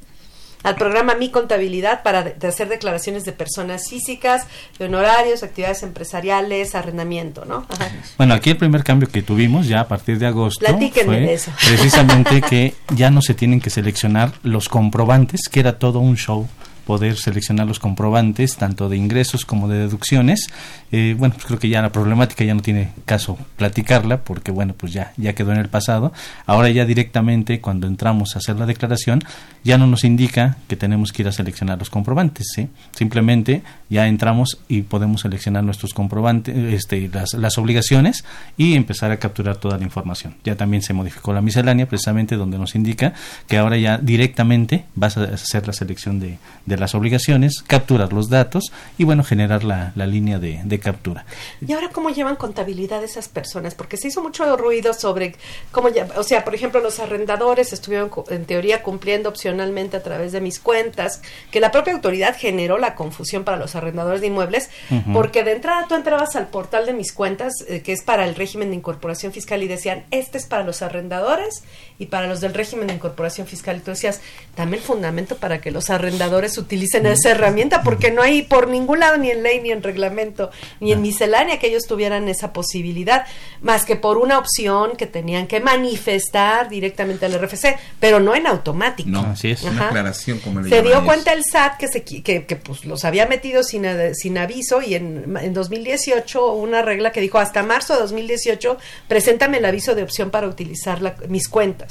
Al 0.64 0.76
programa 0.76 1.16
Mi 1.16 1.30
Contabilidad 1.30 2.04
para 2.04 2.24
de- 2.24 2.48
hacer 2.48 2.68
declaraciones 2.68 3.24
de 3.26 3.32
personas 3.32 3.90
físicas, 3.90 4.48
de 4.80 4.86
honorarios, 4.86 5.44
actividades 5.44 5.84
empresariales, 5.84 6.76
arrendamiento, 6.76 7.46
¿no? 7.46 7.66
Ajá. 7.70 7.90
Bueno, 8.18 8.34
aquí 8.34 8.50
el 8.50 8.58
primer 8.58 8.84
cambio 8.84 9.08
que 9.08 9.22
tuvimos 9.22 9.68
ya 9.68 9.82
a 9.82 9.88
partir 9.88 10.18
de 10.20 10.26
agosto 10.28 10.60
Platíquenme 10.66 11.18
fue 11.18 11.26
de 11.28 11.34
eso. 11.34 11.52
precisamente 11.66 12.42
que 12.42 12.74
ya 12.96 13.10
no 13.12 13.22
se 13.22 13.34
tienen 13.34 13.62
que 13.62 13.70
seleccionar 13.70 14.34
los 14.44 14.68
comprobantes, 14.68 15.42
que 15.50 15.60
era 15.60 15.80
todo 15.80 16.00
un 16.00 16.18
show 16.18 16.48
poder 16.88 17.18
seleccionar 17.18 17.68
los 17.68 17.80
comprobantes 17.80 18.56
tanto 18.56 18.88
de 18.88 18.96
ingresos 18.96 19.46
como 19.46 19.68
de 19.68 19.78
deducciones. 19.80 20.48
Eh, 20.94 21.16
bueno, 21.18 21.34
pues 21.36 21.46
creo 21.46 21.60
que 21.60 21.68
ya 21.68 21.82
la 21.82 21.92
problemática 21.92 22.46
ya 22.46 22.54
no 22.54 22.62
tiene 22.62 22.94
caso 23.04 23.38
platicarla 23.58 24.24
porque 24.24 24.52
bueno, 24.52 24.74
pues 24.74 24.94
ya 24.94 25.12
ya 25.18 25.34
quedó 25.34 25.52
en 25.52 25.58
el 25.58 25.68
pasado. 25.68 26.14
Ahora 26.46 26.70
ya 26.70 26.86
directamente 26.86 27.60
cuando 27.60 27.88
entramos 27.88 28.36
a 28.36 28.40
hacer 28.40 28.56
la 28.56 28.66
declaración 28.66 29.22
ya 29.66 29.78
no 29.78 29.86
nos 29.86 30.06
indica 30.06 30.60
que 30.70 30.78
tenemos 30.78 31.12
que 31.12 31.24
ir 31.24 31.28
a 31.28 31.34
seleccionar 31.34 31.78
los 31.78 31.90
comprobantes. 31.90 32.48
Simplemente 32.96 33.64
ya 33.90 34.08
entramos 34.08 34.58
y 34.70 34.84
podemos 34.84 35.22
seleccionar 35.22 35.66
nuestros 35.66 35.94
comprobantes, 35.94 36.56
este, 36.74 37.10
las, 37.10 37.34
las 37.34 37.58
obligaciones 37.58 38.24
y 38.56 38.76
empezar 38.76 39.12
a 39.12 39.18
capturar 39.18 39.58
toda 39.58 39.78
la 39.78 39.84
información. 39.84 40.36
Ya 40.46 40.56
también 40.56 40.84
se 40.84 40.94
modificó 40.94 41.34
la 41.34 41.42
miscelánea 41.42 41.86
precisamente 41.86 42.38
donde 42.38 42.58
nos 42.58 42.76
indica 42.76 43.14
que 43.46 43.58
ahora 43.58 43.76
ya 43.76 43.98
directamente 43.98 44.86
vas 44.96 45.18
a 45.18 45.24
hacer 45.24 45.68
la 45.68 45.74
selección 45.74 46.22
de 46.22 46.38
las 46.80 46.96
obligaciones, 46.96 47.64
capturar 47.66 48.14
los 48.14 48.30
datos 48.30 48.72
y 48.98 49.04
bueno, 49.04 49.24
generar 49.24 49.64
la, 49.64 49.92
la 49.96 50.08
línea 50.08 50.40
de, 50.40 50.62
de 50.64 50.80
captura. 50.80 51.26
¿Y 51.66 51.74
ahora 51.74 51.90
cómo 51.90 52.10
llevan 52.10 52.36
contabilidad 52.36 53.04
esas 53.04 53.28
personas? 53.30 53.76
Porque 53.76 53.98
se 53.98 54.08
hizo 54.10 54.22
mucho 54.22 54.56
ruido 54.58 54.94
sobre 54.94 55.36
cómo, 55.72 55.90
lle- 55.90 56.12
o 56.16 56.24
sea, 56.24 56.44
por 56.44 56.56
ejemplo, 56.56 56.80
los 56.82 57.00
arrendadores 57.00 57.74
estuvieron 57.74 58.12
en 58.30 58.46
teoría 58.46 58.84
cumpliendo 58.84 59.30
opcionalmente 59.30 59.98
a 59.98 60.04
través 60.04 60.32
de 60.32 60.42
mis 60.42 60.60
cuentas, 60.60 61.22
que 61.52 61.60
la 61.60 61.72
propia 61.72 61.94
autoridad 61.94 62.36
generó 62.38 62.78
la 62.78 62.96
confusión 62.96 63.44
para 63.44 63.58
los 63.58 63.76
arrendadores 63.76 64.22
de 64.22 64.28
inmuebles, 64.28 64.70
porque 65.14 65.44
de 65.44 65.54
entrada 65.54 65.86
tú 65.88 65.96
entrabas 65.96 66.36
al 66.36 66.48
portal 66.48 66.86
de 66.86 66.94
mis 66.94 67.12
cuentas, 67.14 67.54
eh, 67.68 67.82
que 67.82 67.94
es 67.94 68.04
para 68.04 68.26
el 68.26 68.36
régimen 68.36 68.70
de 68.70 68.76
incorporación 68.76 69.32
fiscal, 69.34 69.64
y 69.64 69.68
decían, 69.68 70.06
este 70.12 70.38
es 70.38 70.46
para 70.46 70.64
los 70.64 70.82
arrendadores 70.82 71.64
y 72.00 72.08
para 72.08 72.28
los 72.28 72.42
del 72.42 72.54
régimen 72.54 72.88
de 72.88 72.94
incorporación 72.94 73.48
fiscal. 73.48 73.78
Y 73.78 73.80
tú 73.80 73.92
decías, 73.92 74.22
dame 74.56 74.78
el 74.78 74.84
fundamento 74.84 75.38
para 75.38 75.60
que 75.62 75.72
los 75.72 75.90
arrendadores 75.90 76.58
utilicen 76.58 77.06
esa 77.08 77.32
herramienta, 77.32 77.82
porque 77.84 78.12
no 78.12 78.22
hay 78.22 78.44
por 78.44 78.68
ningún 78.68 79.00
lado, 79.00 79.18
ni 79.18 79.32
en 79.32 79.42
ley, 79.44 79.60
ni 79.62 79.72
en 79.72 79.82
reglamento, 79.82 80.52
ni 80.80 80.92
en 80.92 81.02
miscelánea 81.02 81.58
que 81.60 81.68
ellos 81.68 81.84
tuvieran 81.88 82.28
esa 82.30 82.54
posibilidad, 82.54 83.26
más 83.62 83.84
que 83.86 83.96
por 83.96 84.18
una 84.18 84.38
opción 84.38 84.96
que 84.96 85.08
tenían 85.08 85.48
que 85.48 85.60
manifestar 85.60 86.70
directamente 86.70 87.26
al 87.26 87.34
RFC, 87.42 87.78
pero 88.00 88.20
no 88.20 88.36
en 88.36 88.48
automático. 88.48 89.10
No, 89.10 89.22
así 89.22 89.52
es. 89.52 89.64
Una 89.64 89.88
aclaración, 89.88 90.40
como 90.40 90.62
le 90.62 90.70
Se 90.70 90.82
dio 90.84 91.04
cuenta 91.06 91.34
el 91.34 91.44
SAT 91.44 91.78
que, 91.78 91.88
se, 91.88 92.06
qui- 92.06 92.22
que, 92.24 92.46
que, 92.46 92.56
pues, 92.56 92.86
los 92.86 93.04
había 93.06 93.26
metido 93.26 93.64
sin, 93.64 93.86
sin 94.14 94.38
aviso 94.38 94.82
y 94.82 94.96
en, 94.96 95.36
en 95.42 95.54
2018 95.54 96.46
hubo 96.46 96.62
una 96.62 96.82
regla 96.82 97.12
que 97.12 97.22
dijo 97.22 97.40
hasta 97.40 97.64
marzo 97.64 97.94
de 97.94 98.00
2018 98.02 98.78
preséntame 99.08 99.58
el 99.58 99.66
aviso 99.66 99.96
de 99.96 100.04
opción 100.04 100.30
para 100.30 100.48
utilizar 100.48 101.02
la- 101.02 101.16
mis 101.28 101.48
cuentas, 101.50 101.87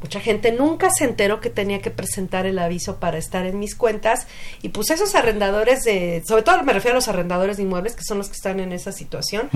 Mucha 0.00 0.20
gente 0.20 0.52
nunca 0.52 0.90
se 0.90 1.04
enteró 1.04 1.40
que 1.40 1.50
tenía 1.50 1.80
que 1.80 1.90
presentar 1.90 2.46
el 2.46 2.58
aviso 2.60 2.96
para 3.00 3.18
estar 3.18 3.46
en 3.46 3.58
mis 3.58 3.74
cuentas 3.74 4.28
y 4.62 4.68
pues 4.68 4.90
esos 4.90 5.16
arrendadores 5.16 5.82
de, 5.82 6.22
sobre 6.26 6.42
todo 6.42 6.62
me 6.62 6.72
refiero 6.72 6.94
a 6.94 6.98
los 6.98 7.08
arrendadores 7.08 7.56
de 7.56 7.64
inmuebles 7.64 7.96
que 7.96 8.04
son 8.04 8.18
los 8.18 8.28
que 8.28 8.34
están 8.34 8.60
en 8.60 8.72
esa 8.72 8.92
situación, 8.92 9.50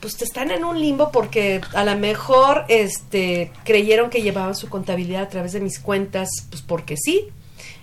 pues 0.00 0.16
te 0.16 0.24
están 0.24 0.50
en 0.50 0.64
un 0.64 0.80
limbo 0.80 1.10
porque 1.12 1.60
a 1.74 1.84
lo 1.84 1.94
mejor 1.96 2.64
este 2.68 3.52
creyeron 3.64 4.08
que 4.08 4.22
llevaban 4.22 4.54
su 4.54 4.70
contabilidad 4.70 5.24
a 5.24 5.28
través 5.28 5.52
de 5.52 5.60
mis 5.60 5.78
cuentas 5.78 6.30
pues 6.48 6.62
porque 6.62 6.96
sí 6.96 7.26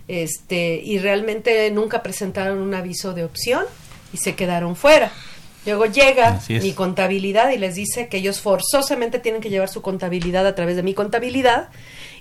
este 0.07 0.81
y 0.83 0.97
realmente 0.97 1.69
nunca 1.69 2.01
presentaron 2.01 2.57
un 2.57 2.73
aviso 2.73 3.13
de 3.13 3.23
opción 3.23 3.65
y 4.13 4.17
se 4.17 4.33
quedaron 4.33 4.75
fuera 4.75 5.11
luego 5.67 5.85
llega 5.85 6.39
mi 6.49 6.71
contabilidad 6.71 7.51
y 7.51 7.57
les 7.57 7.75
dice 7.75 8.07
que 8.07 8.17
ellos 8.17 8.39
forzosamente 8.41 9.19
tienen 9.19 9.41
que 9.41 9.49
llevar 9.49 9.69
su 9.69 9.81
contabilidad 9.81 10.47
a 10.47 10.55
través 10.55 10.75
de 10.75 10.83
mi 10.83 10.93
contabilidad 10.93 11.69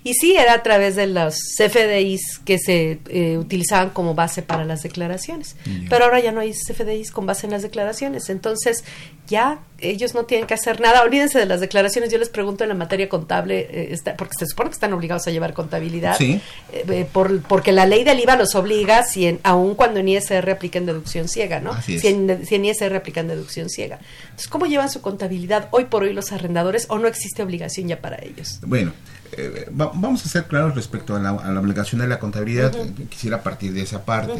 y 0.08 0.14
sí 0.14 0.36
era 0.36 0.52
a 0.54 0.62
través 0.62 0.94
de 0.94 1.08
los 1.08 1.34
CFDIs 1.58 2.38
que 2.44 2.58
se 2.58 2.98
eh, 3.08 3.38
utilizaban 3.38 3.90
como 3.90 4.14
base 4.14 4.40
para 4.42 4.64
las 4.64 4.82
declaraciones 4.82 5.56
pero 5.90 6.04
ahora 6.04 6.20
ya 6.20 6.30
no 6.32 6.40
hay 6.40 6.52
CFDIs 6.52 7.10
con 7.10 7.26
base 7.26 7.46
en 7.46 7.52
las 7.52 7.62
declaraciones 7.62 8.30
entonces 8.30 8.84
ya 9.26 9.58
ellos 9.78 10.14
no 10.14 10.24
tienen 10.24 10.46
que 10.46 10.54
hacer 10.54 10.80
nada 10.80 11.02
olvídense 11.02 11.38
de 11.38 11.46
las 11.46 11.60
declaraciones 11.60 12.10
yo 12.12 12.18
les 12.18 12.28
pregunto 12.28 12.62
en 12.64 12.68
la 12.68 12.74
materia 12.76 13.08
contable 13.08 13.66
eh, 13.70 13.88
está- 13.90 14.16
porque 14.16 14.34
se 14.38 14.46
supone 14.46 14.70
que 14.70 14.74
están 14.74 14.92
obligados 14.92 15.26
a 15.26 15.30
llevar 15.32 15.52
contabilidad 15.54 16.16
Sí. 16.16 16.40
eh, 16.72 16.84
eh, 16.88 17.06
por, 17.12 17.42
porque 17.42 17.72
la 17.72 17.84
ley 17.86 18.04
del 18.04 18.20
IVA 18.20 18.36
los 18.36 18.54
obliga 18.54 19.02
si 19.02 19.26
en, 19.26 19.40
aun 19.42 19.74
cuando 19.74 20.00
en 20.00 20.08
ISR 20.08 20.48
apliquen 20.50 20.86
deducción 20.86 21.28
ciega, 21.28 21.60
¿no? 21.60 21.72
Así 21.72 21.96
es. 21.96 22.00
Si 22.02 22.06
en, 22.08 22.46
si 22.46 22.54
en 22.54 22.64
ISR 22.64 22.94
aplican 22.94 23.26
deducción 23.28 23.68
ciega. 23.68 23.98
Entonces, 24.24 24.48
¿cómo 24.48 24.66
llevan 24.66 24.88
su 24.90 25.00
contabilidad 25.02 25.68
hoy 25.72 25.86
por 25.86 26.04
hoy 26.04 26.12
los 26.12 26.32
arrendadores 26.32 26.86
o 26.88 26.98
no 26.98 27.08
existe 27.08 27.42
obligación 27.42 27.88
ya 27.88 28.00
para 28.00 28.22
ellos? 28.22 28.60
Bueno, 28.62 28.92
eh, 29.32 29.70
va- 29.70 29.90
vamos 29.94 30.24
a 30.24 30.28
ser 30.28 30.44
claros 30.44 30.74
respecto 30.74 31.14
a 31.16 31.18
la, 31.20 31.30
a 31.30 31.50
la 31.52 31.60
obligación 31.60 32.00
de 32.00 32.08
la 32.08 32.18
contabilidad. 32.18 32.74
Eh, 32.76 32.92
Quisiera 33.08 33.42
partir 33.42 33.72
de 33.72 33.82
esa 33.82 34.04
parte. 34.04 34.32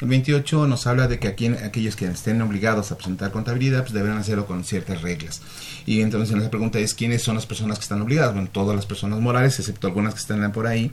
El 0.00 0.08
28 0.08 0.66
nos 0.66 0.86
habla 0.86 1.08
de 1.08 1.18
que 1.18 1.28
aquí, 1.28 1.46
aquellos 1.48 1.96
que 1.96 2.06
estén 2.06 2.40
obligados 2.42 2.92
a 2.92 2.96
presentar 2.96 3.30
contabilidad 3.30 3.80
pues 3.82 3.92
deberán 3.92 4.18
hacerlo 4.18 4.46
con 4.46 4.64
ciertas 4.64 5.02
reglas. 5.02 5.40
Y 5.86 6.00
entonces 6.02 6.36
la 6.36 6.50
pregunta 6.50 6.78
es, 6.78 6.94
¿quiénes 6.94 7.22
son 7.22 7.34
las 7.36 7.46
personas 7.46 7.78
que 7.78 7.82
están 7.82 8.00
obligadas? 8.02 8.32
Bueno, 8.34 8.48
todas 8.52 8.76
las 8.76 8.86
personas 8.86 9.20
morales, 9.20 9.58
excepto 9.58 9.86
algunas 9.86 10.14
que 10.14 10.20
están 10.20 10.52
por 10.52 10.66
ahí 10.66 10.92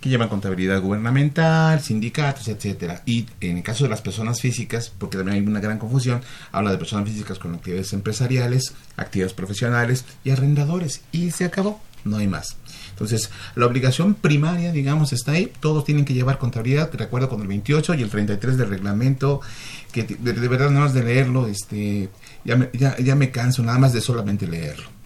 que 0.00 0.08
llevan 0.08 0.28
contabilidad 0.28 0.80
gubernamental, 0.80 1.80
sindicatos, 1.80 2.46
etcétera. 2.46 3.02
Y 3.06 3.26
en 3.40 3.56
el 3.56 3.62
caso 3.64 3.82
de 3.84 3.90
las 3.90 4.00
personas 4.00 4.40
físicas, 4.40 4.92
porque 4.96 5.16
también 5.16 5.38
hay 5.38 5.44
una 5.44 5.58
gran 5.58 5.78
confusión, 5.78 6.22
habla 6.52 6.70
de 6.70 6.78
personas 6.78 7.08
físicas 7.08 7.40
con 7.40 7.54
actividades 7.56 7.92
empresariales, 7.92 8.72
actividades 8.96 9.34
profesionales 9.34 10.04
y 10.22 10.30
arrendadores. 10.30 11.00
Y 11.10 11.32
se 11.32 11.44
acabó, 11.44 11.80
no 12.04 12.16
hay 12.16 12.28
más. 12.28 12.56
Entonces, 12.90 13.30
la 13.54 13.66
obligación 13.66 14.14
primaria, 14.14 14.72
digamos, 14.72 15.12
está 15.12 15.32
ahí. 15.32 15.50
Todos 15.60 15.84
tienen 15.84 16.04
que 16.04 16.12
llevar 16.12 16.38
contabilidad, 16.38 16.92
de 16.92 17.02
acuerdo 17.02 17.28
con 17.28 17.40
el 17.40 17.48
28 17.48 17.94
y 17.94 18.02
el 18.02 18.10
33 18.10 18.58
del 18.58 18.68
reglamento, 18.68 19.40
que 19.90 20.04
de, 20.04 20.32
verdad 20.48 20.70
nada 20.70 20.86
más 20.86 20.94
de 20.94 21.02
leerlo, 21.02 21.46
este, 21.46 22.10
ya 22.44 22.56
me, 22.56 22.68
ya, 22.74 22.96
ya 22.98 23.16
me 23.16 23.30
canso 23.30 23.62
nada 23.62 23.78
más 23.78 23.92
de 23.92 24.00
solamente 24.00 24.46
leerlo. 24.46 24.99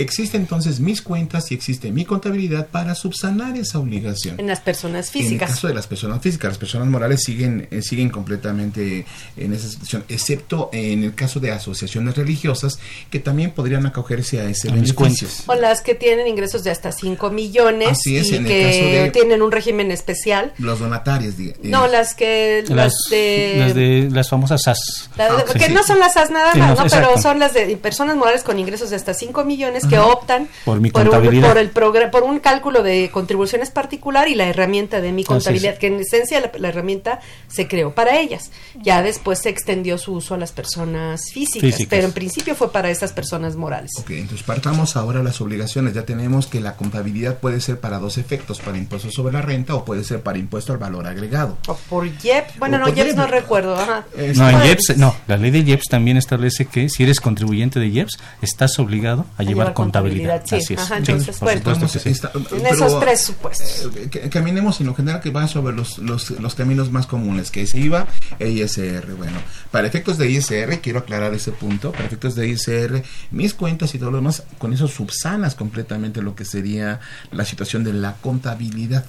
Existe 0.00 0.36
entonces 0.36 0.80
mis 0.80 1.02
cuentas 1.02 1.50
y 1.50 1.54
existe 1.54 1.90
mi 1.92 2.04
contabilidad 2.04 2.66
para 2.68 2.94
subsanar 2.94 3.56
esa 3.56 3.78
obligación. 3.78 4.38
En 4.40 4.46
las 4.46 4.60
personas 4.60 5.14
En 5.14 5.20
el 5.20 5.24
físicas. 5.24 5.50
caso 5.50 5.68
de 5.68 5.74
las 5.74 5.86
personas 5.86 6.20
físicas, 6.22 6.50
las 6.50 6.58
personas 6.58 6.88
morales 6.88 7.22
siguen, 7.22 7.68
eh, 7.70 7.82
siguen 7.82 8.08
completamente 8.10 9.04
en 9.36 9.52
esa 9.52 9.68
situación, 9.68 10.04
excepto 10.08 10.70
en 10.72 11.04
el 11.04 11.14
caso 11.14 11.40
de 11.40 11.50
asociaciones 11.50 12.16
religiosas 12.16 12.78
que 13.10 13.20
también 13.20 13.50
podrían 13.52 13.86
acogerse 13.86 14.40
a 14.40 14.44
ese 14.48 14.68
A 14.68 14.72
beneficio. 14.74 15.28
O 15.46 15.54
las 15.54 15.80
que 15.82 15.94
tienen 15.94 16.26
ingresos 16.26 16.64
de 16.64 16.70
hasta 16.70 16.92
5 16.92 17.30
millones 17.30 17.88
Así 17.90 18.16
es, 18.16 18.30
y 18.30 18.36
en 18.36 18.42
el 18.46 18.48
que 18.48 18.62
caso 18.62 18.84
de- 19.04 19.10
tienen 19.10 19.42
un 19.42 19.52
régimen 19.52 19.90
especial. 19.90 20.52
Los 20.58 20.78
donatarios, 20.80 21.36
diga- 21.36 21.54
eh, 21.56 21.60
No, 21.64 21.86
las 21.86 22.14
que... 22.14 22.64
Las, 22.68 22.76
Las, 22.76 22.94
de... 23.10 23.54
las 23.58 23.74
de 23.74 24.08
las 24.10 24.28
famosas 24.30 24.62
SAS. 24.62 25.10
la 25.16 25.26
Ah, 25.26 25.44
que 25.52 25.66
sí. 25.66 25.72
no 25.72 25.82
son 25.82 25.98
las 25.98 26.16
AS 26.16 26.30
nada 26.30 26.52
Sí, 26.52 26.58
más, 26.58 26.78
no. 26.78 26.84
Pero 26.88 27.18
son 27.20 27.38
las 27.38 27.54
de 27.54 27.76
personas 27.76 28.16
morales 28.16 28.42
con 28.42 28.58
ingresos 28.58 28.90
de 28.90 28.96
hasta 28.96 29.14
5 29.14 29.44
millones 29.44 29.84
que 29.90 29.98
optan 29.98 30.48
por, 30.64 30.80
mi 30.80 30.90
por, 30.90 31.02
un, 31.08 31.40
por, 31.42 31.58
el 31.58 31.70
por 32.10 32.22
un 32.22 32.38
cálculo 32.38 32.82
de 32.82 33.10
contribuciones 33.12 33.70
particular 33.70 34.28
y 34.28 34.34
la 34.34 34.48
herramienta 34.48 35.00
de 35.00 35.12
mi 35.12 35.24
contabilidad, 35.24 35.76
que 35.78 35.88
en 35.88 36.00
esencia 36.00 36.40
la, 36.40 36.50
la 36.56 36.68
herramienta 36.68 37.20
se 37.48 37.68
creó 37.68 37.94
para 37.94 38.18
ellas. 38.18 38.50
Ya 38.82 39.02
después 39.02 39.40
se 39.40 39.48
extendió 39.48 39.98
su 39.98 40.14
uso 40.14 40.34
a 40.34 40.38
las 40.38 40.52
personas 40.52 41.22
físicas, 41.32 41.70
Físicas. 41.70 41.88
pero 41.90 42.06
en 42.06 42.12
principio 42.12 42.54
fue 42.54 42.72
para 42.72 42.90
esas 42.90 43.12
personas 43.12 43.56
morales. 43.56 43.90
Ok, 43.98 44.10
entonces 44.12 44.42
partamos 44.44 44.96
ahora 44.96 45.22
las 45.22 45.40
obligaciones. 45.40 45.94
Ya 45.94 46.04
tenemos 46.04 46.46
que 46.46 46.60
la 46.60 46.76
contabilidad 46.76 47.38
puede 47.38 47.60
ser 47.60 47.80
para 47.80 47.98
dos 47.98 48.18
efectos, 48.18 48.60
para 48.60 48.78
impuesto 48.78 49.10
sobre 49.10 49.32
la 49.32 49.42
renta 49.42 49.74
o 49.74 49.84
puede 49.84 50.04
ser 50.04 50.22
para 50.22 50.38
impuesto 50.38 50.72
al 50.72 50.78
valor 50.78 51.06
agregado. 51.06 51.58
O 51.66 51.74
por 51.74 52.06
IEP, 52.06 52.58
bueno, 52.58 52.76
O 52.76 52.80
no, 52.80 52.88
IEPS 52.88 53.08
IEP. 53.08 53.16
no 53.16 53.26
recuerdo. 53.26 53.76
Ajá. 53.76 54.04
No, 54.34 54.50
en 54.50 54.66
IEPS, 54.66 54.96
no, 54.96 55.14
la 55.26 55.36
ley 55.36 55.50
de 55.50 55.60
IEPS 55.60 55.86
también 55.90 56.16
establece 56.16 56.66
que 56.66 56.88
si 56.88 57.02
eres 57.02 57.20
contribuyente 57.20 57.80
de 57.80 57.88
IEPS, 57.88 58.18
estás 58.42 58.78
obligado 58.78 59.26
a, 59.36 59.42
llevar, 59.42 59.69
contabilidad. 59.74 60.40
contabilidad, 60.40 60.46
sí. 60.46 60.56
Así 60.56 60.74
es. 60.74 60.80
Ajá, 60.80 60.96
entonces, 60.98 61.40
bueno. 61.40 61.58
supuesto 61.60 61.70
Vamos, 61.80 61.92
que 61.92 61.98
sí. 61.98 62.08
está- 62.10 62.30
En 62.34 62.44
pero, 62.44 62.66
esos 62.74 62.94
presupuestos. 62.94 63.90
eh, 63.96 64.28
caminemos 64.30 64.80
en 64.80 64.86
lo 64.86 64.94
general 64.94 65.20
que 65.20 65.30
va 65.30 65.46
sobre 65.48 65.74
los, 65.74 65.98
los, 65.98 66.30
los 66.30 66.54
caminos 66.54 66.90
más 66.90 67.06
comunes, 67.06 67.50
que 67.50 67.62
es 67.62 67.74
IVA 67.74 68.06
e 68.38 68.48
ISR. 68.50 69.14
Bueno, 69.14 69.38
para 69.70 69.86
efectos 69.86 70.18
de 70.18 70.30
ISR, 70.30 70.80
quiero 70.80 71.00
aclarar 71.00 71.32
ese 71.34 71.52
punto, 71.52 71.92
para 71.92 72.04
efectos 72.06 72.34
de 72.34 72.48
ISR, 72.48 73.02
mis 73.30 73.54
cuentas 73.54 73.94
y 73.94 73.98
todo 73.98 74.10
lo 74.10 74.16
demás, 74.18 74.42
con 74.58 74.72
eso 74.72 74.88
subsanas 74.88 75.54
completamente 75.54 76.22
lo 76.22 76.34
que 76.34 76.44
sería 76.44 77.00
la 77.32 77.44
situación 77.44 77.84
de 77.84 77.92
la 77.92 78.14
contabilidad. 78.20 79.04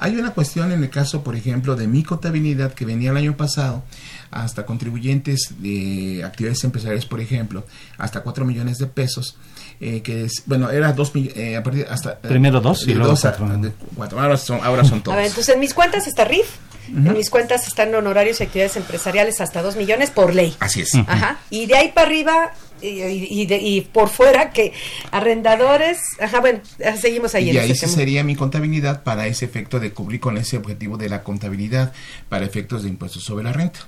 Hay 0.00 0.14
una 0.16 0.30
cuestión 0.30 0.70
en 0.70 0.82
el 0.84 0.90
caso, 0.90 1.24
por 1.24 1.34
ejemplo, 1.34 1.74
de 1.74 1.88
mi 1.88 2.04
contabilidad 2.04 2.72
que 2.72 2.84
venía 2.84 3.10
el 3.10 3.16
año 3.16 3.36
pasado, 3.36 3.82
hasta 4.30 4.64
contribuyentes 4.66 5.54
de 5.58 6.22
actividades 6.24 6.62
empresariales, 6.62 7.06
por 7.06 7.20
ejemplo, 7.20 7.66
hasta 7.96 8.20
4 8.20 8.44
millones 8.44 8.78
de 8.78 8.86
pesos. 8.86 9.36
Eh, 9.80 10.00
que 10.02 10.24
es, 10.24 10.42
bueno, 10.46 10.70
era 10.70 10.92
dos 10.92 11.12
eh, 11.14 11.56
a 11.56 11.62
partir 11.62 11.86
hasta 11.88 12.12
eh, 12.12 12.16
Primero 12.28 12.60
dos 12.60 12.82
y 12.86 12.94
luego 12.94 13.10
dos 13.10 13.24
a- 13.24 13.36
cuatro. 13.36 13.58
de 13.58 13.72
cuatro. 13.94 14.20
Ahora 14.20 14.36
son, 14.36 14.60
ahora 14.62 14.84
son 14.84 14.98
A 15.00 15.02
todos. 15.02 15.16
ver, 15.16 15.26
entonces 15.26 15.54
en 15.54 15.60
mis 15.60 15.74
cuentas 15.74 16.06
está 16.06 16.24
RIF, 16.24 16.46
en 16.88 17.12
mis 17.12 17.28
cuentas 17.30 17.66
están 17.68 17.94
honorarios 17.94 18.40
y 18.40 18.44
actividades 18.44 18.76
empresariales 18.76 19.40
hasta 19.42 19.60
2 19.62 19.76
millones 19.76 20.10
por 20.10 20.34
ley. 20.34 20.56
Así 20.60 20.80
es. 20.80 20.94
Ajá. 21.06 21.38
Y 21.50 21.66
de 21.66 21.76
ahí 21.76 21.92
para 21.92 22.06
arriba 22.06 22.52
y, 22.80 22.86
y- 23.02 23.28
y 23.42 23.46
de- 23.46 23.58
y 23.58 23.80
por 23.82 24.08
fuera 24.08 24.50
que 24.50 24.72
arrendadores, 25.10 25.98
ajá, 26.20 26.40
bueno, 26.40 26.60
seguimos 27.00 27.34
ahí 27.34 27.48
Y 27.48 27.50
en 27.50 27.58
ahí 27.58 27.70
ese 27.72 27.88
sería 27.88 28.24
mi 28.24 28.36
contabilidad 28.36 29.02
para 29.02 29.26
ese 29.26 29.44
efecto 29.44 29.80
de 29.80 29.92
cubrir 29.92 30.20
con 30.20 30.36
ese 30.38 30.56
objetivo 30.56 30.96
de 30.96 31.08
la 31.08 31.22
contabilidad 31.22 31.92
para 32.28 32.46
efectos 32.46 32.84
de 32.84 32.88
impuestos 32.88 33.22
sobre 33.24 33.44
la 33.44 33.52
renta. 33.52 33.80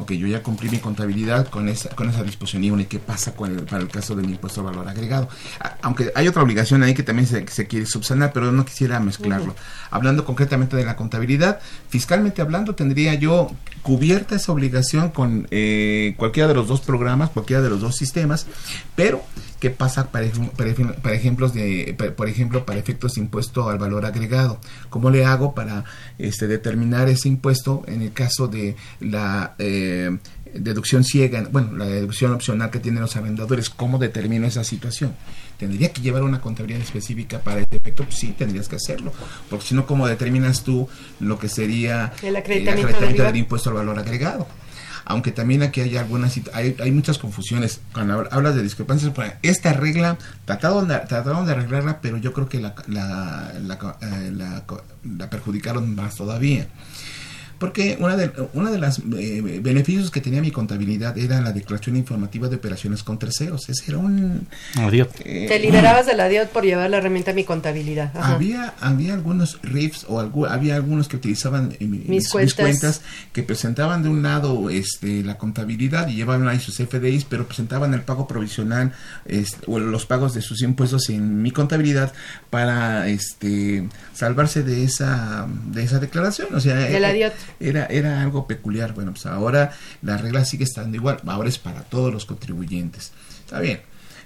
Ok, 0.00 0.12
yo 0.12 0.26
ya 0.26 0.42
cumplí 0.42 0.70
mi 0.70 0.78
contabilidad 0.78 1.48
con 1.48 1.68
esa, 1.68 1.90
con 1.90 2.08
esa 2.08 2.22
disposición 2.24 2.80
¿y 2.80 2.86
qué 2.86 2.98
pasa 2.98 3.34
con 3.36 3.50
el, 3.56 3.64
para 3.64 3.82
el 3.82 3.88
caso 3.88 4.16
del 4.16 4.30
impuesto 4.30 4.60
al 4.60 4.66
valor 4.68 4.88
agregado? 4.88 5.28
A- 5.60 5.76
aunque 5.82 6.10
hay 6.14 6.26
otra 6.26 6.42
obligación 6.42 6.82
ahí 6.82 6.94
que 6.94 7.02
también 7.02 7.28
se, 7.28 7.46
se 7.48 7.66
quiere 7.66 7.84
subsanar, 7.84 8.32
pero 8.32 8.50
no 8.50 8.64
quisiera 8.64 8.98
mezclarlo. 8.98 9.54
Hablando 9.90 10.24
concretamente 10.24 10.74
de 10.74 10.84
la 10.86 10.96
contabilidad, 10.96 11.60
fiscalmente 11.90 12.40
hablando, 12.40 12.74
tendría 12.74 13.12
yo 13.14 13.50
cubierta 13.82 14.36
esa 14.36 14.52
obligación 14.52 15.10
con 15.10 15.46
eh, 15.50 16.14
cualquiera 16.16 16.48
de 16.48 16.54
los 16.54 16.66
dos 16.66 16.80
programas, 16.80 17.28
cualquiera 17.30 17.60
de 17.62 17.68
los 17.68 17.80
dos 17.82 17.96
sistemas, 17.96 18.46
pero 18.96 19.22
¿qué 19.60 19.70
pasa 19.70 20.10
para, 20.10 20.26
para, 20.56 20.70
ejem- 20.70 20.94
para 20.96 21.14
ejemplos 21.14 21.54
de, 21.54 21.94
por 22.16 22.28
ejemplo, 22.28 22.64
para 22.66 22.78
efectos 22.80 23.14
de 23.14 23.20
impuesto 23.20 23.68
al 23.68 23.78
valor 23.78 24.04
agregado? 24.06 24.58
¿Cómo 24.88 25.10
le 25.10 25.24
hago 25.24 25.54
para 25.54 25.84
este, 26.18 26.46
determinar 26.48 27.08
ese 27.08 27.28
impuesto 27.28 27.82
en 27.86 28.02
el 28.02 28.12
caso 28.12 28.48
de 28.48 28.74
la 29.00 29.54
eh, 29.58 30.16
deducción 30.54 31.04
ciega, 31.04 31.46
bueno, 31.52 31.76
la 31.76 31.86
deducción 31.86 32.32
opcional 32.32 32.70
que 32.70 32.80
tienen 32.80 33.02
los 33.02 33.14
arrendadores? 33.16 33.70
¿Cómo 33.70 33.98
determino 33.98 34.46
esa 34.46 34.64
situación? 34.64 35.14
¿Tendría 35.58 35.92
que 35.92 36.00
llevar 36.00 36.22
una 36.22 36.40
contabilidad 36.40 36.80
específica 36.80 37.40
para 37.40 37.60
ese 37.60 37.76
efecto? 37.76 38.04
Pues 38.04 38.16
sí, 38.16 38.34
tendrías 38.36 38.66
que 38.66 38.76
hacerlo. 38.76 39.12
Porque 39.50 39.66
si 39.66 39.74
no, 39.74 39.84
¿cómo 39.86 40.08
determinas 40.08 40.64
tú 40.64 40.88
lo 41.20 41.38
que 41.38 41.50
sería 41.50 42.14
El 42.22 42.28
el 42.30 42.36
acreditamiento 42.36 42.88
acreditamiento 42.88 43.22
del 43.24 43.32
del 43.32 43.40
impuesto 43.42 43.68
al 43.68 43.76
valor 43.76 43.98
agregado? 43.98 44.48
Aunque 45.10 45.32
también 45.32 45.62
aquí 45.62 45.80
hay 45.80 45.96
algunas, 45.96 46.38
hay, 46.52 46.76
muchas 46.92 47.18
confusiones. 47.18 47.80
Cuando 47.92 48.14
hab- 48.22 48.28
hablas 48.30 48.54
de 48.54 48.62
discrepancias, 48.62 49.12
ejemplo, 49.24 49.40
esta 49.42 49.72
regla 49.72 50.16
trataron 50.44 50.86
de, 50.86 50.96
trataron 50.98 51.46
de 51.46 51.52
arreglarla, 51.52 52.00
pero 52.00 52.16
yo 52.16 52.32
creo 52.32 52.48
que 52.48 52.60
la, 52.60 52.74
la, 52.86 53.52
la, 53.60 53.96
eh, 54.02 54.30
la 55.02 55.28
perjudicaron 55.30 55.94
más 55.96 56.14
todavía. 56.14 56.68
Porque 57.60 57.96
una 58.00 58.16
de, 58.16 58.32
una 58.54 58.70
de 58.70 58.78
las 58.78 59.00
eh, 59.18 59.60
beneficios 59.62 60.10
que 60.10 60.20
tenía 60.22 60.40
mi 60.40 60.50
contabilidad 60.50 61.16
era 61.18 61.40
la 61.42 61.52
declaración 61.52 61.94
informativa 61.96 62.48
de 62.48 62.56
operaciones 62.56 63.02
con 63.02 63.18
terceros. 63.18 63.68
Ese 63.68 63.84
era 63.88 63.98
un... 63.98 64.48
Adiós. 64.76 65.08
eh, 65.26 65.44
Te 65.46 65.58
liberabas 65.60 66.06
de 66.06 66.16
la 66.16 66.26
DIOT 66.28 66.48
por 66.48 66.64
llevar 66.64 66.88
la 66.88 66.96
herramienta 66.96 67.32
a 67.32 67.34
mi 67.34 67.44
contabilidad. 67.44 68.12
Ajá. 68.16 68.34
había, 68.34 68.74
había 68.80 69.12
algunos 69.12 69.58
RIFs 69.62 70.06
o 70.08 70.20
algu- 70.22 70.48
había 70.50 70.74
algunos 70.76 71.06
que 71.06 71.16
utilizaban 71.16 71.76
eh, 71.78 71.84
mis, 71.84 72.08
mis 72.08 72.28
cuentas. 72.30 72.54
cuentas. 72.56 73.00
que 73.34 73.42
presentaban 73.42 74.02
de 74.02 74.08
un 74.08 74.22
lado 74.22 74.70
este, 74.70 75.22
la 75.22 75.36
contabilidad 75.36 76.08
y 76.08 76.14
llevaban 76.16 76.48
ahí 76.48 76.60
sus 76.60 76.76
FDIs, 76.78 77.26
pero 77.28 77.46
presentaban 77.46 77.92
el 77.92 78.00
pago 78.00 78.26
provisional 78.26 78.92
este, 79.26 79.58
o 79.66 79.78
los 79.78 80.06
pagos 80.06 80.32
de 80.32 80.40
sus 80.40 80.62
impuestos 80.62 81.10
en 81.10 81.42
mi 81.42 81.50
contabilidad 81.50 82.12
para 82.48 83.06
este, 83.08 83.86
salvarse 84.14 84.62
de 84.62 84.84
esa, 84.84 85.46
de 85.66 85.82
esa 85.84 85.98
declaración. 85.98 86.48
O 86.54 86.60
sea, 86.60 86.74
De 86.76 86.98
la 87.00 87.10
eh, 87.10 87.14
DIOT. 87.14 87.32
Era, 87.58 87.86
era 87.86 88.22
algo 88.22 88.46
peculiar. 88.46 88.94
Bueno, 88.94 89.12
pues 89.12 89.26
ahora 89.26 89.72
la 90.02 90.16
regla 90.16 90.44
sigue 90.44 90.64
estando 90.64 90.96
igual. 90.96 91.20
Ahora 91.26 91.48
es 91.48 91.58
para 91.58 91.82
todos 91.82 92.12
los 92.12 92.26
contribuyentes. 92.26 93.12
Está 93.44 93.60
bien. 93.60 93.80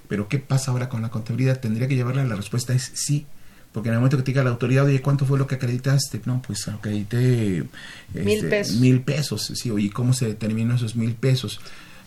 Pero 0.08 0.28
¿qué 0.28 0.38
pasa 0.38 0.70
ahora 0.70 0.88
con 0.88 1.02
la 1.02 1.10
contabilidad? 1.10 1.60
¿Tendría 1.60 1.88
que 1.88 1.94
llevarla? 1.94 2.24
La 2.24 2.36
respuesta 2.36 2.74
es 2.74 2.90
sí. 2.94 3.26
Porque 3.72 3.88
en 3.88 3.94
el 3.94 3.98
momento 3.98 4.16
que 4.18 4.22
te 4.22 4.30
diga 4.30 4.44
la 4.44 4.50
autoridad, 4.50 4.84
oye, 4.84 5.02
¿cuánto 5.02 5.26
fue 5.26 5.36
lo 5.36 5.48
que 5.48 5.56
acreditaste? 5.56 6.20
No, 6.26 6.40
pues 6.40 6.68
acredité 6.68 7.64
Mil 8.12 8.36
este, 8.36 8.48
pesos. 8.48 8.76
Mil 8.76 9.00
pesos. 9.00 9.52
Sí, 9.56 9.70
oye, 9.70 9.90
¿cómo 9.90 10.12
se 10.12 10.26
determinó 10.26 10.76
esos 10.76 10.94
mil 10.94 11.14
pesos? 11.14 11.60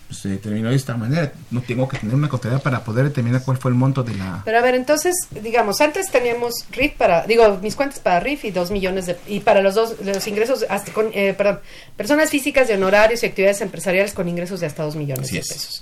Pues 0.08 0.20
se 0.20 0.30
determinó 0.30 0.70
de 0.70 0.76
esta 0.76 0.96
manera. 0.96 1.34
No 1.52 1.62
tengo 1.62 1.88
que 1.88 1.98
tener 1.98 2.16
una 2.16 2.30
contabilidad 2.30 2.64
para 2.64 2.84
poder 2.84 3.06
determinar 3.06 3.42
cuál 3.44 3.58
fue 3.58 3.72
el 3.72 3.76
monto 3.76 4.04
de 4.04 4.16
la... 4.16 4.42
Pero 4.46 4.58
a 4.58 4.62
ver, 4.62 4.76
entonces, 4.76 5.14
digamos, 5.44 5.82
antes 5.82 6.10
teníamos 6.10 6.54
RIF 6.72 6.94
para, 6.94 7.26
digo, 7.28 7.60
mis 7.62 7.76
cuentas 7.76 8.00
para 8.00 8.22
RIF 8.22 8.46
y 8.46 8.52
dos 8.52 8.72
millones 8.72 9.06
de, 9.08 9.18
y 9.28 9.42
para 9.42 9.62
los 9.62 9.76
dos, 9.76 9.96
los 10.04 10.26
ingresos, 10.28 10.66
hasta 10.70 10.94
con, 10.94 11.12
eh, 11.14 11.34
perdón, 11.34 11.60
personas 11.98 12.30
físicas 12.30 12.70
de 12.70 12.76
honorarios 12.76 13.22
y 13.24 13.26
actividades 13.26 13.60
empresariales 13.60 14.14
con 14.14 14.30
ingresos 14.30 14.62
de 14.62 14.68
hasta 14.68 14.84
dos 14.84 14.96
millones 14.96 15.26
Así 15.26 15.36
de 15.36 15.42
es. 15.42 15.82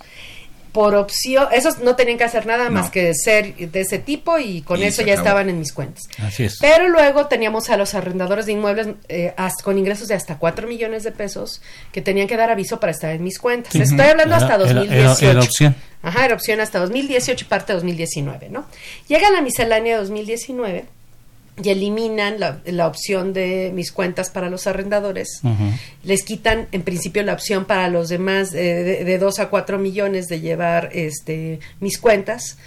Por 0.75 0.93
opción, 0.93 1.47
esos 1.53 1.79
no 1.79 1.95
tenían 1.95 2.17
que 2.19 2.25
hacer 2.25 2.45
nada 2.45 2.65
No. 2.65 2.71
más 2.71 2.91
que 2.91 3.13
ser 3.15 3.55
de 3.55 3.81
ese 3.81 3.97
tipo 3.97 4.37
y 4.37 4.61
con 4.61 4.79
Y 4.79 4.83
eso 4.83 5.01
ya 5.01 5.13
acabó. 5.13 5.25
estaban 5.27 5.49
en 5.49 5.57
mis 5.59 5.71
cuentas. 5.73 6.03
Así 6.21 6.43
es. 6.43 6.57
Pero 6.61 6.89
luego 6.89 7.25
teníamos 7.27 7.69
a 7.71 7.77
los 7.77 7.95
arrendadores 7.95 8.45
de 8.45 8.51
inmuebles 8.51 8.87
eh, 9.07 9.33
hasta- 9.37 9.63
con 9.63 9.77
ingresos 9.77 10.07
de 10.09 10.15
hasta 10.15 10.37
4 10.37 10.67
millones 10.67 11.03
de 11.03 11.11
pesos 11.11 11.61
que 11.91 12.01
tenían 12.01 12.27
que 12.27 12.37
dar 12.37 12.51
aviso 12.51 12.79
para 12.79 12.91
estar 12.91 13.09
en 13.11 13.23
mis 13.23 13.39
cuentas. 13.39 13.73
Estoy 13.73 14.05
hablando 14.05 14.35
hasta 14.35 14.55
Era- 14.55 14.65
era- 14.65 14.73
2018. 14.81 15.21
era- 15.23 15.31
era 15.31 15.41
opción. 15.41 15.75
Ajá, 16.03 16.25
era 16.25 16.35
opción 16.35 16.59
hasta 16.59 16.77
2018 16.79 17.45
y 17.45 17.47
parte 17.47 17.73
de 17.73 17.77
2019, 17.77 18.49
¿no? 18.49 18.65
Llega 19.07 19.31
la 19.31 19.41
miscelánea 19.41 19.97
2019 19.97 20.85
y 21.63 21.69
eliminan 21.69 22.39
la, 22.39 22.59
la 22.65 22.87
opción 22.87 23.31
de 23.31 23.71
mis 23.73 23.91
cuentas 23.91 24.29
para 24.29 24.49
los 24.49 24.67
arrendadores. 24.67 25.39
Les 26.03 26.23
quitan 26.23 26.67
en 26.73 26.81
principio 26.83 27.23
la 27.23 27.33
opción 27.33 27.63
para 27.65 27.87
los 27.87 28.09
demás 28.09 28.53
eh, 28.53 29.03
de, 29.05 29.17
2 29.17 29.39
a 29.39 29.49
4 29.49 29.77
millones 29.79 30.27
de 30.27 30.41
llevar 30.41 30.89
este 30.93 31.59
mis 31.79 31.97
cuentas. 31.97 32.57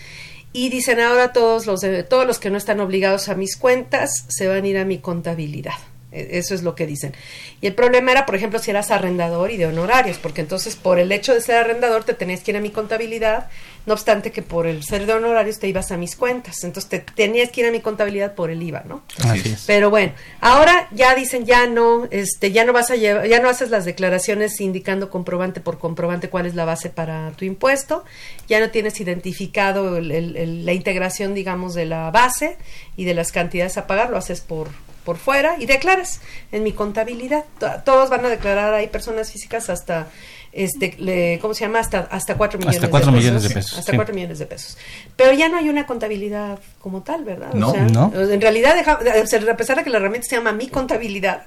Y 0.54 0.70
dicen 0.70 1.00
ahora 1.00 1.32
todos 1.34 1.66
los 1.66 1.80
de- 1.80 2.02
todos 2.02 2.26
los 2.26 2.38
que 2.38 2.48
no 2.48 2.56
están 2.56 2.80
obligados 2.80 3.28
a 3.28 3.34
mis 3.34 3.56
cuentas 3.58 4.10
se 4.28 4.48
van 4.48 4.64
a 4.64 4.66
ir 4.66 4.78
a 4.78 4.84
mi 4.86 4.98
contabilidad. 4.98 5.74
E- 6.12 6.38
Eso 6.38 6.54
es 6.54 6.62
lo 6.62 6.74
que 6.74 6.86
dicen. 6.86 7.12
Y 7.60 7.66
el 7.66 7.74
problema 7.74 8.12
era, 8.12 8.24
por 8.26 8.34
ejemplo, 8.34 8.58
si 8.58 8.70
eras 8.70 8.90
arrendador 8.90 9.50
y 9.50 9.56
de 9.56 9.66
honorarios, 9.66 10.18
porque 10.18 10.40
entonces 10.40 10.76
por 10.76 10.98
el 10.98 11.12
hecho 11.12 11.34
de 11.34 11.40
ser 11.40 11.56
arrendador 11.56 12.04
te 12.04 12.14
tenías 12.14 12.40
que 12.40 12.50
ir 12.52 12.56
a 12.56 12.60
mi 12.60 12.70
contabilidad, 12.70 13.48
no 13.86 13.94
obstante 13.94 14.32
que 14.32 14.42
por 14.42 14.66
el 14.66 14.82
ser 14.84 15.06
de 15.06 15.14
honorarios 15.14 15.58
te 15.58 15.66
ibas 15.68 15.90
a 15.92 15.96
mis 15.96 16.14
cuentas. 16.16 16.62
Entonces 16.64 16.88
te 16.90 16.98
tenías 17.00 17.50
que 17.50 17.62
ir 17.62 17.66
a 17.66 17.70
mi 17.70 17.80
contabilidad 17.80 18.34
por 18.34 18.50
el 18.50 18.62
IVA, 18.62 18.84
¿no? 18.86 19.02
Así 19.24 19.48
es. 19.50 19.64
Pero 19.66 19.90
bueno, 19.90 20.12
ahora 20.40 20.88
ya 20.92 21.14
dicen 21.14 21.46
ya 21.46 21.66
no, 21.66 22.06
este, 22.10 22.52
ya 22.52 22.64
no 22.64 22.72
vas 22.72 22.90
a 22.90 22.96
llevar, 22.96 23.26
ya 23.26 23.40
no 23.40 23.48
haces 23.48 23.70
las 23.70 23.84
declaraciones 23.84 24.60
indicando 24.60 25.08
comprobante 25.10 25.60
por 25.60 25.78
comprobante 25.78 26.28
cuál 26.28 26.46
es 26.46 26.54
la 26.54 26.64
base 26.64 26.90
para 26.90 27.30
tu 27.32 27.44
impuesto, 27.44 28.04
ya 28.46 28.60
no 28.60 28.70
tienes 28.70 29.00
identificado 29.00 29.96
el- 29.98 30.10
el- 30.10 30.36
el- 30.36 30.66
la 30.66 30.72
integración, 30.74 31.34
digamos, 31.34 31.74
de 31.74 31.86
la 31.86 32.10
base 32.10 32.56
y 32.96 33.04
de 33.04 33.14
las 33.14 33.32
cantidades 33.32 33.78
a 33.78 33.86
pagar, 33.86 34.10
lo 34.10 34.16
haces 34.18 34.40
por 34.40 34.68
por 35.08 35.16
fuera 35.16 35.56
y 35.58 35.64
declaras 35.64 36.20
en 36.52 36.62
mi 36.64 36.72
contabilidad. 36.72 37.44
To- 37.58 37.80
Todos 37.82 38.10
van 38.10 38.26
a 38.26 38.28
declarar 38.28 38.74
ahí 38.74 38.88
personas 38.88 39.32
físicas 39.32 39.70
hasta 39.70 40.08
este 40.52 40.94
le- 40.98 41.38
¿cómo 41.40 41.54
se 41.54 41.60
llama? 41.64 41.78
hasta 41.78 42.00
hasta 42.10 42.34
4 42.36 42.58
millones 42.58 42.76
Hasta 42.76 42.90
cuatro 42.90 43.10
de 43.10 43.16
millones 43.16 43.40
pesos. 43.44 43.48
de 43.48 43.54
pesos, 43.54 43.78
Hasta 43.78 43.92
sí. 43.92 43.96
4 43.96 44.14
millones 44.14 44.38
de 44.38 44.44
pesos. 44.44 44.76
Pero 45.16 45.32
ya 45.32 45.48
no 45.48 45.56
hay 45.56 45.70
una 45.70 45.86
contabilidad 45.86 46.58
como 46.78 47.00
tal, 47.02 47.24
¿verdad? 47.24 47.54
No, 47.54 47.72
no. 47.72 48.12
En 48.14 48.38
realidad, 48.42 48.74
deja- 48.74 48.98
o 49.22 49.26
sea, 49.26 49.40
a 49.50 49.56
pesar 49.56 49.78
de 49.78 49.84
que 49.84 49.88
la 49.88 49.96
herramienta 49.96 50.28
se 50.28 50.36
llama 50.36 50.52
mi 50.52 50.68
contabilidad, 50.68 51.44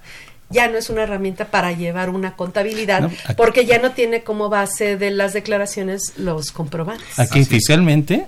ya 0.50 0.68
no 0.68 0.80
es 0.80 0.90
una 0.90 1.04
herramienta 1.04 1.46
para 1.46 1.72
llevar 1.72 2.10
una 2.10 2.36
contabilidad, 2.36 3.02
No, 3.02 3.08
aquí- 3.26 3.36
porque 3.38 3.68
ya 3.68 3.78
no 3.78 3.92
tiene 3.92 4.24
como 4.24 4.50
base 4.50 4.98
de 4.98 5.12
las 5.12 5.34
declaraciones 5.34 6.14
los 6.18 6.52
comprobantes. 6.52 7.20
Aquí 7.20 7.42
oficialmente 7.44 8.26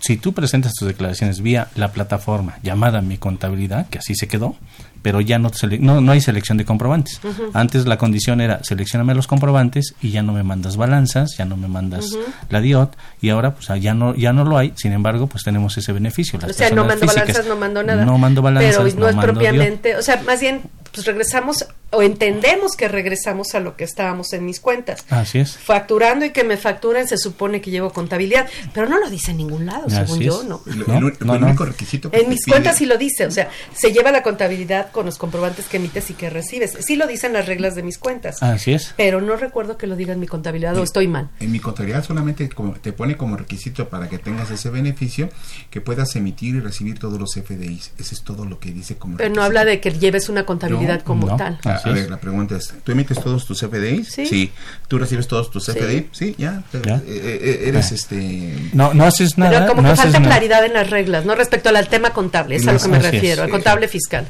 si 0.00 0.16
tú 0.16 0.32
presentas 0.32 0.72
tus 0.74 0.88
declaraciones 0.88 1.40
vía 1.40 1.68
la 1.76 1.92
plataforma 1.92 2.58
llamada 2.62 3.02
Mi 3.02 3.18
Contabilidad, 3.18 3.88
que 3.88 3.98
así 3.98 4.14
se 4.14 4.28
quedó, 4.28 4.56
pero 5.02 5.20
ya 5.20 5.38
no, 5.38 5.50
no, 5.78 6.00
no 6.00 6.12
hay 6.12 6.20
selección 6.20 6.58
de 6.58 6.64
comprobantes. 6.64 7.20
Antes 7.54 7.86
la 7.86 7.96
condición 7.96 8.40
era 8.40 8.62
seleccioname 8.64 9.14
los 9.14 9.26
comprobantes 9.26 9.94
y 10.02 10.10
ya 10.10 10.22
no 10.22 10.32
me 10.32 10.42
mandas 10.42 10.76
balanzas, 10.76 11.36
ya 11.36 11.44
no 11.44 11.56
me 11.56 11.68
mandas 11.68 12.16
la 12.48 12.60
DIOT 12.60 12.96
y 13.20 13.30
ahora 13.30 13.54
pues 13.54 13.68
ya 13.80 13.94
no 13.94 14.14
ya 14.14 14.32
no 14.32 14.44
lo 14.44 14.58
hay, 14.58 14.72
sin 14.76 14.92
embargo 14.92 15.26
pues 15.26 15.44
tenemos 15.44 15.76
ese 15.78 15.92
beneficio. 15.92 16.38
o 16.42 16.52
sea, 16.52 16.70
no 16.70 16.84
mando 16.84 17.06
balanzas, 17.06 17.46
no 17.46 17.56
mando 17.56 17.82
nada. 17.82 18.04
No 18.04 18.18
mando 18.18 18.42
balanzas, 18.42 18.76
pero 18.82 18.98
no, 18.98 19.08
es 19.08 19.16
propiamente, 19.16 19.96
o 19.96 20.02
sea, 20.02 20.22
más 20.22 20.40
bien 20.40 20.62
pues 20.92 21.06
regresamos 21.06 21.66
o 21.92 22.02
entendemos 22.02 22.76
que 22.76 22.88
regresamos 22.88 23.54
a 23.54 23.60
lo 23.60 23.76
que 23.76 23.84
estábamos 23.84 24.32
en 24.32 24.44
mis 24.44 24.60
cuentas. 24.60 25.04
Así 25.10 25.38
es. 25.38 25.56
Facturando 25.56 26.24
y 26.24 26.30
que 26.30 26.44
me 26.44 26.56
facturen 26.56 27.08
se 27.08 27.18
supone 27.18 27.60
que 27.60 27.70
llevo 27.70 27.90
contabilidad, 27.90 28.48
pero 28.72 28.88
no 28.88 28.98
lo 29.00 29.10
dice 29.10 29.32
en 29.32 29.38
ningún 29.38 29.66
lado, 29.66 29.90
según 29.90 30.20
yo, 30.20 30.42
¿no? 30.44 30.62
el, 30.66 31.42
único 31.42 31.64
requisito 31.64 32.10
en 32.12 32.28
mis 32.28 32.44
cuentas 32.46 32.78
sí 32.78 32.86
lo 32.86 32.96
dice, 32.96 33.26
o 33.26 33.30
sea, 33.30 33.50
se 33.74 33.92
lleva 33.92 34.12
la 34.12 34.22
contabilidad 34.22 34.90
con 34.92 35.06
los 35.06 35.18
comprobantes 35.18 35.66
que 35.66 35.78
emites 35.78 36.10
y 36.10 36.14
que 36.14 36.30
recibes. 36.30 36.76
Sí 36.80 36.96
lo 36.96 37.06
dicen 37.06 37.32
las 37.32 37.46
reglas 37.46 37.74
de 37.74 37.82
mis 37.82 37.98
cuentas. 37.98 38.42
Así 38.42 38.72
es. 38.72 38.94
Pero 38.96 39.20
no 39.20 39.36
recuerdo 39.36 39.76
que 39.76 39.86
lo 39.86 39.96
diga 39.96 40.12
en 40.12 40.20
mi 40.20 40.26
contabilidad 40.26 40.76
o 40.76 40.82
estoy 40.82 41.08
mal. 41.08 41.30
En 41.40 41.50
mi 41.50 41.58
contabilidad 41.58 42.04
solamente 42.04 42.48
te 42.82 42.92
pone 42.92 43.16
como 43.16 43.36
requisito 43.36 43.88
para 43.88 44.08
que 44.08 44.18
tengas 44.18 44.50
ese 44.50 44.70
beneficio 44.70 45.28
que 45.70 45.80
puedas 45.80 46.14
emitir 46.16 46.54
y 46.56 46.60
recibir 46.60 46.98
todos 46.98 47.18
los 47.18 47.34
FDIs. 47.34 47.92
Eso 47.98 48.14
es 48.14 48.22
todo 48.22 48.44
lo 48.44 48.60
que 48.60 48.70
dice 48.70 48.96
como 48.96 49.16
Pero 49.16 49.34
no 49.34 49.42
habla 49.42 49.64
de 49.64 49.80
que 49.80 49.90
lleves 49.90 50.28
una 50.28 50.46
contabilidad 50.46 50.79
como 51.04 51.36
tal. 51.36 51.58
Ah, 51.64 51.80
a 51.84 51.90
ver, 51.90 52.10
la 52.10 52.18
pregunta 52.18 52.56
es, 52.56 52.74
¿tú 52.84 52.92
emites 52.92 53.20
todos 53.20 53.46
tus 53.46 53.60
FDIs? 53.60 54.08
Sí. 54.08 54.52
¿Tú 54.88 54.98
recibes 54.98 55.28
todos 55.28 55.50
tus 55.50 55.66
FDIs? 55.66 56.06
Sí, 56.12 56.34
ya. 56.38 56.62
Eh, 56.72 56.80
eh, 56.84 57.02
eh, 57.06 57.68
eres 57.68 57.92
este... 57.92 58.54
No, 58.72 58.94
no 58.94 59.04
haces 59.04 59.38
nada. 59.38 59.60
Pero 59.60 59.74
como 59.74 59.88
que 59.88 59.96
falta 59.96 60.20
claridad 60.20 60.64
en 60.64 60.74
las 60.74 60.90
reglas, 60.90 61.24
¿no? 61.24 61.34
Respecto 61.34 61.68
al 61.68 61.88
tema 61.88 62.10
contable, 62.12 62.56
es 62.56 62.66
a 62.66 62.72
lo 62.72 62.78
que 62.78 62.88
me 62.88 62.98
refiero, 62.98 63.42
al 63.42 63.50
contable 63.50 63.88
fiscal. 63.88 64.26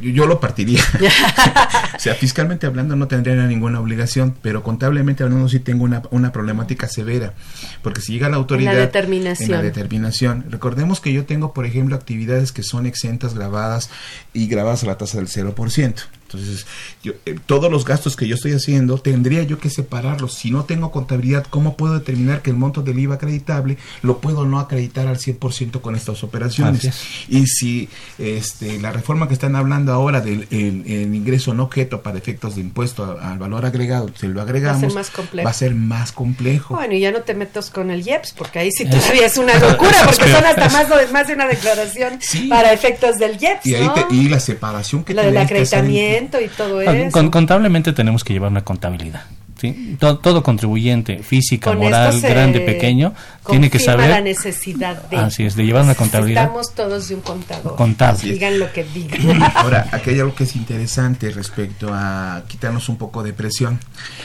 yo 0.00 0.26
lo 0.26 0.40
partiría. 0.40 0.82
o 1.94 1.98
sea, 1.98 2.14
fiscalmente 2.14 2.66
hablando 2.66 2.96
no 2.96 3.08
tendría 3.08 3.34
ninguna 3.46 3.80
obligación, 3.80 4.34
pero 4.42 4.62
contablemente 4.62 5.22
hablando 5.22 5.48
sí 5.48 5.60
tengo 5.60 5.84
una, 5.84 6.02
una 6.10 6.32
problemática 6.32 6.88
severa, 6.88 7.34
porque 7.82 8.00
si 8.00 8.12
llega 8.12 8.28
la 8.28 8.36
autoridad... 8.36 8.72
En 8.72 8.78
la 8.78 8.86
determinación. 8.86 9.50
En 9.50 9.56
la 9.56 9.62
determinación. 9.62 10.44
Recordemos 10.50 11.00
que 11.00 11.12
yo 11.12 11.24
tengo, 11.24 11.52
por 11.52 11.66
ejemplo, 11.66 11.96
actividades 11.96 12.52
que 12.52 12.62
son 12.62 12.86
exentas, 12.86 13.34
grabadas 13.34 13.90
y 14.32 14.46
grabadas 14.46 14.84
a 14.84 14.86
la 14.86 14.98
tasa 14.98 15.18
del 15.18 15.28
0%. 15.28 15.94
Entonces, 16.34 16.66
yo, 17.02 17.12
eh, 17.26 17.36
todos 17.46 17.70
los 17.70 17.84
gastos 17.84 18.16
que 18.16 18.26
yo 18.26 18.36
estoy 18.36 18.52
haciendo 18.52 18.98
tendría 18.98 19.42
yo 19.42 19.58
que 19.58 19.70
separarlos. 19.70 20.34
Si 20.34 20.50
no 20.50 20.64
tengo 20.64 20.90
contabilidad, 20.90 21.46
¿cómo 21.48 21.76
puedo 21.76 21.94
determinar 21.94 22.42
que 22.42 22.50
el 22.50 22.56
monto 22.56 22.82
del 22.82 22.98
IVA 22.98 23.16
acreditable 23.16 23.78
lo 24.02 24.18
puedo 24.18 24.44
no 24.44 24.58
acreditar 24.58 25.06
al 25.06 25.18
100% 25.18 25.80
con 25.80 25.94
estas 25.94 26.22
operaciones? 26.24 26.90
Y 27.28 27.46
si 27.46 27.88
este, 28.18 28.78
la 28.80 28.92
reforma 28.92 29.28
que 29.28 29.34
están 29.34 29.56
hablando 29.56 29.92
ahora 29.92 30.20
del 30.20 30.46
el, 30.50 31.14
ingreso 31.14 31.54
no 31.54 31.64
objeto 31.64 32.02
para 32.02 32.18
efectos 32.18 32.56
de 32.56 32.62
impuesto 32.62 33.18
al 33.20 33.38
valor 33.38 33.64
agregado, 33.64 34.10
si 34.18 34.26
lo 34.26 34.40
agregamos, 34.40 34.96
va 34.96 35.50
a 35.50 35.52
ser 35.52 35.74
más 35.74 36.12
complejo. 36.12 36.74
Bueno, 36.74 36.94
y 36.94 37.00
ya 37.00 37.12
no 37.12 37.22
te 37.22 37.34
metas 37.34 37.70
con 37.70 37.90
el 37.90 38.06
IEPS, 38.06 38.32
porque 38.32 38.58
ahí 38.58 38.70
sí 38.70 38.84
todavía 38.84 39.26
es 39.26 39.36
una 39.36 39.58
locura, 39.58 39.92
porque 40.04 40.30
son 40.30 40.44
hasta 40.44 40.68
más, 40.68 41.12
más 41.12 41.26
de 41.26 41.34
una 41.34 41.46
declaración 41.46 42.18
para 42.48 42.72
efectos 42.72 43.18
del 43.18 43.32
IEPS. 43.40 43.66
Y, 43.66 43.74
ahí 43.74 43.90
y 44.10 44.28
la 44.28 44.40
separación 44.40 45.04
que 45.04 45.14
la 45.14 45.22
del 45.22 45.36
acreditamiento 45.36 46.21
y 46.22 46.48
todo 46.48 47.30
contablemente 47.30 47.92
tenemos 47.92 48.24
que 48.24 48.32
llevar 48.32 48.50
una 48.50 48.64
contabilidad. 48.64 49.22
¿sí? 49.60 49.96
Todo, 49.98 50.42
contribuyente, 50.42 51.22
física, 51.22 51.72
moral, 51.72 52.20
grande, 52.20 52.60
pequeño, 52.60 53.14
tiene 53.48 53.70
que 53.70 53.78
saber 53.78 54.10
la 54.10 54.20
necesidad 54.20 55.08
de. 55.08 55.16
Así 55.16 55.44
es, 55.44 55.56
de 55.56 55.64
llevar 55.64 55.84
una 55.84 55.94
contabilidad. 55.94 56.44
Estamos 56.44 56.74
todos 56.74 57.08
de 57.08 57.14
un 57.16 57.20
contador. 57.20 57.76
Contable. 57.76 58.32
Digan 58.32 58.58
lo 58.58 58.72
que 58.72 58.84
digan. 58.84 59.42
Ahora, 59.54 59.88
aquí 59.92 60.10
hay 60.10 60.20
algo 60.20 60.34
que 60.34 60.44
es 60.44 60.54
interesante 60.56 61.30
respecto 61.30 61.90
a 61.92 62.44
quitarnos 62.46 62.88
un 62.88 62.96
poco 62.96 63.22
de 63.22 63.32
presión. 63.32 63.80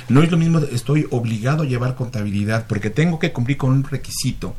No 0.10 0.22
es 0.22 0.32
lo 0.32 0.38
mismo, 0.38 0.60
estoy 0.60 1.08
obligado 1.12 1.64
a 1.64 1.66
llevar 1.66 1.96
contabilidad 1.96 2.66
porque 2.68 2.90
tengo 2.90 3.20
que 3.20 3.32
cumplir 3.32 3.58
con 3.58 3.72
un 3.72 3.84
requisito 3.84 4.56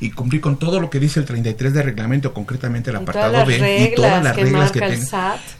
y 0.00 0.10
cumplir 0.10 0.40
con 0.40 0.58
todo 0.58 0.80
lo 0.80 0.90
que 0.90 1.00
dice 1.00 1.20
el 1.20 1.26
33 1.26 1.74
de 1.74 1.82
reglamento, 1.82 2.32
concretamente 2.32 2.90
el 2.90 2.96
apartado 2.96 3.44
B 3.44 3.90
y 3.90 3.94
todas 3.94 4.22
las 4.22 4.36
reglas 4.36 4.72
que, 4.72 4.80
tengo. 4.80 5.06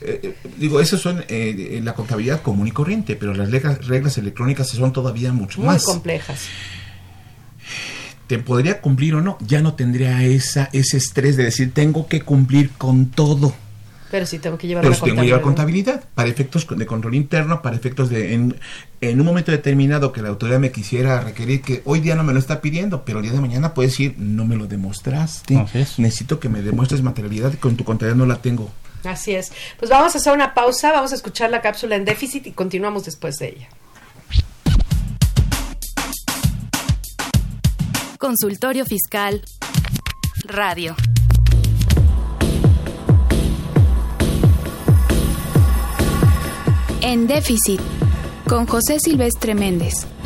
Eh, 0.00 0.20
eh, 0.22 0.36
digo, 0.56 0.80
esas 0.80 1.00
son 1.00 1.24
eh, 1.28 1.80
la 1.82 1.94
contabilidad 1.94 2.40
común 2.42 2.68
y 2.68 2.70
corriente, 2.70 3.16
pero 3.16 3.34
las 3.34 3.50
reglas, 3.50 4.18
electrónicas 4.18 4.68
son 4.68 4.92
todavía 4.92 5.32
mucho 5.32 5.60
Muy 5.60 5.68
más 5.68 5.84
complejas. 5.84 6.48
Te 8.28 8.38
podría 8.38 8.80
cumplir 8.80 9.16
o 9.16 9.20
no, 9.20 9.38
ya 9.40 9.60
no 9.60 9.74
tendría 9.74 10.22
esa 10.22 10.68
ese 10.72 10.98
estrés 10.98 11.36
de 11.36 11.44
decir 11.44 11.74
tengo 11.74 12.06
que 12.06 12.22
cumplir 12.22 12.70
con 12.70 13.06
todo 13.06 13.52
pero 14.10 14.26
sí 14.26 14.38
tengo 14.38 14.56
que 14.56 14.66
llevar 14.66 14.84
Pero 14.84 14.96
tengo 14.96 15.20
que 15.20 15.26
llevar 15.26 15.42
contabilidad 15.42 16.04
para 16.14 16.28
efectos 16.28 16.66
de 16.68 16.86
control 16.86 17.14
interno, 17.14 17.60
para 17.60 17.76
efectos 17.76 18.08
de 18.08 18.34
en, 18.34 18.56
en, 19.00 19.20
un 19.20 19.26
momento 19.26 19.52
determinado 19.52 20.12
que 20.12 20.22
la 20.22 20.30
autoridad 20.30 20.58
me 20.58 20.72
quisiera 20.72 21.20
requerir 21.20 21.60
que 21.60 21.82
hoy 21.84 22.00
día 22.00 22.14
no 22.14 22.24
me 22.24 22.32
lo 22.32 22.38
está 22.38 22.60
pidiendo, 22.60 23.04
pero 23.04 23.18
el 23.18 23.24
día 23.24 23.32
de 23.32 23.40
mañana 23.40 23.74
puede 23.74 23.88
decir 23.88 24.14
no 24.18 24.46
me 24.46 24.56
lo 24.56 24.66
demostraste. 24.66 25.62
Necesito 25.98 26.40
que 26.40 26.48
me 26.48 26.62
demuestres 26.62 27.02
materialidad 27.02 27.50
que 27.50 27.58
con 27.58 27.76
tu 27.76 27.84
contabilidad 27.84 28.16
no 28.16 28.26
la 28.26 28.40
tengo. 28.40 28.70
Así 29.04 29.34
es. 29.34 29.52
Pues 29.78 29.90
vamos 29.90 30.14
a 30.14 30.18
hacer 30.18 30.32
una 30.32 30.54
pausa, 30.54 30.90
vamos 30.92 31.12
a 31.12 31.14
escuchar 31.14 31.50
la 31.50 31.60
cápsula 31.60 31.96
en 31.96 32.04
déficit 32.04 32.46
y 32.46 32.52
continuamos 32.52 33.04
después 33.04 33.38
de 33.38 33.48
ella. 33.48 33.68
Consultorio 38.18 38.84
Fiscal 38.84 39.40
Radio. 40.44 40.96
En 47.00 47.26
déficit, 47.26 47.80
con 48.48 48.66
José 48.66 48.98
Silvestre 48.98 49.54
Méndez. 49.54 50.17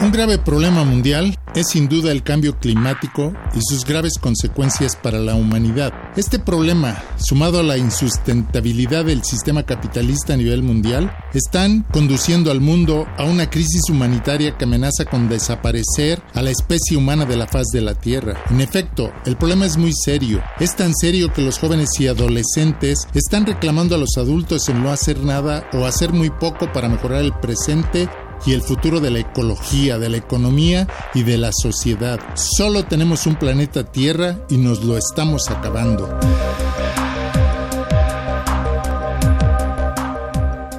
Un 0.00 0.12
grave 0.12 0.38
problema 0.38 0.84
mundial 0.84 1.36
es 1.56 1.70
sin 1.70 1.88
duda 1.88 2.12
el 2.12 2.22
cambio 2.22 2.56
climático 2.56 3.32
y 3.52 3.58
sus 3.60 3.84
graves 3.84 4.12
consecuencias 4.20 4.94
para 4.94 5.18
la 5.18 5.34
humanidad. 5.34 5.92
Este 6.14 6.38
problema, 6.38 7.02
sumado 7.16 7.58
a 7.58 7.64
la 7.64 7.78
insustentabilidad 7.78 9.06
del 9.06 9.24
sistema 9.24 9.64
capitalista 9.64 10.34
a 10.34 10.36
nivel 10.36 10.62
mundial, 10.62 11.10
están 11.34 11.84
conduciendo 11.92 12.52
al 12.52 12.60
mundo 12.60 13.08
a 13.16 13.24
una 13.24 13.50
crisis 13.50 13.90
humanitaria 13.90 14.56
que 14.56 14.66
amenaza 14.66 15.04
con 15.04 15.28
desaparecer 15.28 16.22
a 16.32 16.42
la 16.42 16.50
especie 16.50 16.96
humana 16.96 17.24
de 17.24 17.36
la 17.36 17.48
faz 17.48 17.66
de 17.72 17.80
la 17.80 17.94
Tierra. 17.96 18.40
En 18.50 18.60
efecto, 18.60 19.12
el 19.26 19.36
problema 19.36 19.66
es 19.66 19.76
muy 19.78 19.92
serio. 19.92 20.40
Es 20.60 20.76
tan 20.76 20.94
serio 20.94 21.32
que 21.32 21.42
los 21.42 21.58
jóvenes 21.58 21.88
y 21.98 22.06
adolescentes 22.06 23.08
están 23.14 23.46
reclamando 23.46 23.96
a 23.96 23.98
los 23.98 24.16
adultos 24.16 24.68
en 24.68 24.80
no 24.80 24.90
hacer 24.90 25.18
nada 25.24 25.68
o 25.72 25.86
hacer 25.86 26.12
muy 26.12 26.30
poco 26.30 26.72
para 26.72 26.88
mejorar 26.88 27.22
el 27.22 27.32
presente 27.32 28.08
y 28.46 28.52
el 28.52 28.62
futuro 28.62 29.00
de 29.00 29.10
la 29.10 29.20
ecología, 29.20 29.98
de 29.98 30.08
la 30.08 30.16
economía 30.16 30.86
y 31.14 31.22
de 31.22 31.38
la 31.38 31.50
sociedad. 31.52 32.20
Solo 32.34 32.84
tenemos 32.84 33.26
un 33.26 33.36
planeta 33.36 33.84
Tierra 33.84 34.38
y 34.48 34.56
nos 34.56 34.84
lo 34.84 34.96
estamos 34.96 35.48
acabando. 35.50 36.08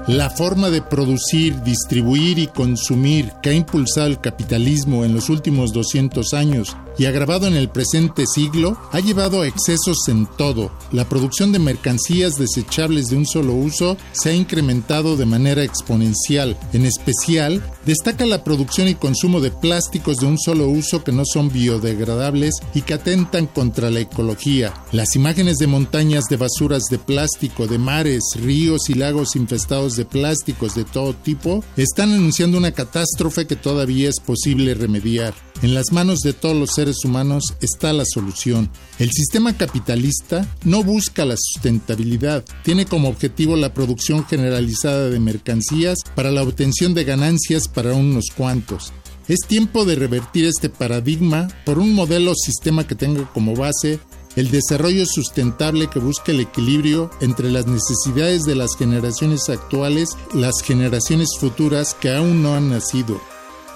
La 0.07 0.32
forma 0.32 0.72
de 0.72 0.82
producir, 0.82 1.62
distribuir 1.62 2.39
y 2.39 2.47
consumir 2.47 3.32
que 3.43 3.51
ha 3.51 3.53
impulsado 3.53 4.07
el 4.07 4.20
capitalismo 4.20 5.05
en 5.05 5.14
los 5.14 5.30
últimos 5.30 5.72
200 5.72 6.34
años 6.34 6.76
y 7.00 7.06
agravado 7.06 7.47
en 7.47 7.56
el 7.56 7.70
presente 7.70 8.26
siglo, 8.28 8.78
ha 8.91 9.00
llevado 9.00 9.41
a 9.41 9.47
excesos 9.47 10.08
en 10.10 10.28
todo. 10.38 10.72
La 10.91 11.08
producción 11.08 11.52
de 11.52 11.58
mercancías 11.58 12.36
desechables 12.36 13.06
de 13.08 13.16
un 13.16 13.26
solo 13.26 13.54
uso 13.54 13.97
se 14.12 14.30
ha 14.30 14.34
incrementado 14.34 15.16
de 15.16 15.26
manera 15.26 15.64
exponencial. 15.64 16.58
En 16.74 16.86
especial, 16.86 17.64
destaca 17.86 18.26
la 18.26 18.43
producción 18.43 18.89
y 18.89 18.95
consumo 18.95 19.39
de 19.39 19.50
plásticos 19.50 20.18
de 20.18 20.28
un 20.28 20.38
solo 20.38 20.68
uso 20.68 21.04
que 21.04 21.14
no 21.14 21.24
son 21.26 21.50
biodegradables 21.50 22.56
y 22.74 22.82
que 22.82 22.95
atentan 22.95 23.47
contra 23.47 23.89
la 23.89 24.02
ecología. 24.02 24.74
Las 24.91 25.16
imágenes 25.16 25.58
de 25.58 25.68
montañas 25.68 26.26
de 26.30 26.36
basuras 26.36 26.84
de 26.91 27.00
plástico, 27.00 27.66
de 27.66 27.78
mares, 27.78 28.24
ríos 28.36 28.89
y 28.89 28.93
lagos 28.93 29.38
infestados 29.38 29.95
de 29.95 30.04
plásticos 30.04 30.76
de 30.76 30.84
todo 30.84 31.14
tipo 31.14 31.64
están 31.78 32.12
anunciando 32.12 32.58
una 32.58 32.74
catástrofe 32.74 33.47
que 33.47 33.56
todavía 33.56 34.10
es 34.10 34.20
posible 34.20 34.74
remediar. 34.74 35.34
En 35.62 35.74
las 35.74 35.91
manos 35.91 36.20
de 36.20 36.32
todos 36.32 36.56
los 36.56 36.70
seres 36.74 36.89
humanos 37.04 37.56
está 37.62 37.94
la 37.94 38.04
solución. 38.06 38.70
El 38.98 39.12
sistema 39.12 39.58
capitalista 39.58 40.48
no 40.64 40.84
busca 40.84 41.26
la 41.26 41.36
sustentabilidad, 41.38 42.44
tiene 42.64 42.86
como 42.86 43.10
objetivo 43.10 43.56
la 43.56 43.74
producción 43.74 44.26
generalizada 44.26 45.10
de 45.10 45.20
mercancías 45.20 46.00
para 46.16 46.32
la 46.32 46.44
obtención 46.44 46.94
de 46.94 47.04
ganancias 47.04 47.68
para 47.68 47.94
unos 47.94 48.26
cuantos. 48.36 48.92
Es 49.28 49.40
tiempo 49.48 49.86
de 49.86 49.96
revertir 49.96 50.46
este 50.46 50.70
paradigma 50.70 51.48
por 51.66 51.78
un 51.78 51.94
modelo 51.94 52.34
sistema 52.36 52.88
que 52.88 52.96
tenga 52.96 53.32
como 53.32 53.56
base 53.56 54.00
el 54.36 54.52
desarrollo 54.52 55.06
sustentable 55.06 55.88
que 55.88 56.00
busca 56.00 56.32
el 56.32 56.40
equilibrio 56.40 57.12
entre 57.22 57.52
las 57.52 57.68
necesidades 57.68 58.44
de 58.44 58.56
las 58.56 58.76
generaciones 58.78 59.50
actuales 59.50 60.10
y 60.34 60.38
las 60.38 60.62
generaciones 60.64 61.30
futuras 61.40 61.94
que 61.94 62.14
aún 62.14 62.42
no 62.42 62.56
han 62.56 62.70
nacido 62.70 63.20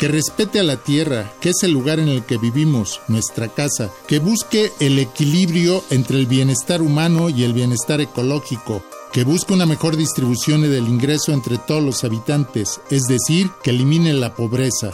que 0.03 0.09
respete 0.09 0.59
a 0.59 0.63
la 0.63 0.83
tierra, 0.83 1.31
que 1.39 1.51
es 1.51 1.63
el 1.63 1.71
lugar 1.71 1.97
en 1.97 2.09
el 2.09 2.25
que 2.25 2.37
vivimos, 2.37 2.99
nuestra 3.07 3.47
casa, 3.47 3.89
que 4.05 4.19
busque 4.19 4.69
el 4.81 4.99
equilibrio 4.99 5.81
entre 5.91 6.19
el 6.19 6.25
bienestar 6.25 6.81
humano 6.81 7.29
y 7.29 7.45
el 7.45 7.53
bienestar 7.53 8.01
ecológico, 8.01 8.83
que 9.13 9.23
busque 9.23 9.53
una 9.53 9.65
mejor 9.65 9.95
distribución 9.95 10.63
del 10.63 10.89
ingreso 10.89 11.31
entre 11.31 11.57
todos 11.57 11.81
los 11.81 12.03
habitantes, 12.03 12.81
es 12.89 13.03
decir, 13.03 13.49
que 13.63 13.69
elimine 13.69 14.11
la 14.11 14.35
pobreza. 14.35 14.91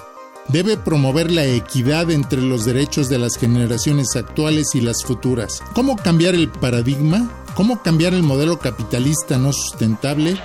Debe 0.47 0.78
promover 0.78 1.32
la 1.32 1.43
equidad 1.43 2.12
entre 2.12 2.43
los 2.43 2.64
derechos 2.66 3.10
de 3.10 3.18
las 3.18 3.36
generaciones 3.36 4.16
actuales 4.16 4.76
y 4.76 4.82
las 4.82 5.03
futuras. 5.03 5.64
¿Cómo 5.74 5.95
cambiar 5.95 6.36
el 6.36 6.51
paradigma? 6.51 7.32
¿Cómo 7.55 7.82
cambiar 7.82 8.14
el 8.14 8.22
modelo 8.22 8.60
capitalista 8.60 9.39
no 9.39 9.53
sustentable? 9.53 10.39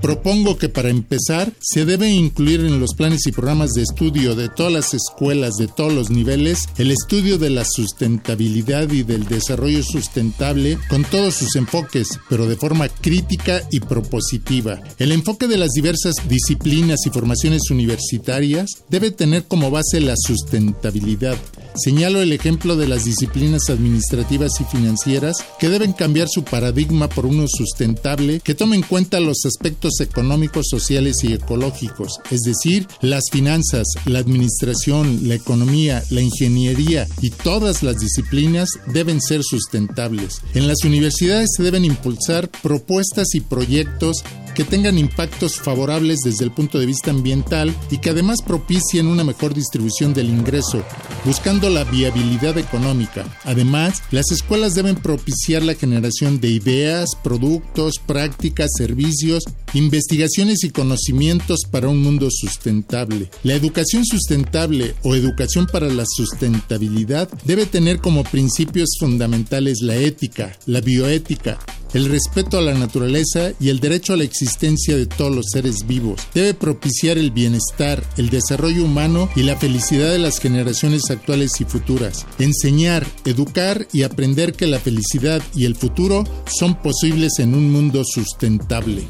Propongo 0.00 0.56
que 0.56 0.68
para 0.68 0.88
empezar 0.88 1.52
se 1.60 1.84
debe 1.84 2.08
incluir 2.08 2.60
en 2.60 2.80
los 2.80 2.94
planes 2.94 3.26
y 3.26 3.32
programas 3.32 3.72
de 3.72 3.82
estudio 3.82 4.34
de 4.34 4.48
todas 4.48 4.72
las 4.72 4.94
escuelas 4.94 5.56
de 5.56 5.68
todos 5.68 5.92
los 5.92 6.10
niveles 6.10 6.68
el 6.78 6.90
estudio 6.90 7.38
de 7.38 7.50
la 7.50 7.64
sustentabilidad 7.64 8.90
y 8.90 9.02
del 9.02 9.26
desarrollo 9.26 9.82
sustentable 9.82 10.78
con 10.88 11.04
todos 11.04 11.34
sus 11.34 11.56
enfoques, 11.56 12.08
pero 12.28 12.46
de 12.46 12.56
forma 12.56 12.88
crítica 12.88 13.62
y 13.70 13.80
propositiva. 13.80 14.80
El 14.98 15.12
enfoque 15.12 15.46
de 15.46 15.58
las 15.58 15.70
diversas 15.70 16.14
disciplinas 16.28 17.00
y 17.06 17.10
formaciones 17.10 17.70
universitarias 17.70 18.70
debe 18.88 19.10
tener 19.10 19.44
como 19.44 19.70
base 19.70 20.00
la 20.00 20.14
sustentabilidad. 20.16 21.36
Señalo 21.74 22.20
el 22.20 22.32
ejemplo 22.32 22.76
de 22.76 22.88
las 22.88 23.04
disciplinas 23.04 23.68
administrativas 23.68 24.50
y 24.60 24.64
financieras 24.64 25.36
que 25.58 25.68
deben 25.68 25.92
cambiar 25.92 26.28
su 26.28 26.42
paradigma 26.42 27.08
por 27.08 27.26
uno 27.26 27.46
sustentable 27.48 28.40
que 28.40 28.54
tome 28.54 28.76
en 28.76 28.82
cuenta 28.82 29.20
los 29.20 29.44
aspectos 29.44 29.89
económicos, 29.98 30.68
sociales 30.70 31.24
y 31.24 31.32
ecológicos, 31.32 32.20
es 32.30 32.42
decir, 32.42 32.86
las 33.00 33.24
finanzas, 33.32 33.88
la 34.04 34.20
administración, 34.20 35.28
la 35.28 35.34
economía, 35.34 36.04
la 36.10 36.20
ingeniería 36.20 37.08
y 37.20 37.30
todas 37.30 37.82
las 37.82 37.98
disciplinas 37.98 38.68
deben 38.86 39.20
ser 39.20 39.42
sustentables. 39.42 40.42
En 40.54 40.68
las 40.68 40.84
universidades 40.84 41.50
se 41.56 41.62
deben 41.64 41.84
impulsar 41.84 42.48
propuestas 42.62 43.34
y 43.34 43.40
proyectos 43.40 44.22
que 44.60 44.64
tengan 44.66 44.98
impactos 44.98 45.56
favorables 45.56 46.18
desde 46.22 46.44
el 46.44 46.50
punto 46.50 46.78
de 46.78 46.84
vista 46.84 47.10
ambiental 47.10 47.74
y 47.90 47.96
que 47.96 48.10
además 48.10 48.42
propicien 48.42 49.06
una 49.06 49.24
mejor 49.24 49.54
distribución 49.54 50.12
del 50.12 50.28
ingreso, 50.28 50.84
buscando 51.24 51.70
la 51.70 51.84
viabilidad 51.84 52.58
económica. 52.58 53.24
Además, 53.44 54.02
las 54.10 54.30
escuelas 54.30 54.74
deben 54.74 54.96
propiciar 54.96 55.62
la 55.62 55.72
generación 55.72 56.42
de 56.42 56.48
ideas, 56.48 57.08
productos, 57.24 57.94
prácticas, 58.04 58.68
servicios, 58.76 59.44
investigaciones 59.72 60.62
y 60.62 60.68
conocimientos 60.68 61.60
para 61.70 61.88
un 61.88 62.02
mundo 62.02 62.28
sustentable. 62.30 63.30
La 63.42 63.54
educación 63.54 64.04
sustentable 64.04 64.94
o 65.04 65.14
educación 65.14 65.68
para 65.72 65.88
la 65.88 66.04
sustentabilidad 66.06 67.30
debe 67.46 67.64
tener 67.64 68.00
como 68.00 68.24
principios 68.24 68.90
fundamentales 68.98 69.78
la 69.80 69.96
ética, 69.96 70.54
la 70.66 70.82
bioética, 70.82 71.58
el 71.94 72.06
respeto 72.06 72.58
a 72.58 72.62
la 72.62 72.74
naturaleza 72.74 73.52
y 73.58 73.68
el 73.68 73.80
derecho 73.80 74.12
a 74.12 74.16
la 74.16 74.24
existencia 74.24 74.96
de 74.96 75.06
todos 75.06 75.34
los 75.34 75.46
seres 75.52 75.86
vivos. 75.86 76.20
Debe 76.34 76.54
propiciar 76.54 77.18
el 77.18 77.30
bienestar, 77.30 78.04
el 78.16 78.30
desarrollo 78.30 78.84
humano 78.84 79.28
y 79.34 79.42
la 79.42 79.56
felicidad 79.56 80.10
de 80.10 80.18
las 80.18 80.38
generaciones 80.38 81.10
actuales 81.10 81.60
y 81.60 81.64
futuras. 81.64 82.26
Enseñar, 82.38 83.06
educar 83.24 83.86
y 83.92 84.02
aprender 84.02 84.52
que 84.52 84.66
la 84.66 84.78
felicidad 84.78 85.42
y 85.54 85.64
el 85.64 85.76
futuro 85.76 86.24
son 86.46 86.76
posibles 86.76 87.38
en 87.38 87.54
un 87.54 87.70
mundo 87.70 88.02
sustentable. 88.04 89.04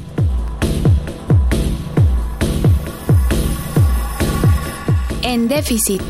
En 5.23 5.47
déficit, 5.47 6.01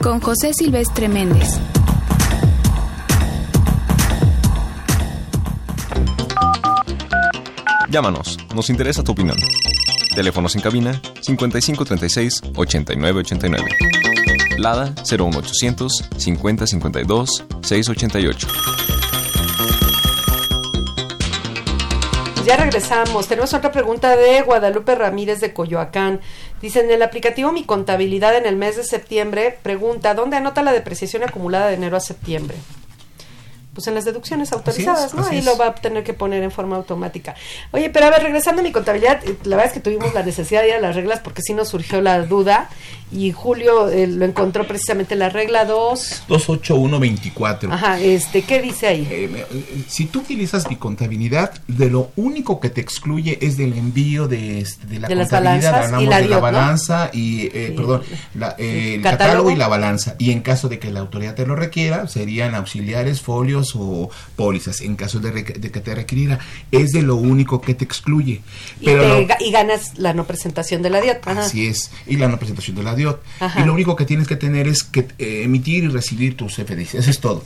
con 0.00 0.20
José 0.20 0.54
Silvestre 0.54 1.08
Méndez. 1.08 1.73
Llámanos, 7.94 8.36
nos 8.52 8.70
interesa 8.70 9.04
tu 9.04 9.12
opinión. 9.12 9.36
Teléfonos 10.16 10.56
en 10.56 10.62
cabina 10.62 11.00
5536 11.20 12.42
8989. 12.56 13.70
Lada 14.58 14.92
01800 15.08 16.10
5052 16.16 17.44
688. 17.62 18.48
Ya 22.44 22.56
regresamos. 22.56 23.28
Tenemos 23.28 23.54
otra 23.54 23.70
pregunta 23.70 24.16
de 24.16 24.42
Guadalupe 24.42 24.96
Ramírez 24.96 25.38
de 25.38 25.54
Coyoacán. 25.54 26.20
Dice, 26.60 26.80
en 26.80 26.90
el 26.90 27.00
aplicativo 27.00 27.52
Mi 27.52 27.62
Contabilidad 27.62 28.36
en 28.36 28.46
el 28.46 28.56
mes 28.56 28.76
de 28.76 28.82
septiembre, 28.82 29.56
pregunta, 29.62 30.14
¿dónde 30.14 30.36
anota 30.36 30.64
la 30.64 30.72
depreciación 30.72 31.22
acumulada 31.22 31.68
de 31.68 31.74
enero 31.74 31.96
a 31.96 32.00
septiembre? 32.00 32.56
Pues 33.74 33.86
en 33.88 33.94
las 33.94 34.04
deducciones 34.04 34.52
autorizadas, 34.52 35.14
¿no? 35.14 35.26
Ahí 35.26 35.42
lo 35.42 35.56
va 35.56 35.66
a 35.66 35.74
tener 35.74 36.04
que 36.04 36.14
poner 36.14 36.42
en 36.42 36.50
forma 36.50 36.76
automática. 36.76 37.34
Oye, 37.72 37.90
pero 37.90 38.06
a 38.06 38.10
ver, 38.10 38.22
regresando 38.22 38.60
a 38.60 38.62
mi 38.62 38.72
contabilidad, 38.72 39.20
la 39.42 39.56
verdad 39.56 39.66
es 39.66 39.72
que 39.72 39.80
tuvimos 39.80 40.14
la 40.14 40.22
necesidad 40.22 40.62
de 40.62 40.68
ir 40.68 40.74
a 40.74 40.80
las 40.80 40.94
reglas 40.94 41.20
porque 41.20 41.42
sí 41.42 41.54
nos 41.54 41.68
surgió 41.68 42.00
la 42.00 42.22
duda 42.22 42.70
y 43.14 43.32
Julio 43.32 43.88
eh, 43.88 44.06
lo 44.06 44.24
encontró 44.24 44.66
precisamente 44.66 45.14
la 45.14 45.28
regla 45.28 45.64
2 45.64 46.24
28124. 46.28 47.72
Ajá, 47.72 48.00
este, 48.00 48.42
¿qué 48.42 48.60
dice 48.60 48.88
ahí? 48.88 49.06
Eh, 49.10 49.46
si 49.88 50.06
tú 50.06 50.20
utilizas 50.20 50.68
mi 50.68 50.76
contabilidad, 50.76 51.52
de 51.68 51.90
lo 51.90 52.10
único 52.16 52.58
que 52.60 52.70
te 52.70 52.80
excluye 52.80 53.38
es 53.40 53.56
del 53.56 53.74
envío 53.74 54.26
de, 54.26 54.60
este, 54.60 54.86
de 54.86 54.98
la 54.98 55.08
contabilidad, 55.08 55.84
hablamos 55.84 56.08
la 56.08 56.20
de 56.20 56.28
la 56.28 56.38
balanza 56.40 57.10
y, 57.12 57.48
perdón, 57.48 58.02
el 58.58 59.02
catálogo 59.02 59.50
y 59.50 59.56
la 59.56 59.68
balanza. 59.68 60.16
Y 60.18 60.32
en 60.32 60.40
caso 60.40 60.68
de 60.68 60.78
que 60.78 60.90
la 60.90 61.00
autoridad 61.00 61.34
te 61.34 61.46
lo 61.46 61.54
requiera, 61.54 62.08
serían 62.08 62.54
auxiliares, 62.54 63.20
folios 63.20 63.74
o 63.76 64.10
pólizas 64.36 64.80
en 64.80 64.96
caso 64.96 65.20
de, 65.20 65.44
que 65.44 65.80
te 65.80 65.94
requiriera. 65.94 66.38
Es 66.70 66.90
de 66.92 67.02
lo 67.02 67.16
único 67.16 67.60
que 67.60 67.74
te 67.74 67.84
excluye. 67.84 68.42
Pero 68.84 69.20
y, 69.20 69.50
ganas 69.50 69.98
la 69.98 70.14
no 70.14 70.24
presentación 70.24 70.82
de 70.82 70.90
la 70.90 71.00
DIOT. 71.00 71.26
Así 71.26 71.66
es, 71.66 71.90
y 72.06 72.16
la 72.16 72.28
no 72.28 72.38
presentación 72.38 72.76
de 72.76 72.82
la 72.82 72.94
DIOT. 73.04 73.22
Y 73.58 73.64
lo 73.64 73.72
único 73.72 73.96
que 73.96 74.04
tienes 74.04 74.26
que 74.28 74.36
tener 74.36 74.68
es 74.68 74.82
que 74.82 75.06
eh, 75.18 75.42
emitir 75.44 75.84
y 75.84 75.88
recibir 75.88 76.36
tus 76.36 76.54
FDIs. 76.56 76.94
Eso 76.94 77.10
es 77.10 77.20
todo. 77.20 77.42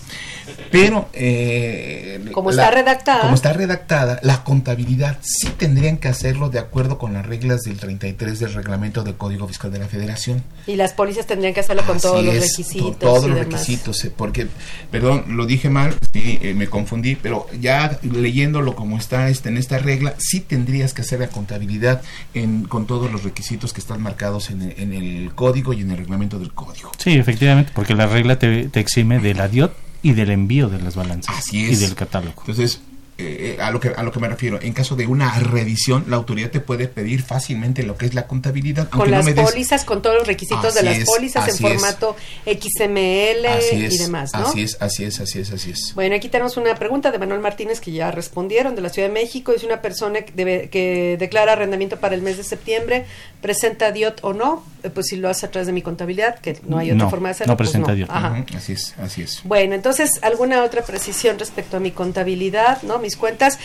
Pero... 0.71 1.09
Eh, 1.13 2.25
como 2.33 2.51
está 2.51 2.71
redactada. 2.71 3.23
Como 3.23 3.35
está 3.35 3.53
redactada, 3.53 4.21
la 4.23 4.45
contabilidad 4.45 5.19
sí 5.23 5.49
tendrían 5.57 5.99
que 5.99 6.09
hacerlo 6.09 6.51
de 6.51 6.59
acuerdo 6.59 6.99
con 6.99 7.15
las 7.15 7.27
reglas 7.27 7.63
del 7.63 7.79
33 7.79 8.39
del 8.39 8.55
reglamento 8.55 9.03
del 9.03 9.15
Código 9.15 9.49
Fiscal 9.49 9.73
de 9.73 9.79
la 9.79 9.89
Federación. 9.89 10.43
Y 10.67 10.77
las 10.77 10.93
pólizas 10.93 11.27
tendrían 11.27 11.55
que 11.55 11.61
hacerlo 11.61 11.85
con 11.85 12.01
todos 12.01 12.25
los 12.25 12.35
requisitos. 12.35 12.99
Todos 12.99 13.25
los 13.25 13.39
requisitos, 13.39 14.05
eh, 14.05 14.13
porque, 14.15 14.47
perdón, 14.91 15.25
lo 15.29 15.47
dije 15.47 15.71
mal, 15.71 15.95
sí, 16.13 16.39
eh, 16.43 16.55
me 16.55 16.69
confundí, 16.69 17.17
pero 17.17 17.47
ya 17.61 17.99
leyéndolo 18.03 18.77
como 18.77 18.99
está 18.99 19.29
este, 19.29 19.49
en 19.49 19.57
esta 19.57 19.79
regla, 19.79 20.15
sí 20.19 20.41
tendrías 20.41 20.95
que 20.95 21.03
hacer 21.03 21.21
la 21.21 21.29
contabilidad 21.29 22.03
en, 22.35 22.65
con 22.65 22.87
todos 22.87 23.11
los 23.11 23.25
requisitos 23.25 23.73
que 23.73 23.81
están 23.81 24.03
marcados 24.03 24.51
en 24.51 24.63
el, 24.63 25.33
código 25.35 25.47
y 25.57 25.80
en 25.80 25.90
el 25.90 25.96
reglamento 25.99 26.38
del 26.38 26.53
código. 26.53 26.92
Sí, 26.99 27.18
efectivamente, 27.18 27.72
porque 27.74 27.94
la 27.94 28.07
regla 28.07 28.38
te, 28.38 28.68
te 28.68 28.80
exime 28.80 29.18
de 29.18 29.34
la 29.34 29.49
DIOT 29.49 29.72
y 30.03 30.12
del 30.12 30.30
envío 30.30 30.68
de 30.68 30.80
las 30.80 30.94
balanzas 30.94 31.53
y 31.53 31.74
del 31.74 31.94
catálogo. 31.94 32.42
Entonces, 32.46 32.80
eh, 33.20 33.59
a, 33.61 33.72
lo 33.72 33.80
que, 33.80 33.88
a 33.88 34.05
lo 34.05 34.12
que 34.12 34.20
me 34.20 34.28
refiero, 34.28 34.61
en 34.62 34.72
caso 34.72 34.94
de 34.94 35.09
una 35.09 35.36
revisión, 35.40 36.05
la 36.07 36.14
autoridad 36.14 36.53
te 36.53 36.61
puede 36.61 36.86
pedir 36.86 37.20
fácilmente 37.20 37.82
lo 37.82 37.96
que 37.96 38.07
es 38.07 38.14
la 38.14 38.28
contabilidad. 38.28 38.88
Con 38.88 39.11
las 39.11 39.28
pólizas, 39.30 39.84
con 39.84 40.03
todos 40.03 40.18
los 40.18 40.26
requisitos 40.28 40.72
de 40.72 40.84
las 40.84 41.01
pólizas 41.01 41.49
en 41.49 41.57
formato 41.57 42.14
XML 42.44 43.44
y 43.72 43.99
demás, 43.99 44.30
¿no? 44.34 44.46
Así 44.46 44.62
es, 44.62 44.76
así 44.80 45.03
es, 45.03 45.18
así 45.18 45.40
es, 45.40 45.51
así 45.51 45.72
es. 45.72 45.94
Bueno, 45.96 46.14
aquí 46.14 46.28
tenemos 46.28 46.57
una 46.57 46.76
pregunta 46.76 47.11
de 47.11 47.18
Manuel 47.18 47.40
Martínez 47.40 47.80
que 47.80 47.90
ya 47.90 48.12
respondieron, 48.12 48.76
de 48.76 48.82
la 48.82 48.88
Ciudad 48.88 49.09
de 49.09 49.14
México. 49.14 49.51
Es 49.51 49.64
una 49.64 49.82
persona 49.82 50.20
que, 50.20 50.32
debe, 50.36 50.68
que 50.68 51.16
declara 51.18 51.55
arrendamiento 51.55 51.99
para 51.99 52.14
el 52.14 52.22
mes 52.22 52.36
de 52.36 52.44
septiembre, 52.44 53.05
presenta 53.40 53.90
DIOT 53.90 54.20
o 54.22 54.32
no, 54.32 54.62
eh, 54.78 54.78
pues 54.95 55.07
si 55.09 55.16
lo 55.16 55.29
hace 55.29 55.47
a 55.47 55.51
través 55.51 55.66
de 55.66 55.72
mi 55.72 55.83
contabilidad, 55.83 56.39
que 56.39 56.59
no 56.66 56.79
hay 56.79 56.91
otra 56.93 57.09
forma 57.09 57.29
de 57.29 57.33
hacerlo. 57.33 57.53
No 57.53 57.57
pues 57.57 57.70
presenta 57.70 57.95
DIOT. 57.95 58.11
Así 58.55 58.72
es, 58.72 58.95
así 58.99 59.22
es. 59.22 59.41
Bueno, 59.45 59.74
entonces, 59.74 60.11
¿alguna 60.22 60.62
otra 60.64 60.83
precisión 60.83 61.39
respecto 61.39 61.76
a 61.76 61.81
mi 61.81 61.91
contabilidad, 61.91 62.83
no? 62.83 62.99
mis 62.99 63.16
cuentas. 63.16 63.59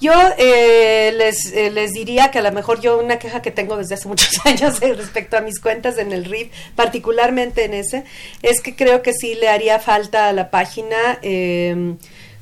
Yo 0.00 0.12
eh, 0.38 1.12
les, 1.16 1.52
eh, 1.52 1.70
les 1.70 1.92
diría 1.92 2.30
que 2.30 2.38
a 2.38 2.42
lo 2.42 2.52
mejor 2.52 2.80
yo 2.80 2.98
una 2.98 3.18
queja 3.18 3.42
que 3.42 3.50
tengo 3.50 3.76
desde 3.76 3.94
hace 3.94 4.08
muchos 4.14 4.34
años 4.44 4.80
respecto 4.80 5.36
a 5.36 5.40
mis 5.40 5.60
cuentas 5.60 5.98
en 5.98 6.12
el 6.12 6.24
RIF, 6.24 6.50
particularmente 6.74 7.64
en 7.64 7.74
ese, 7.74 8.04
es 8.42 8.60
que 8.60 8.76
creo 8.76 9.02
que 9.02 9.12
sí 9.12 9.34
le 9.34 9.48
haría 9.48 9.78
falta 9.78 10.28
a 10.28 10.32
la 10.32 10.50
página. 10.50 11.18
Eh, 11.22 11.96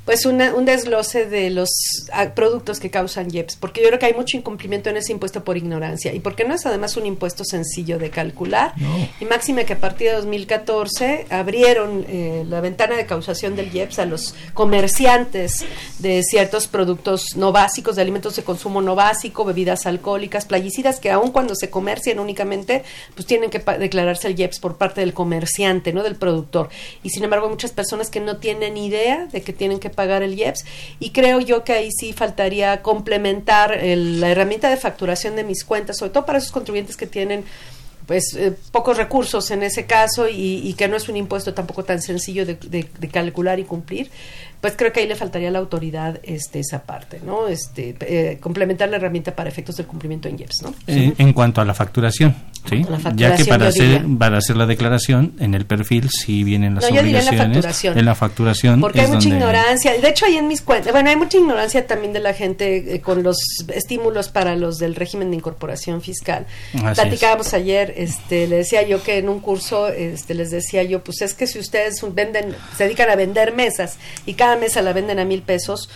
pues 0.04 0.26
un 0.26 0.64
desglose 0.64 1.26
de 1.26 1.50
los 1.50 1.70
ah, 2.12 2.30
productos 2.34 2.80
que 2.80 2.90
causan 2.90 3.32
IEPS, 3.32 3.56
porque 3.56 3.82
yo 3.82 3.86
creo 3.86 4.00
que 4.00 4.06
hay 4.06 4.14
mucho 4.14 4.36
incumplimiento 4.36 4.90
en 4.90 4.96
ese 4.96 5.12
impuesto 5.12 5.44
por 5.44 5.56
ignorancia 5.56 6.12
y 6.12 6.18
porque 6.18 6.44
no 6.44 6.54
es 6.54 6.66
además 6.66 6.96
un 6.96 7.06
impuesto 7.06 7.44
sencillo 7.44 7.98
de 7.98 8.10
calcular 8.10 8.74
y 9.20 9.24
máxime 9.26 9.64
que 9.64 9.74
a 9.74 9.78
partir 9.78 10.08
de 10.08 10.16
2014 10.16 11.26
abrieron 11.30 12.04
eh, 12.08 12.44
la 12.48 12.60
ventana 12.60 12.96
de 12.96 13.06
causación 13.06 13.54
del 13.54 13.72
IEPS 13.72 14.00
a 14.00 14.06
los 14.06 14.34
comerciantes 14.54 15.64
de 16.00 16.22
ciertos 16.24 16.66
productos 16.66 17.36
no 17.36 17.52
básicos, 17.52 17.94
de 17.94 18.02
alimentos 18.02 18.34
de 18.34 18.42
consumo 18.42 18.82
no 18.82 18.96
básico, 18.96 19.44
bebidas 19.44 19.86
alcohólicas, 19.86 20.46
playicidas, 20.46 20.98
que 20.98 21.12
aun 21.12 21.30
cuando 21.30 21.54
se 21.54 21.70
comercian 21.70 22.18
únicamente, 22.18 22.82
pues 23.14 23.26
tienen 23.26 23.50
que 23.50 23.60
declararse 23.78 24.26
el 24.26 24.38
IEPS 24.38 24.58
por 24.58 24.78
parte 24.78 25.00
del 25.00 25.14
comerciante, 25.14 25.92
no 25.92 26.02
del 26.02 26.16
productor. 26.16 26.70
Y 27.04 27.10
sin 27.10 27.22
embargo, 27.22 27.46
hay 27.46 27.52
muchas 27.52 27.70
personas 27.70 28.10
que 28.10 28.20
no 28.20 28.38
tienen 28.38 28.76
idea 28.76 29.26
de 29.26 29.42
que 29.42 29.52
tienen 29.52 29.78
que 29.78 29.91
pagar 29.92 30.22
el 30.22 30.38
IEPS 30.38 30.64
y 31.00 31.10
creo 31.10 31.40
yo 31.40 31.64
que 31.64 31.72
ahí 31.72 31.90
sí 31.92 32.12
faltaría 32.12 32.82
complementar 32.82 33.78
la 33.82 34.30
herramienta 34.30 34.68
de 34.68 34.76
facturación 34.76 35.36
de 35.36 35.44
mis 35.44 35.64
cuentas, 35.64 35.98
sobre 35.98 36.12
todo 36.12 36.26
para 36.26 36.38
esos 36.38 36.52
contribuyentes 36.52 36.96
que 36.96 37.06
tienen 37.06 37.44
pues 38.06 38.34
eh, 38.34 38.52
pocos 38.72 38.96
recursos 38.96 39.50
en 39.50 39.62
ese 39.62 39.86
caso 39.86 40.28
y, 40.28 40.74
que 40.74 40.88
no 40.88 40.96
es 40.96 41.08
un 41.08 41.16
impuesto 41.16 41.54
tampoco 41.54 41.84
tan 41.84 42.02
sencillo 42.02 42.44
de, 42.44 42.88
calcular 43.10 43.58
y 43.58 43.64
cumplir 43.64 44.10
pues 44.62 44.74
creo 44.76 44.92
que 44.92 45.00
ahí 45.00 45.06
le 45.06 45.16
faltaría 45.16 45.48
a 45.48 45.50
la 45.50 45.58
autoridad 45.58 46.20
este 46.22 46.60
esa 46.60 46.84
parte 46.84 47.20
no 47.24 47.48
este 47.48 47.94
eh, 48.00 48.38
complementar 48.40 48.88
la 48.88 48.96
herramienta 48.96 49.36
para 49.36 49.50
efectos 49.50 49.76
del 49.76 49.86
cumplimiento 49.86 50.28
en 50.28 50.38
IEPS 50.38 50.62
no 50.62 50.74
eh, 50.86 51.12
en 51.18 51.32
cuanto 51.34 51.60
a 51.60 51.66
la 51.66 51.74
facturación 51.74 52.34
¿sí? 52.70 52.86
ya 53.14 53.36
que 53.36 53.44
para 53.44 53.68
hacer 53.68 54.04
para 54.18 54.38
hacer 54.38 54.56
la 54.56 54.66
declaración 54.66 55.34
en 55.38 55.54
el 55.54 55.66
perfil 55.66 56.08
sí 56.08 56.44
vienen 56.44 56.76
las 56.76 56.84
obligaciones 56.84 57.28
en 57.28 57.36
la 57.36 57.44
facturación, 57.44 57.98
en 57.98 58.04
la 58.06 58.14
facturación 58.14 58.80
porque 58.80 59.00
hay 59.02 59.08
mucha 59.08 59.28
ignorancia. 59.28 59.92
De 60.00 60.08
hecho 60.08 60.24
hay 60.24 60.36
en 60.36 60.48
mis 60.48 60.62
cuentas 60.62 60.92
bueno 60.92 61.10
hay 61.10 61.16
mucha 61.16 61.36
ignorancia 61.36 61.86
también 61.86 62.14
de 62.14 62.20
la 62.20 62.32
gente 62.32 63.00
con 63.02 63.22
los 63.22 63.36
estímulos 63.74 64.28
para 64.28 64.56
los 64.56 64.78
del 64.78 64.94
régimen 64.94 65.30
de 65.30 65.36
incorporación 65.36 66.00
fiscal. 66.00 66.46
Platicábamos 66.94 67.52
ayer 67.52 67.92
este, 67.96 68.46
le 68.46 68.56
decía 68.56 68.82
yo 68.82 69.02
que 69.02 69.18
en 69.18 69.28
un 69.28 69.40
curso 69.40 69.88
este, 69.88 70.34
les 70.34 70.50
decía 70.50 70.82
yo, 70.82 71.02
pues 71.02 71.22
es 71.22 71.34
que 71.34 71.46
si 71.46 71.58
ustedes 71.58 72.00
venden, 72.14 72.54
se 72.76 72.84
dedican 72.84 73.10
a 73.10 73.16
vender 73.16 73.54
mesas 73.54 73.98
y 74.26 74.34
cada 74.34 74.51
mesa 74.56 74.82
la 74.82 74.92
venden 74.92 75.18
a 75.18 75.24
mil 75.24 75.42
pesos, 75.42 75.88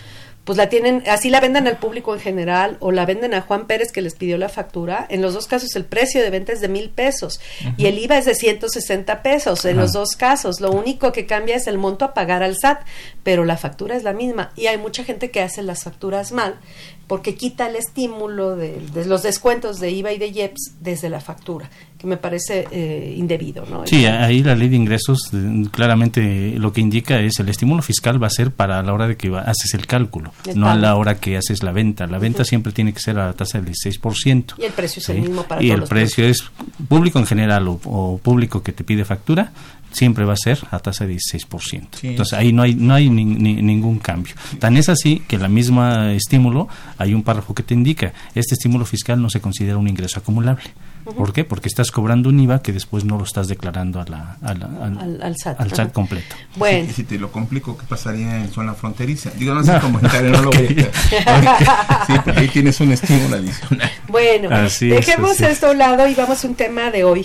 pues 0.46 0.56
la 0.56 0.68
tienen, 0.68 1.02
así 1.08 1.28
la 1.28 1.40
venden 1.40 1.66
al 1.66 1.76
público 1.76 2.14
en 2.14 2.20
general 2.20 2.76
o 2.78 2.92
la 2.92 3.04
venden 3.04 3.34
a 3.34 3.40
Juan 3.40 3.66
Pérez 3.66 3.90
que 3.90 4.00
les 4.00 4.14
pidió 4.14 4.38
la 4.38 4.48
factura. 4.48 5.04
En 5.10 5.20
los 5.20 5.34
dos 5.34 5.48
casos 5.48 5.74
el 5.74 5.84
precio 5.84 6.22
de 6.22 6.30
venta 6.30 6.52
es 6.52 6.60
de 6.60 6.68
mil 6.68 6.88
pesos 6.88 7.40
y 7.76 7.86
el 7.86 7.98
IVA 7.98 8.18
es 8.18 8.26
de 8.26 8.36
160 8.36 9.22
pesos 9.24 9.64
en 9.64 9.76
los 9.76 9.92
dos 9.92 10.10
casos. 10.14 10.60
Lo 10.60 10.70
único 10.70 11.10
que 11.10 11.26
cambia 11.26 11.56
es 11.56 11.66
el 11.66 11.78
monto 11.78 12.04
a 12.04 12.14
pagar 12.14 12.44
al 12.44 12.56
SAT, 12.56 12.86
pero 13.24 13.44
la 13.44 13.56
factura 13.56 13.96
es 13.96 14.04
la 14.04 14.12
misma 14.12 14.52
y 14.54 14.68
hay 14.68 14.78
mucha 14.78 15.02
gente 15.02 15.32
que 15.32 15.42
hace 15.42 15.62
las 15.64 15.82
facturas 15.82 16.30
mal 16.30 16.60
porque 17.06 17.36
quita 17.36 17.68
el 17.68 17.76
estímulo 17.76 18.56
de, 18.56 18.80
los 19.06 19.22
descuentos 19.22 19.78
de 19.78 19.90
IVA 19.90 20.12
y 20.12 20.18
de 20.18 20.28
IEPS 20.28 20.74
desde 20.80 21.08
la 21.08 21.20
factura, 21.20 21.70
que 21.98 22.06
me 22.06 22.16
parece 22.16 22.66
eh, 22.72 23.14
indebido. 23.16 23.64
¿no? 23.66 23.86
Sí, 23.86 24.06
ahí 24.06 24.42
la 24.42 24.56
ley 24.56 24.68
de 24.68 24.76
ingresos 24.76 25.30
eh, 25.32 25.66
claramente 25.70 26.54
lo 26.58 26.72
que 26.72 26.80
indica 26.80 27.20
es 27.20 27.38
el 27.38 27.48
estímulo 27.48 27.82
fiscal 27.82 28.20
va 28.20 28.26
a 28.26 28.30
ser 28.30 28.50
para 28.50 28.82
la 28.82 28.92
hora 28.92 29.06
de 29.06 29.16
que 29.16 29.28
haces 29.36 29.74
el 29.74 29.86
cálculo, 29.86 30.32
no 30.56 30.68
a 30.68 30.74
la 30.74 30.96
hora 30.96 31.20
que 31.20 31.36
haces 31.36 31.62
la 31.62 31.72
venta. 31.72 32.06
La 32.06 32.18
venta 32.18 32.44
siempre 32.44 32.72
tiene 32.72 32.92
que 32.92 33.00
ser 33.00 33.18
a 33.18 33.26
la 33.26 33.32
tasa 33.34 33.60
del 33.60 33.72
16%. 33.72 34.54
Y 34.58 34.64
el 34.64 34.72
precio 34.72 35.00
es 35.00 35.08
el 35.08 35.20
mismo 35.20 35.44
para 35.44 35.62
y 35.62 35.70
el 35.70 35.84
precio 35.84 36.24
es 36.24 36.44
público 36.88 37.18
en 37.18 37.26
general 37.26 37.66
o 37.68 38.18
público 38.22 38.62
que 38.62 38.72
te 38.72 38.82
pide 38.82 39.04
factura 39.04 39.52
siempre 39.92 40.24
va 40.24 40.34
a 40.34 40.36
ser 40.36 40.58
a 40.70 40.78
tasa 40.78 41.06
de 41.06 41.14
16%. 41.14 41.86
Entonces 42.02 42.32
ahí 42.38 42.52
no 42.52 42.62
hay 42.62 42.74
no 42.74 42.94
hay 42.94 43.08
ningún 43.08 43.98
cambio. 43.98 44.34
Tan 44.58 44.76
es 44.76 44.88
así 44.88 45.22
que 45.26 45.38
la 45.38 45.48
misma 45.48 46.12
estímulo 46.12 46.68
hay 46.98 47.14
un 47.14 47.22
párrafo 47.22 47.54
que 47.54 47.62
te 47.62 47.74
indica, 47.74 48.12
este 48.34 48.54
estímulo 48.54 48.84
fiscal 48.84 49.20
no 49.20 49.30
se 49.30 49.40
considera 49.40 49.78
un 49.78 49.88
ingreso 49.88 50.20
acumulable. 50.20 50.64
¿Por 51.14 51.32
qué? 51.32 51.44
Porque 51.44 51.68
estás 51.68 51.92
cobrando 51.92 52.28
un 52.28 52.40
IVA 52.40 52.62
que 52.62 52.72
después 52.72 53.04
no 53.04 53.16
lo 53.16 53.24
estás 53.24 53.46
declarando 53.46 54.00
a 54.00 54.06
la, 54.06 54.36
al, 54.42 55.36
SAT, 55.36 55.92
completo. 55.92 56.34
Bueno. 56.56 56.92
Si, 56.92 57.04
te 57.04 57.18
lo 57.18 57.30
complico, 57.30 57.76
¿qué 57.76 57.84
pasaría 57.88 58.38
en 58.38 58.50
zona 58.50 58.74
fronteriza? 58.74 59.30
Digo, 59.30 59.54
no, 59.54 59.62
sé 59.62 59.78
comentario, 59.80 60.30
no 60.30 60.42
lo 60.42 60.50
voy 60.50 60.88
a 61.26 62.04
Sí, 62.06 62.12
porque 62.24 62.40
ahí 62.40 62.48
tienes 62.48 62.80
un 62.80 62.92
estímulo 62.92 63.36
adicional. 63.36 63.90
Bueno, 64.08 64.48
dejemos 64.80 65.40
esto 65.40 65.68
a 65.68 65.70
un 65.70 65.78
lado 65.78 66.08
y 66.08 66.14
vamos 66.14 66.44
a 66.44 66.48
un 66.48 66.54
tema 66.54 66.90
de 66.90 67.04
hoy, 67.04 67.24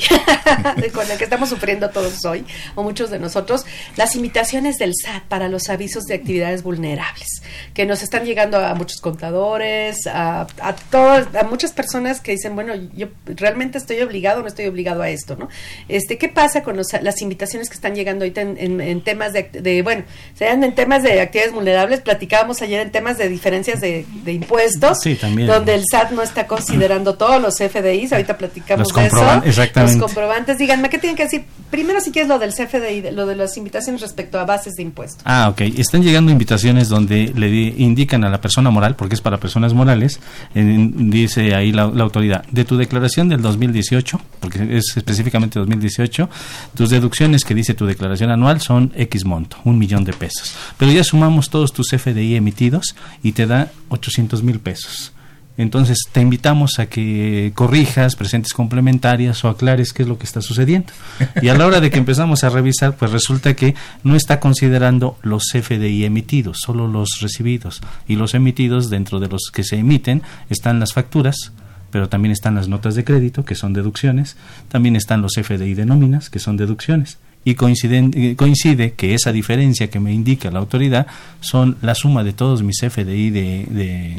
con 0.94 1.10
el 1.10 1.18
que 1.18 1.24
estamos 1.24 1.50
sufriendo 1.50 1.90
todos 1.90 2.24
hoy, 2.26 2.46
o 2.76 2.84
muchos 2.84 3.10
de 3.10 3.20
nosotros, 3.20 3.66
las 3.96 4.16
invitaciones 4.16 4.78
del 4.78 4.94
SAT 4.96 5.24
para 5.24 5.48
los 5.48 5.70
avisos 5.70 6.04
de 6.04 6.16
actividades 6.16 6.64
vulnerables, 6.64 7.42
que 7.74 7.86
nos 7.86 8.04
están 8.04 8.26
llegando 8.26 8.64
a 8.64 8.76
muchos 8.76 9.02
contadores, 9.02 10.06
a, 10.08 10.48
a, 10.62 10.76
todos, 10.76 11.28
a 11.36 11.44
muchas 11.44 11.72
personas 11.72 12.20
que 12.20 12.34
dicen, 12.34 12.56
bueno, 12.56 12.74
yo 12.96 13.08
realmente 13.26 13.71
estoy 13.78 14.02
obligado 14.02 14.40
o 14.40 14.42
no 14.42 14.48
estoy 14.48 14.66
obligado 14.68 15.02
a 15.02 15.10
esto, 15.10 15.36
¿no? 15.36 15.50
Este, 15.88 16.18
¿qué 16.18 16.30
pasa 16.30 16.64
con 16.64 16.78
las 16.78 17.22
invitaciones 17.22 17.70
que 17.70 17.76
están 17.76 17.96
llegando 17.96 18.24
ahorita 18.24 18.42
en, 18.42 19.02
temas 19.02 19.34
de, 19.34 19.82
bueno, 19.84 20.04
sean 20.36 20.64
en 20.64 20.76
temas 20.76 21.04
de 21.04 21.22
actividades 21.22 21.54
vulnerables, 21.54 22.02
platicábamos 22.02 22.62
ayer 22.62 22.82
en 22.82 22.92
temas 22.92 23.18
de 23.18 23.30
diferencias 23.30 23.82
de, 23.82 24.06
impuestos, 24.26 25.00
donde 25.48 25.76
el 25.76 25.84
SAT 25.90 26.12
no 26.12 26.22
está 26.22 26.48
considerando 26.48 27.16
todos 27.16 27.42
los 27.42 27.58
FDIs, 27.58 28.14
ahorita 28.14 28.38
platicamos 28.38 28.88
de 28.94 29.06
eso, 29.06 29.42
exactamente. 29.46 29.98
los 29.98 30.04
comprobantes, 30.04 30.58
díganme, 30.58 30.90
¿qué 30.90 30.98
tienen 30.98 31.16
que 31.16 31.24
decir? 31.24 31.46
Primero 31.72 32.02
si 32.02 32.12
quieres 32.12 32.30
lo 32.30 32.38
del 32.38 32.54
CFDI, 32.54 33.12
lo 33.12 33.26
de 33.26 33.36
las 33.36 33.58
invitaciones 33.58 34.02
respecto 34.02 34.40
a 34.40 34.46
bases 34.46 34.74
de 34.76 34.84
impuestos. 34.84 35.22
Ah, 35.26 35.50
ok, 35.50 35.62
están 35.78 36.04
llegando 36.04 36.32
invitaciones 36.32 36.90
donde 36.90 37.34
le 37.36 37.50
indican 37.50 38.24
a 38.24 38.30
la 38.30 38.42
persona 38.42 38.70
moral, 38.70 38.96
porque 38.96 39.16
es 39.16 39.22
para 39.22 39.40
personas 39.40 39.74
morales, 39.74 40.20
dice 40.54 41.56
ahí 41.56 41.72
la, 41.72 41.88
la 41.88 42.04
autoridad, 42.04 42.46
de 42.52 42.66
tu 42.66 42.78
declaración 42.78 43.30
del 43.30 43.42
2000 43.42 43.62
2018, 43.62 44.22
porque 44.40 44.78
es 44.78 44.98
específicamente 44.98 45.60
2018, 45.60 46.30
tus 46.76 46.90
deducciones 46.90 47.44
que 47.46 47.54
dice 47.54 47.74
tu 47.74 47.86
declaración 47.86 48.32
anual 48.32 48.62
son 48.62 48.92
X 48.96 49.26
monto, 49.26 49.58
un 49.64 49.78
millón 49.78 50.04
de 50.04 50.14
pesos. 50.14 50.56
Pero 50.78 50.92
ya 50.92 51.04
sumamos 51.04 51.50
todos 51.50 51.74
tus 51.74 51.90
FDI 51.90 52.36
emitidos 52.36 52.96
y 53.24 53.32
te 53.34 53.46
da 53.48 53.72
800 53.90 54.44
mil 54.44 54.60
pesos. 54.60 55.14
Entonces 55.62 56.00
te 56.12 56.22
invitamos 56.22 56.80
a 56.80 56.88
que 56.88 57.52
corrijas, 57.54 58.16
presentes 58.16 58.52
complementarias 58.52 59.46
o 59.46 59.48
aclares 59.48 59.94
qué 59.94 60.02
es 60.02 60.10
lo 60.10 60.18
que 60.18 60.26
está 60.26 60.42
sucediendo. 60.42 60.92
Y 61.40 61.50
a 61.50 61.54
la 61.54 61.68
hora 61.68 61.80
de 61.80 61.92
que 61.92 62.00
empezamos 62.00 62.44
a 62.44 62.50
revisar, 62.50 62.96
pues 62.96 63.12
resulta 63.12 63.54
que 63.54 63.76
no 64.04 64.16
está 64.16 64.40
considerando 64.40 65.20
los 65.22 65.44
FDI 65.54 66.06
emitidos, 66.06 66.58
solo 66.66 66.88
los 66.88 67.20
recibidos. 67.22 67.80
Y 68.08 68.16
los 68.16 68.34
emitidos, 68.34 68.90
dentro 68.90 69.20
de 69.20 69.28
los 69.28 69.52
que 69.54 69.64
se 69.64 69.78
emiten, 69.78 70.24
están 70.50 70.80
las 70.80 70.94
facturas, 70.94 71.52
pero 71.92 72.10
también 72.10 72.32
están 72.32 72.56
las 72.56 72.68
notas 72.68 72.96
de 72.96 73.04
crédito, 73.04 73.46
que 73.46 73.54
son 73.54 73.74
deducciones, 73.74 74.38
también 74.68 74.96
están 74.96 75.22
los 75.22 75.34
FDI 75.34 75.76
de 75.76 75.86
nóminas, 75.86 76.32
que 76.32 76.40
son 76.40 76.58
deducciones, 76.58 77.20
y 77.44 77.52
eh, 77.52 78.36
coincide 78.36 78.94
que 78.94 79.14
esa 79.16 79.32
diferencia 79.32 79.90
que 79.90 80.00
me 80.00 80.14
indica 80.14 80.52
la 80.52 80.60
autoridad 80.60 81.08
son 81.40 81.78
la 81.82 81.96
suma 81.96 82.24
de 82.24 82.34
todos 82.34 82.62
mis 82.62 82.80
FDI 82.80 83.30
de, 83.32 83.66
de 83.70 84.16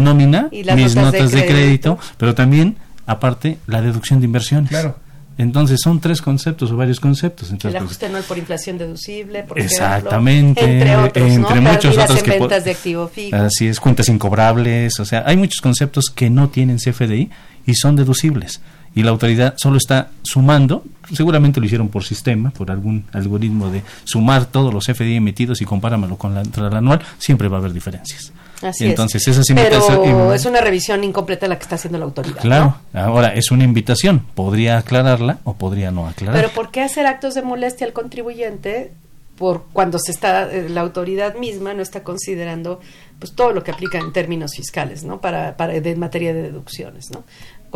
nómina, 0.00 0.48
y 0.50 0.64
mis 0.74 0.96
notas, 0.96 1.30
de, 1.30 1.46
crédito, 1.46 1.98
pero 2.16 2.34
también, 2.34 2.76
aparte, 3.06 3.58
la 3.66 3.82
deducción 3.82 4.20
de 4.20 4.26
inversión 4.26 4.66
Claro. 4.66 4.96
Entonces 5.38 5.80
son 5.82 6.00
tres 6.00 6.22
conceptos 6.22 6.70
o 6.72 6.76
varios 6.76 6.98
conceptos. 6.98 7.50
Entonces, 7.50 7.78
el 7.78 7.84
ajuste 7.84 8.06
anual 8.06 8.22
por 8.22 8.38
inflación 8.38 8.78
deducible, 8.78 9.42
por 9.42 9.58
exactamente, 9.58 10.64
entre, 10.64 10.96
otros, 10.96 11.30
entre 11.30 11.60
muchos 11.60 11.98
otros 11.98 12.22
que 12.22 12.30
ventas 12.30 12.64
de 12.64 12.70
activo 12.70 13.06
fijo. 13.06 13.36
Así 13.36 13.66
es, 13.66 13.78
cuentas 13.78 14.08
incobrables, 14.08 14.98
o 14.98 15.04
sea, 15.04 15.24
hay 15.26 15.36
muchos 15.36 15.60
conceptos 15.60 16.06
que 16.06 16.30
no 16.30 16.48
tienen 16.48 16.78
CFDI 16.78 17.28
y 17.66 17.74
son 17.74 17.96
deducibles. 17.96 18.62
Y 18.96 19.02
la 19.02 19.10
autoridad 19.10 19.54
solo 19.58 19.76
está 19.76 20.08
sumando, 20.22 20.82
seguramente 21.12 21.60
lo 21.60 21.66
hicieron 21.66 21.88
por 21.88 22.02
sistema, 22.02 22.50
por 22.50 22.70
algún 22.70 23.04
algoritmo 23.12 23.70
de 23.70 23.82
sumar 24.04 24.46
todos 24.46 24.72
los 24.72 24.86
CFDI 24.86 25.16
emitidos 25.16 25.60
y 25.60 25.66
compáramelo 25.66 26.16
con 26.16 26.34
la 26.34 26.40
entrada 26.40 26.78
anual, 26.78 27.00
siempre 27.18 27.46
va 27.48 27.58
a 27.58 27.60
haber 27.60 27.74
diferencias. 27.74 28.32
Así 28.62 28.86
Entonces, 28.86 29.28
es. 29.28 29.52
Pero 29.54 30.32
es 30.32 30.46
una 30.46 30.62
revisión 30.62 31.04
incompleta 31.04 31.46
la 31.46 31.58
que 31.58 31.64
está 31.64 31.74
haciendo 31.74 31.98
la 31.98 32.06
autoridad. 32.06 32.40
Claro, 32.40 32.78
ahora 32.94 33.34
es 33.34 33.50
una 33.50 33.64
invitación. 33.64 34.20
Podría 34.34 34.78
aclararla 34.78 35.40
o 35.44 35.54
podría 35.54 35.90
no 35.90 36.08
aclararla. 36.08 36.40
Pero 36.40 36.54
¿por 36.54 36.70
qué 36.70 36.80
hacer 36.80 37.06
actos 37.06 37.34
de 37.34 37.42
molestia 37.42 37.86
al 37.86 37.92
contribuyente 37.92 38.92
por 39.36 39.64
cuando 39.72 39.98
se 39.98 40.12
está 40.12 40.50
eh, 40.50 40.68
la 40.68 40.80
autoridad 40.80 41.34
misma 41.36 41.74
no 41.74 41.82
está 41.82 42.02
considerando 42.02 42.80
pues 43.18 43.32
todo 43.32 43.52
lo 43.52 43.62
que 43.62 43.70
aplica 43.70 43.98
en 43.98 44.12
términos 44.12 44.52
fiscales, 44.54 45.04
¿no? 45.04 45.20
Para, 45.20 45.56
para 45.56 45.80
de 45.80 45.96
materia 45.96 46.34
de 46.34 46.42
deducciones, 46.42 47.10
¿no? 47.10 47.24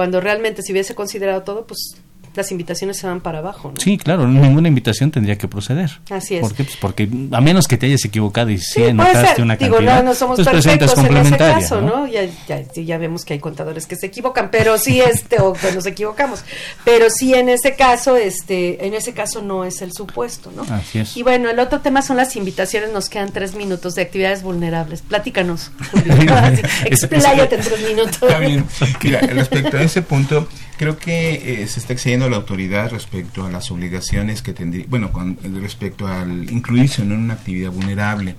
Cuando 0.01 0.19
realmente 0.23 0.63
si 0.63 0.73
hubiese 0.73 0.95
considerado 0.95 1.43
todo, 1.43 1.67
pues 1.67 1.95
las 2.35 2.51
invitaciones 2.53 2.97
se 2.99 3.07
van 3.07 3.21
para 3.21 3.39
abajo. 3.39 3.71
¿no? 3.75 3.81
Sí, 3.81 3.99
claro, 3.99 4.27
ninguna 4.27 4.69
invitación 4.69 5.11
tendría 5.11 5.37
que 5.37 5.49
proceder. 5.49 5.91
Así 6.11 6.37
es. 6.37 6.41
¿Por 6.41 6.55
qué? 6.55 6.65
Pues 6.65 6.77
porque 6.77 7.09
a 7.33 7.41
menos 7.41 7.67
que 7.67 7.77
te 7.77 7.87
hayas 7.87 8.05
equivocado 8.05 8.51
y 8.51 8.59
si 8.59 8.75
Sí, 8.75 8.85
anotaste 8.85 9.35
ser. 9.35 9.43
una 9.43 9.57
Digo, 9.57 9.77
cantidad, 9.77 10.03
no, 10.03 10.11
no 10.11 10.15
somos 10.15 10.37
pues 10.37 10.49
presentas 10.49 10.95
perfectos 10.95 11.21
en 11.21 11.27
ese 11.27 11.37
caso, 11.37 11.81
¿no? 11.81 11.99
¿no? 11.99 12.07
Ya, 12.07 12.23
ya, 12.49 12.63
sí, 12.73 12.85
ya 12.85 12.99
vemos 12.99 13.25
que 13.25 13.35
hay 13.35 13.41
contadores 13.41 13.87
que 13.87 13.97
se 13.97 14.07
equivocan, 14.07 14.51
pero 14.51 14.79
sí, 14.79 15.01
este, 15.01 15.41
o 15.41 15.53
que 15.53 15.73
nos 15.73 15.87
equivocamos. 15.87 16.45
Pero 16.85 17.07
sí, 17.11 17.35
en 17.35 17.49
ese 17.49 17.75
caso, 17.75 18.17
este, 18.17 18.87
en 18.87 18.95
ese 18.95 19.13
caso 19.13 19.43
no 19.43 19.65
es 19.65 19.83
el 19.83 19.93
supuesto, 19.93 20.53
¿no? 20.55 20.63
Así 20.63 21.01
es. 21.01 21.17
Y 21.17 21.23
bueno, 21.23 21.51
el 21.51 21.59
otro 21.59 21.81
tema 21.81 22.03
son 22.03 22.17
las 22.17 22.37
invitaciones. 22.37 22.93
Nos 22.93 23.09
quedan 23.09 23.33
tres 23.33 23.55
minutos 23.55 23.95
de 23.95 24.03
actividades 24.03 24.43
vulnerables. 24.43 25.03
Platícanos, 25.03 25.71
Julio. 25.91 26.15
Expláyate 26.85 27.57
en 27.57 27.61
tres 27.63 27.89
minutos. 27.89 28.23
Está 28.23 28.39
bien. 28.39 28.65
Mira, 29.03 29.21
respecto 29.21 29.77
a 29.77 29.83
ese 29.83 30.03
punto, 30.03 30.49
creo 30.81 30.97
que 30.97 31.63
eh, 31.63 31.67
se 31.67 31.79
está 31.79 31.93
excediendo 31.93 32.31
la 32.31 32.37
autoridad 32.37 32.91
respecto 32.91 33.45
a 33.45 33.51
las 33.51 33.71
obligaciones 33.71 34.41
que 34.41 34.55
tendría, 34.55 34.87
bueno, 34.89 35.13
con 35.13 35.37
respecto 35.61 36.07
al 36.07 36.51
incluirse 36.51 37.03
en 37.03 37.13
una 37.13 37.35
actividad 37.35 37.71
vulnerable. 37.71 38.37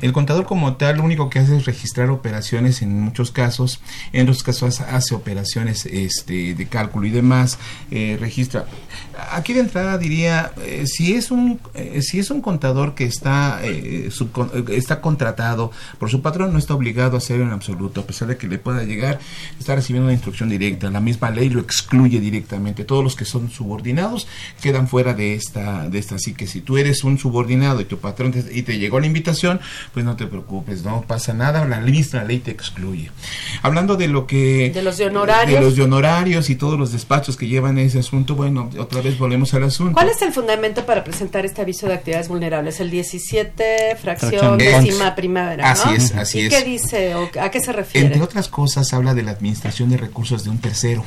El 0.00 0.12
contador 0.12 0.46
como 0.46 0.76
tal 0.76 0.98
lo 0.98 1.02
único 1.02 1.28
que 1.28 1.40
hace 1.40 1.56
es 1.56 1.64
registrar 1.64 2.10
operaciones 2.10 2.82
en 2.82 3.00
muchos 3.00 3.32
casos, 3.32 3.80
en 4.12 4.22
otros 4.22 4.44
casos 4.44 4.80
hace 4.80 5.16
operaciones 5.16 5.84
este, 5.86 6.54
de 6.54 6.66
cálculo 6.68 7.08
y 7.08 7.10
demás, 7.10 7.58
eh, 7.90 8.16
registra. 8.20 8.64
Aquí 9.32 9.52
de 9.52 9.60
entrada 9.60 9.98
diría, 9.98 10.52
eh, 10.64 10.84
si 10.86 11.14
es 11.14 11.32
un 11.32 11.58
si 12.00 12.20
es 12.20 12.30
un 12.30 12.42
contador 12.42 12.94
que 12.94 13.04
está 13.04 13.58
eh, 13.64 14.08
está 14.68 15.00
contratado 15.00 15.72
por 15.98 16.10
su 16.10 16.22
patrón 16.22 16.52
no 16.52 16.58
está 16.58 16.74
obligado 16.74 17.16
a 17.16 17.18
hacerlo 17.18 17.44
en 17.44 17.50
absoluto, 17.50 18.02
a 18.02 18.04
pesar 18.06 18.28
de 18.28 18.36
que 18.36 18.46
le 18.46 18.58
pueda 18.58 18.84
llegar, 18.84 19.18
está 19.58 19.74
recibiendo 19.74 20.06
una 20.06 20.14
instrucción 20.14 20.48
directa. 20.48 20.88
La 20.90 21.00
misma 21.00 21.30
ley 21.30 21.50
lo 21.50 21.60
excluye 21.72 22.20
directamente. 22.20 22.84
Todos 22.84 23.02
los 23.02 23.16
que 23.16 23.24
son 23.24 23.50
subordinados 23.50 24.26
quedan 24.60 24.88
fuera 24.88 25.14
de 25.14 25.34
esta 25.34 25.88
de 25.88 25.98
esta. 25.98 26.16
Así 26.16 26.34
que 26.34 26.46
si 26.46 26.60
tú 26.60 26.76
eres 26.76 27.04
un 27.04 27.18
subordinado 27.18 27.80
y 27.80 27.84
tu 27.84 27.98
patrón 27.98 28.32
te, 28.32 28.44
y 28.52 28.62
te 28.62 28.78
llegó 28.78 29.00
la 29.00 29.06
invitación, 29.06 29.60
pues 29.92 30.04
no 30.04 30.16
te 30.16 30.26
preocupes, 30.26 30.84
no 30.84 31.02
pasa 31.02 31.32
nada. 31.32 31.64
La 31.66 31.80
misma 31.80 32.24
ley 32.24 32.38
te 32.38 32.50
excluye. 32.50 33.10
Hablando 33.62 33.96
de 33.96 34.08
lo 34.08 34.26
que 34.26 34.70
De 34.72 34.82
los 34.82 34.98
de 34.98 35.06
honorarios. 35.06 35.58
de 35.58 35.64
los 35.64 35.76
de 35.76 35.82
honorarios 35.82 36.50
y 36.50 36.56
todos 36.56 36.78
los 36.78 36.92
despachos 36.92 37.36
que 37.36 37.48
llevan 37.48 37.78
ese 37.78 37.98
asunto, 38.00 38.34
bueno, 38.34 38.70
otra 38.78 39.00
vez 39.00 39.18
volvemos 39.18 39.54
al 39.54 39.64
asunto. 39.64 39.94
¿Cuál 39.94 40.10
es 40.10 40.20
el 40.22 40.32
fundamento 40.32 40.84
para 40.84 41.04
presentar 41.04 41.46
este 41.46 41.62
aviso 41.62 41.86
de 41.86 41.94
actividades 41.94 42.28
vulnerables? 42.28 42.80
El 42.80 42.90
17, 42.90 43.96
fracción 44.00 44.58
décima 44.58 45.14
¿no? 45.56 45.64
Así 45.64 45.88
es, 45.94 46.14
así 46.14 46.40
¿Y 46.40 46.46
es. 46.46 46.54
qué 46.54 46.64
dice 46.64 47.14
o 47.14 47.28
a 47.40 47.50
qué 47.50 47.60
se 47.60 47.72
refiere? 47.72 48.06
Entre 48.06 48.22
otras 48.22 48.48
cosas, 48.48 48.92
habla 48.92 49.14
de 49.14 49.22
la 49.22 49.32
administración 49.32 49.88
de 49.90 49.96
recursos 49.96 50.44
de 50.44 50.50
un 50.50 50.58
tercero. 50.58 51.04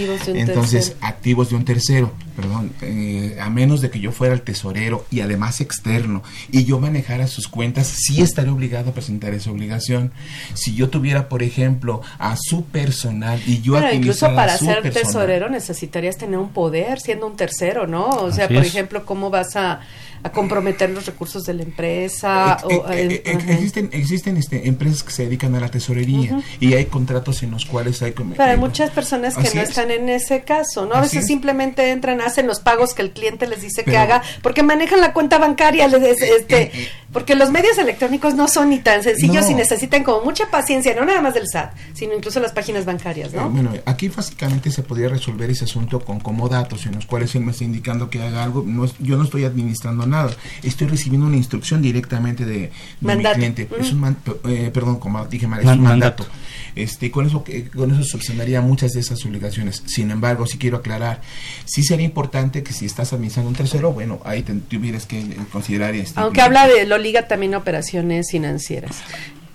Activos 0.00 0.26
de 0.26 0.32
un 0.32 0.38
Entonces, 0.38 0.86
tercero. 0.90 1.06
activos 1.06 1.50
de 1.50 1.56
un 1.56 1.64
tercero, 1.64 2.12
perdón, 2.36 2.72
eh, 2.82 3.36
a 3.40 3.50
menos 3.50 3.80
de 3.80 3.90
que 3.90 4.00
yo 4.00 4.12
fuera 4.12 4.34
el 4.34 4.42
tesorero 4.42 5.04
y 5.10 5.20
además 5.20 5.60
externo 5.60 6.22
y 6.50 6.64
yo 6.64 6.78
manejara 6.80 7.26
sus 7.26 7.48
cuentas, 7.48 7.86
sí 7.86 8.22
estaré 8.22 8.50
obligado 8.50 8.90
a 8.90 8.94
presentar 8.94 9.34
esa 9.34 9.50
obligación. 9.50 10.12
Si 10.54 10.74
yo 10.74 10.88
tuviera, 10.88 11.28
por 11.28 11.42
ejemplo, 11.42 12.00
a 12.18 12.36
su 12.36 12.64
personal 12.64 13.40
y 13.46 13.60
yo 13.60 13.72
Bueno, 13.72 13.92
incluso 13.92 14.26
para 14.34 14.56
su 14.56 14.64
ser 14.64 14.82
personal, 14.82 15.06
tesorero 15.06 15.48
necesitarías 15.50 16.16
tener 16.16 16.38
un 16.38 16.50
poder 16.50 17.00
siendo 17.00 17.26
un 17.26 17.36
tercero, 17.36 17.86
¿no? 17.86 18.06
O 18.08 18.32
sea, 18.32 18.46
Así 18.46 18.54
por 18.54 18.62
es. 18.64 18.68
ejemplo, 18.68 19.04
¿cómo 19.04 19.30
vas 19.30 19.56
a, 19.56 19.80
a 20.22 20.32
comprometer 20.32 20.90
los 20.90 21.06
recursos 21.06 21.44
de 21.44 21.54
la 21.54 21.62
empresa? 21.62 22.58
Eh, 22.68 22.76
o, 22.76 22.90
eh, 22.90 23.06
eh, 23.14 23.22
eh, 23.24 23.38
existen 23.48 23.90
existen 23.92 24.36
este, 24.36 24.68
empresas 24.68 25.02
que 25.02 25.12
se 25.12 25.24
dedican 25.24 25.54
a 25.54 25.60
la 25.60 25.70
tesorería 25.70 26.40
y 26.58 26.74
hay 26.74 26.86
contratos 26.86 27.42
en 27.42 27.50
los 27.50 27.64
cuales 27.64 28.02
hay 28.02 28.12
Pero 28.12 28.42
hay 28.44 28.56
muchas 28.56 28.90
personas 28.90 29.36
que 29.36 29.54
no 29.54 29.62
es. 29.62 29.70
En 29.88 30.08
ese 30.08 30.42
caso, 30.42 30.84
¿no? 30.86 30.94
A 30.96 31.00
veces 31.00 31.22
es. 31.22 31.26
simplemente 31.28 31.90
entran, 31.90 32.20
hacen 32.20 32.48
los 32.48 32.58
pagos 32.58 32.92
que 32.92 33.02
el 33.02 33.12
cliente 33.12 33.46
les 33.46 33.62
dice 33.62 33.84
que 33.84 33.96
haga, 33.96 34.20
porque 34.42 34.62
manejan 34.64 35.00
la 35.00 35.12
cuenta 35.12 35.38
bancaria, 35.38 35.86
les- 35.86 36.02
es- 36.02 36.22
este, 36.22 36.72
porque 37.12 37.34
los 37.34 37.50
medios 37.50 37.76
electrónicos 37.78 38.34
no 38.34 38.46
son 38.48 38.70
ni 38.70 38.78
tan 38.78 39.02
sencillos 39.02 39.44
No. 39.46 39.50
y 39.50 39.54
necesitan 39.54 40.04
como 40.04 40.24
mucha 40.24 40.50
paciencia, 40.50 40.94
no 40.94 41.04
nada 41.04 41.20
más 41.20 41.34
del 41.34 41.48
SAT, 41.48 41.72
sino 41.92 42.14
incluso 42.14 42.38
las 42.40 42.52
páginas 42.52 42.84
bancarias, 42.84 43.32
Eh, 43.32 43.36
¿no? 43.36 43.50
Bueno, 43.50 43.72
aquí 43.84 44.08
básicamente 44.08 44.70
se 44.70 44.82
podría 44.82 45.08
resolver 45.08 45.50
ese 45.50 45.64
asunto 45.64 46.00
con 46.00 46.20
comodatos 46.20 46.86
en 46.86 46.94
los 46.94 47.06
cuales 47.06 47.34
él 47.34 47.42
me 47.42 47.50
está 47.52 47.64
indicando 47.64 48.10
que 48.10 48.22
haga 48.22 48.44
algo. 48.44 48.62
No 48.66 48.84
es- 48.84 48.94
yo 49.00 49.16
no 49.16 49.24
estoy 49.24 49.44
administrando 49.44 50.06
nada, 50.06 50.30
estoy 50.62 50.86
recibiendo 50.86 51.26
una 51.26 51.36
instrucción 51.36 51.82
directamente 51.82 52.44
de, 52.44 52.70
de 53.00 53.16
mi 53.16 53.24
cliente. 53.24 53.68
Es 53.80 53.92
un 53.92 54.00
man- 54.00 54.16
eh, 54.48 54.70
perdón, 54.72 54.98
como 55.00 55.24
dije 55.26 55.46
mal, 55.46 55.60
es 55.60 55.66
Man- 55.66 55.78
un 55.78 55.84
mandato. 55.84 56.22
mandato. 56.24 56.40
Este, 56.76 57.10
con 57.10 57.26
eso 57.26 57.42
que- 57.42 57.68
con 57.68 57.90
eso 57.90 58.04
subsanaría 58.04 58.60
muchas 58.60 58.92
de 58.92 59.00
esas 59.00 59.24
obligaciones. 59.26 59.82
Sin 59.86 60.10
embargo, 60.12 60.46
sí 60.46 60.58
quiero 60.58 60.76
aclarar, 60.78 61.20
sí 61.64 61.82
sería 61.82 62.06
importante 62.06 62.62
que 62.62 62.72
si 62.72 62.86
estás 62.86 63.12
administrando 63.12 63.48
un 63.50 63.56
tercero, 63.56 63.92
bueno, 63.92 64.20
ahí 64.24 64.42
te- 64.42 64.54
tuvieras 64.54 65.06
que 65.06 65.18
eh, 65.20 65.36
considerar 65.50 65.94
este 65.96 66.20
Aunque 66.20 66.40
habla 66.40 66.68
de, 66.68 66.86
lo 66.86 66.96
liga 67.00 67.26
también 67.26 67.54
a 67.54 67.58
operaciones 67.58 68.30
financieras. 68.30 69.02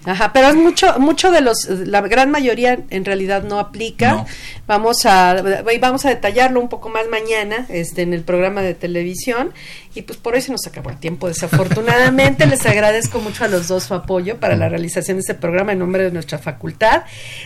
Ajá, 0.05 0.31
pero 0.33 0.49
es 0.49 0.55
mucho, 0.55 0.99
mucho 0.99 1.31
de 1.31 1.41
los, 1.41 1.67
la 1.67 2.01
gran 2.01 2.31
mayoría 2.31 2.79
en 2.89 3.05
realidad 3.05 3.43
no 3.43 3.59
aplica. 3.59 4.11
No. 4.13 4.25
Vamos 4.67 5.05
a, 5.05 5.43
vamos 5.79 6.05
a 6.05 6.09
detallarlo 6.09 6.59
un 6.59 6.69
poco 6.69 6.89
más 6.89 7.07
mañana, 7.07 7.65
este, 7.69 8.01
en 8.03 8.13
el 8.13 8.21
programa 8.21 8.61
de 8.61 8.73
televisión. 8.73 9.53
Y 9.95 10.01
pues 10.01 10.17
por 10.17 10.33
hoy 10.33 10.41
se 10.41 10.51
nos 10.51 10.67
acabó 10.67 10.89
el 10.89 10.97
tiempo, 10.97 11.27
desafortunadamente. 11.27 12.45
Les 12.47 12.65
agradezco 12.65 13.19
mucho 13.19 13.45
a 13.45 13.47
los 13.47 13.67
dos 13.67 13.83
su 13.83 13.93
apoyo 13.93 14.37
para 14.37 14.55
la 14.57 14.67
realización 14.67 15.17
de 15.17 15.21
este 15.21 15.35
programa 15.35 15.71
en 15.71 15.79
nombre 15.79 16.03
de 16.03 16.11
nuestra 16.11 16.37
facultad. 16.37 17.03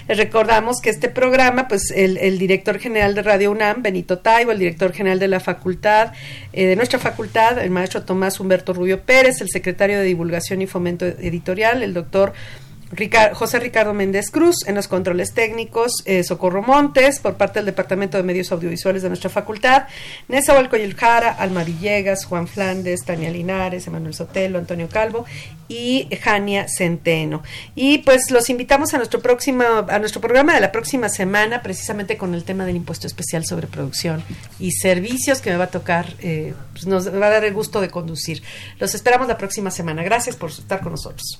Les 0.07 0.17
recordamos 0.17 0.81
que 0.81 0.89
este 0.89 1.09
programa, 1.09 1.67
pues 1.67 1.91
el, 1.95 2.17
el 2.17 2.39
director 2.39 2.79
general 2.79 3.13
de 3.13 3.21
Radio 3.21 3.51
UNAM, 3.51 3.83
Benito 3.83 4.17
Taibo, 4.17 4.51
el 4.51 4.59
director 4.59 4.93
general 4.93 5.19
de 5.19 5.27
la 5.27 5.39
facultad, 5.39 6.11
eh, 6.51 6.65
de 6.65 6.75
nuestra 6.75 6.97
facultad, 6.97 7.59
el 7.59 7.69
maestro 7.69 8.01
Tomás 8.03 8.39
Humberto 8.39 8.73
Rubio 8.73 9.01
Pérez, 9.01 9.41
el 9.41 9.49
secretario 9.49 9.99
de 9.99 10.03
Divulgación 10.03 10.61
y 10.61 10.67
Fomento 10.67 11.05
Editorial, 11.05 11.83
el 11.83 11.93
doctor 11.93 12.33
José 13.33 13.59
Ricardo 13.59 13.93
Méndez 13.93 14.31
Cruz, 14.31 14.65
en 14.65 14.73
los 14.73 14.87
controles 14.87 15.33
técnicos, 15.33 16.01
eh, 16.05 16.23
Socorro 16.23 16.63
Montes, 16.63 17.19
por 17.19 17.35
parte 17.35 17.59
del 17.59 17.67
Departamento 17.67 18.17
de 18.17 18.23
Medios 18.23 18.51
Audiovisuales 18.51 19.03
de 19.03 19.09
nuestra 19.09 19.29
facultad, 19.29 19.83
Nessa 20.27 20.55
Jara, 20.97 21.31
Alma 21.31 21.63
Villegas, 21.63 22.25
Juan 22.25 22.47
Flandes, 22.47 23.05
Tania 23.05 23.29
Linares, 23.29 23.85
Emanuel 23.85 24.15
Sotelo, 24.15 24.57
Antonio 24.57 24.89
Calvo 24.89 25.25
y 25.67 26.07
Jania 26.19 26.65
Centeno. 26.67 27.43
Y 27.75 27.99
pues 27.99 28.31
los 28.31 28.49
invitamos 28.49 28.93
a 28.95 28.97
nuestro 28.97 29.21
próximo, 29.21 29.63
a 29.87 29.99
nuestro 29.99 30.19
programa 30.19 30.55
de 30.55 30.61
la 30.61 30.71
próxima 30.71 31.09
semana, 31.09 31.61
precisamente 31.61 32.17
con 32.17 32.33
el 32.33 32.43
tema 32.43 32.65
del 32.65 32.75
impuesto 32.75 33.05
especial 33.05 33.45
sobre 33.45 33.67
producción 33.67 34.23
y 34.59 34.71
servicios 34.71 35.41
que 35.41 35.51
me 35.51 35.57
va 35.57 35.65
a 35.65 35.71
tocar, 35.71 36.15
eh, 36.19 36.55
pues 36.73 36.87
nos 36.87 37.07
va 37.13 37.27
a 37.27 37.29
dar 37.29 37.45
el 37.45 37.53
gusto 37.53 37.81
de 37.81 37.89
conducir. 37.89 38.41
Los 38.79 38.95
esperamos 38.95 39.27
la 39.27 39.37
próxima 39.37 39.69
semana. 39.69 40.01
Gracias 40.01 40.35
por 40.35 40.49
estar 40.49 40.81
con 40.81 40.93
nosotros. 40.93 41.39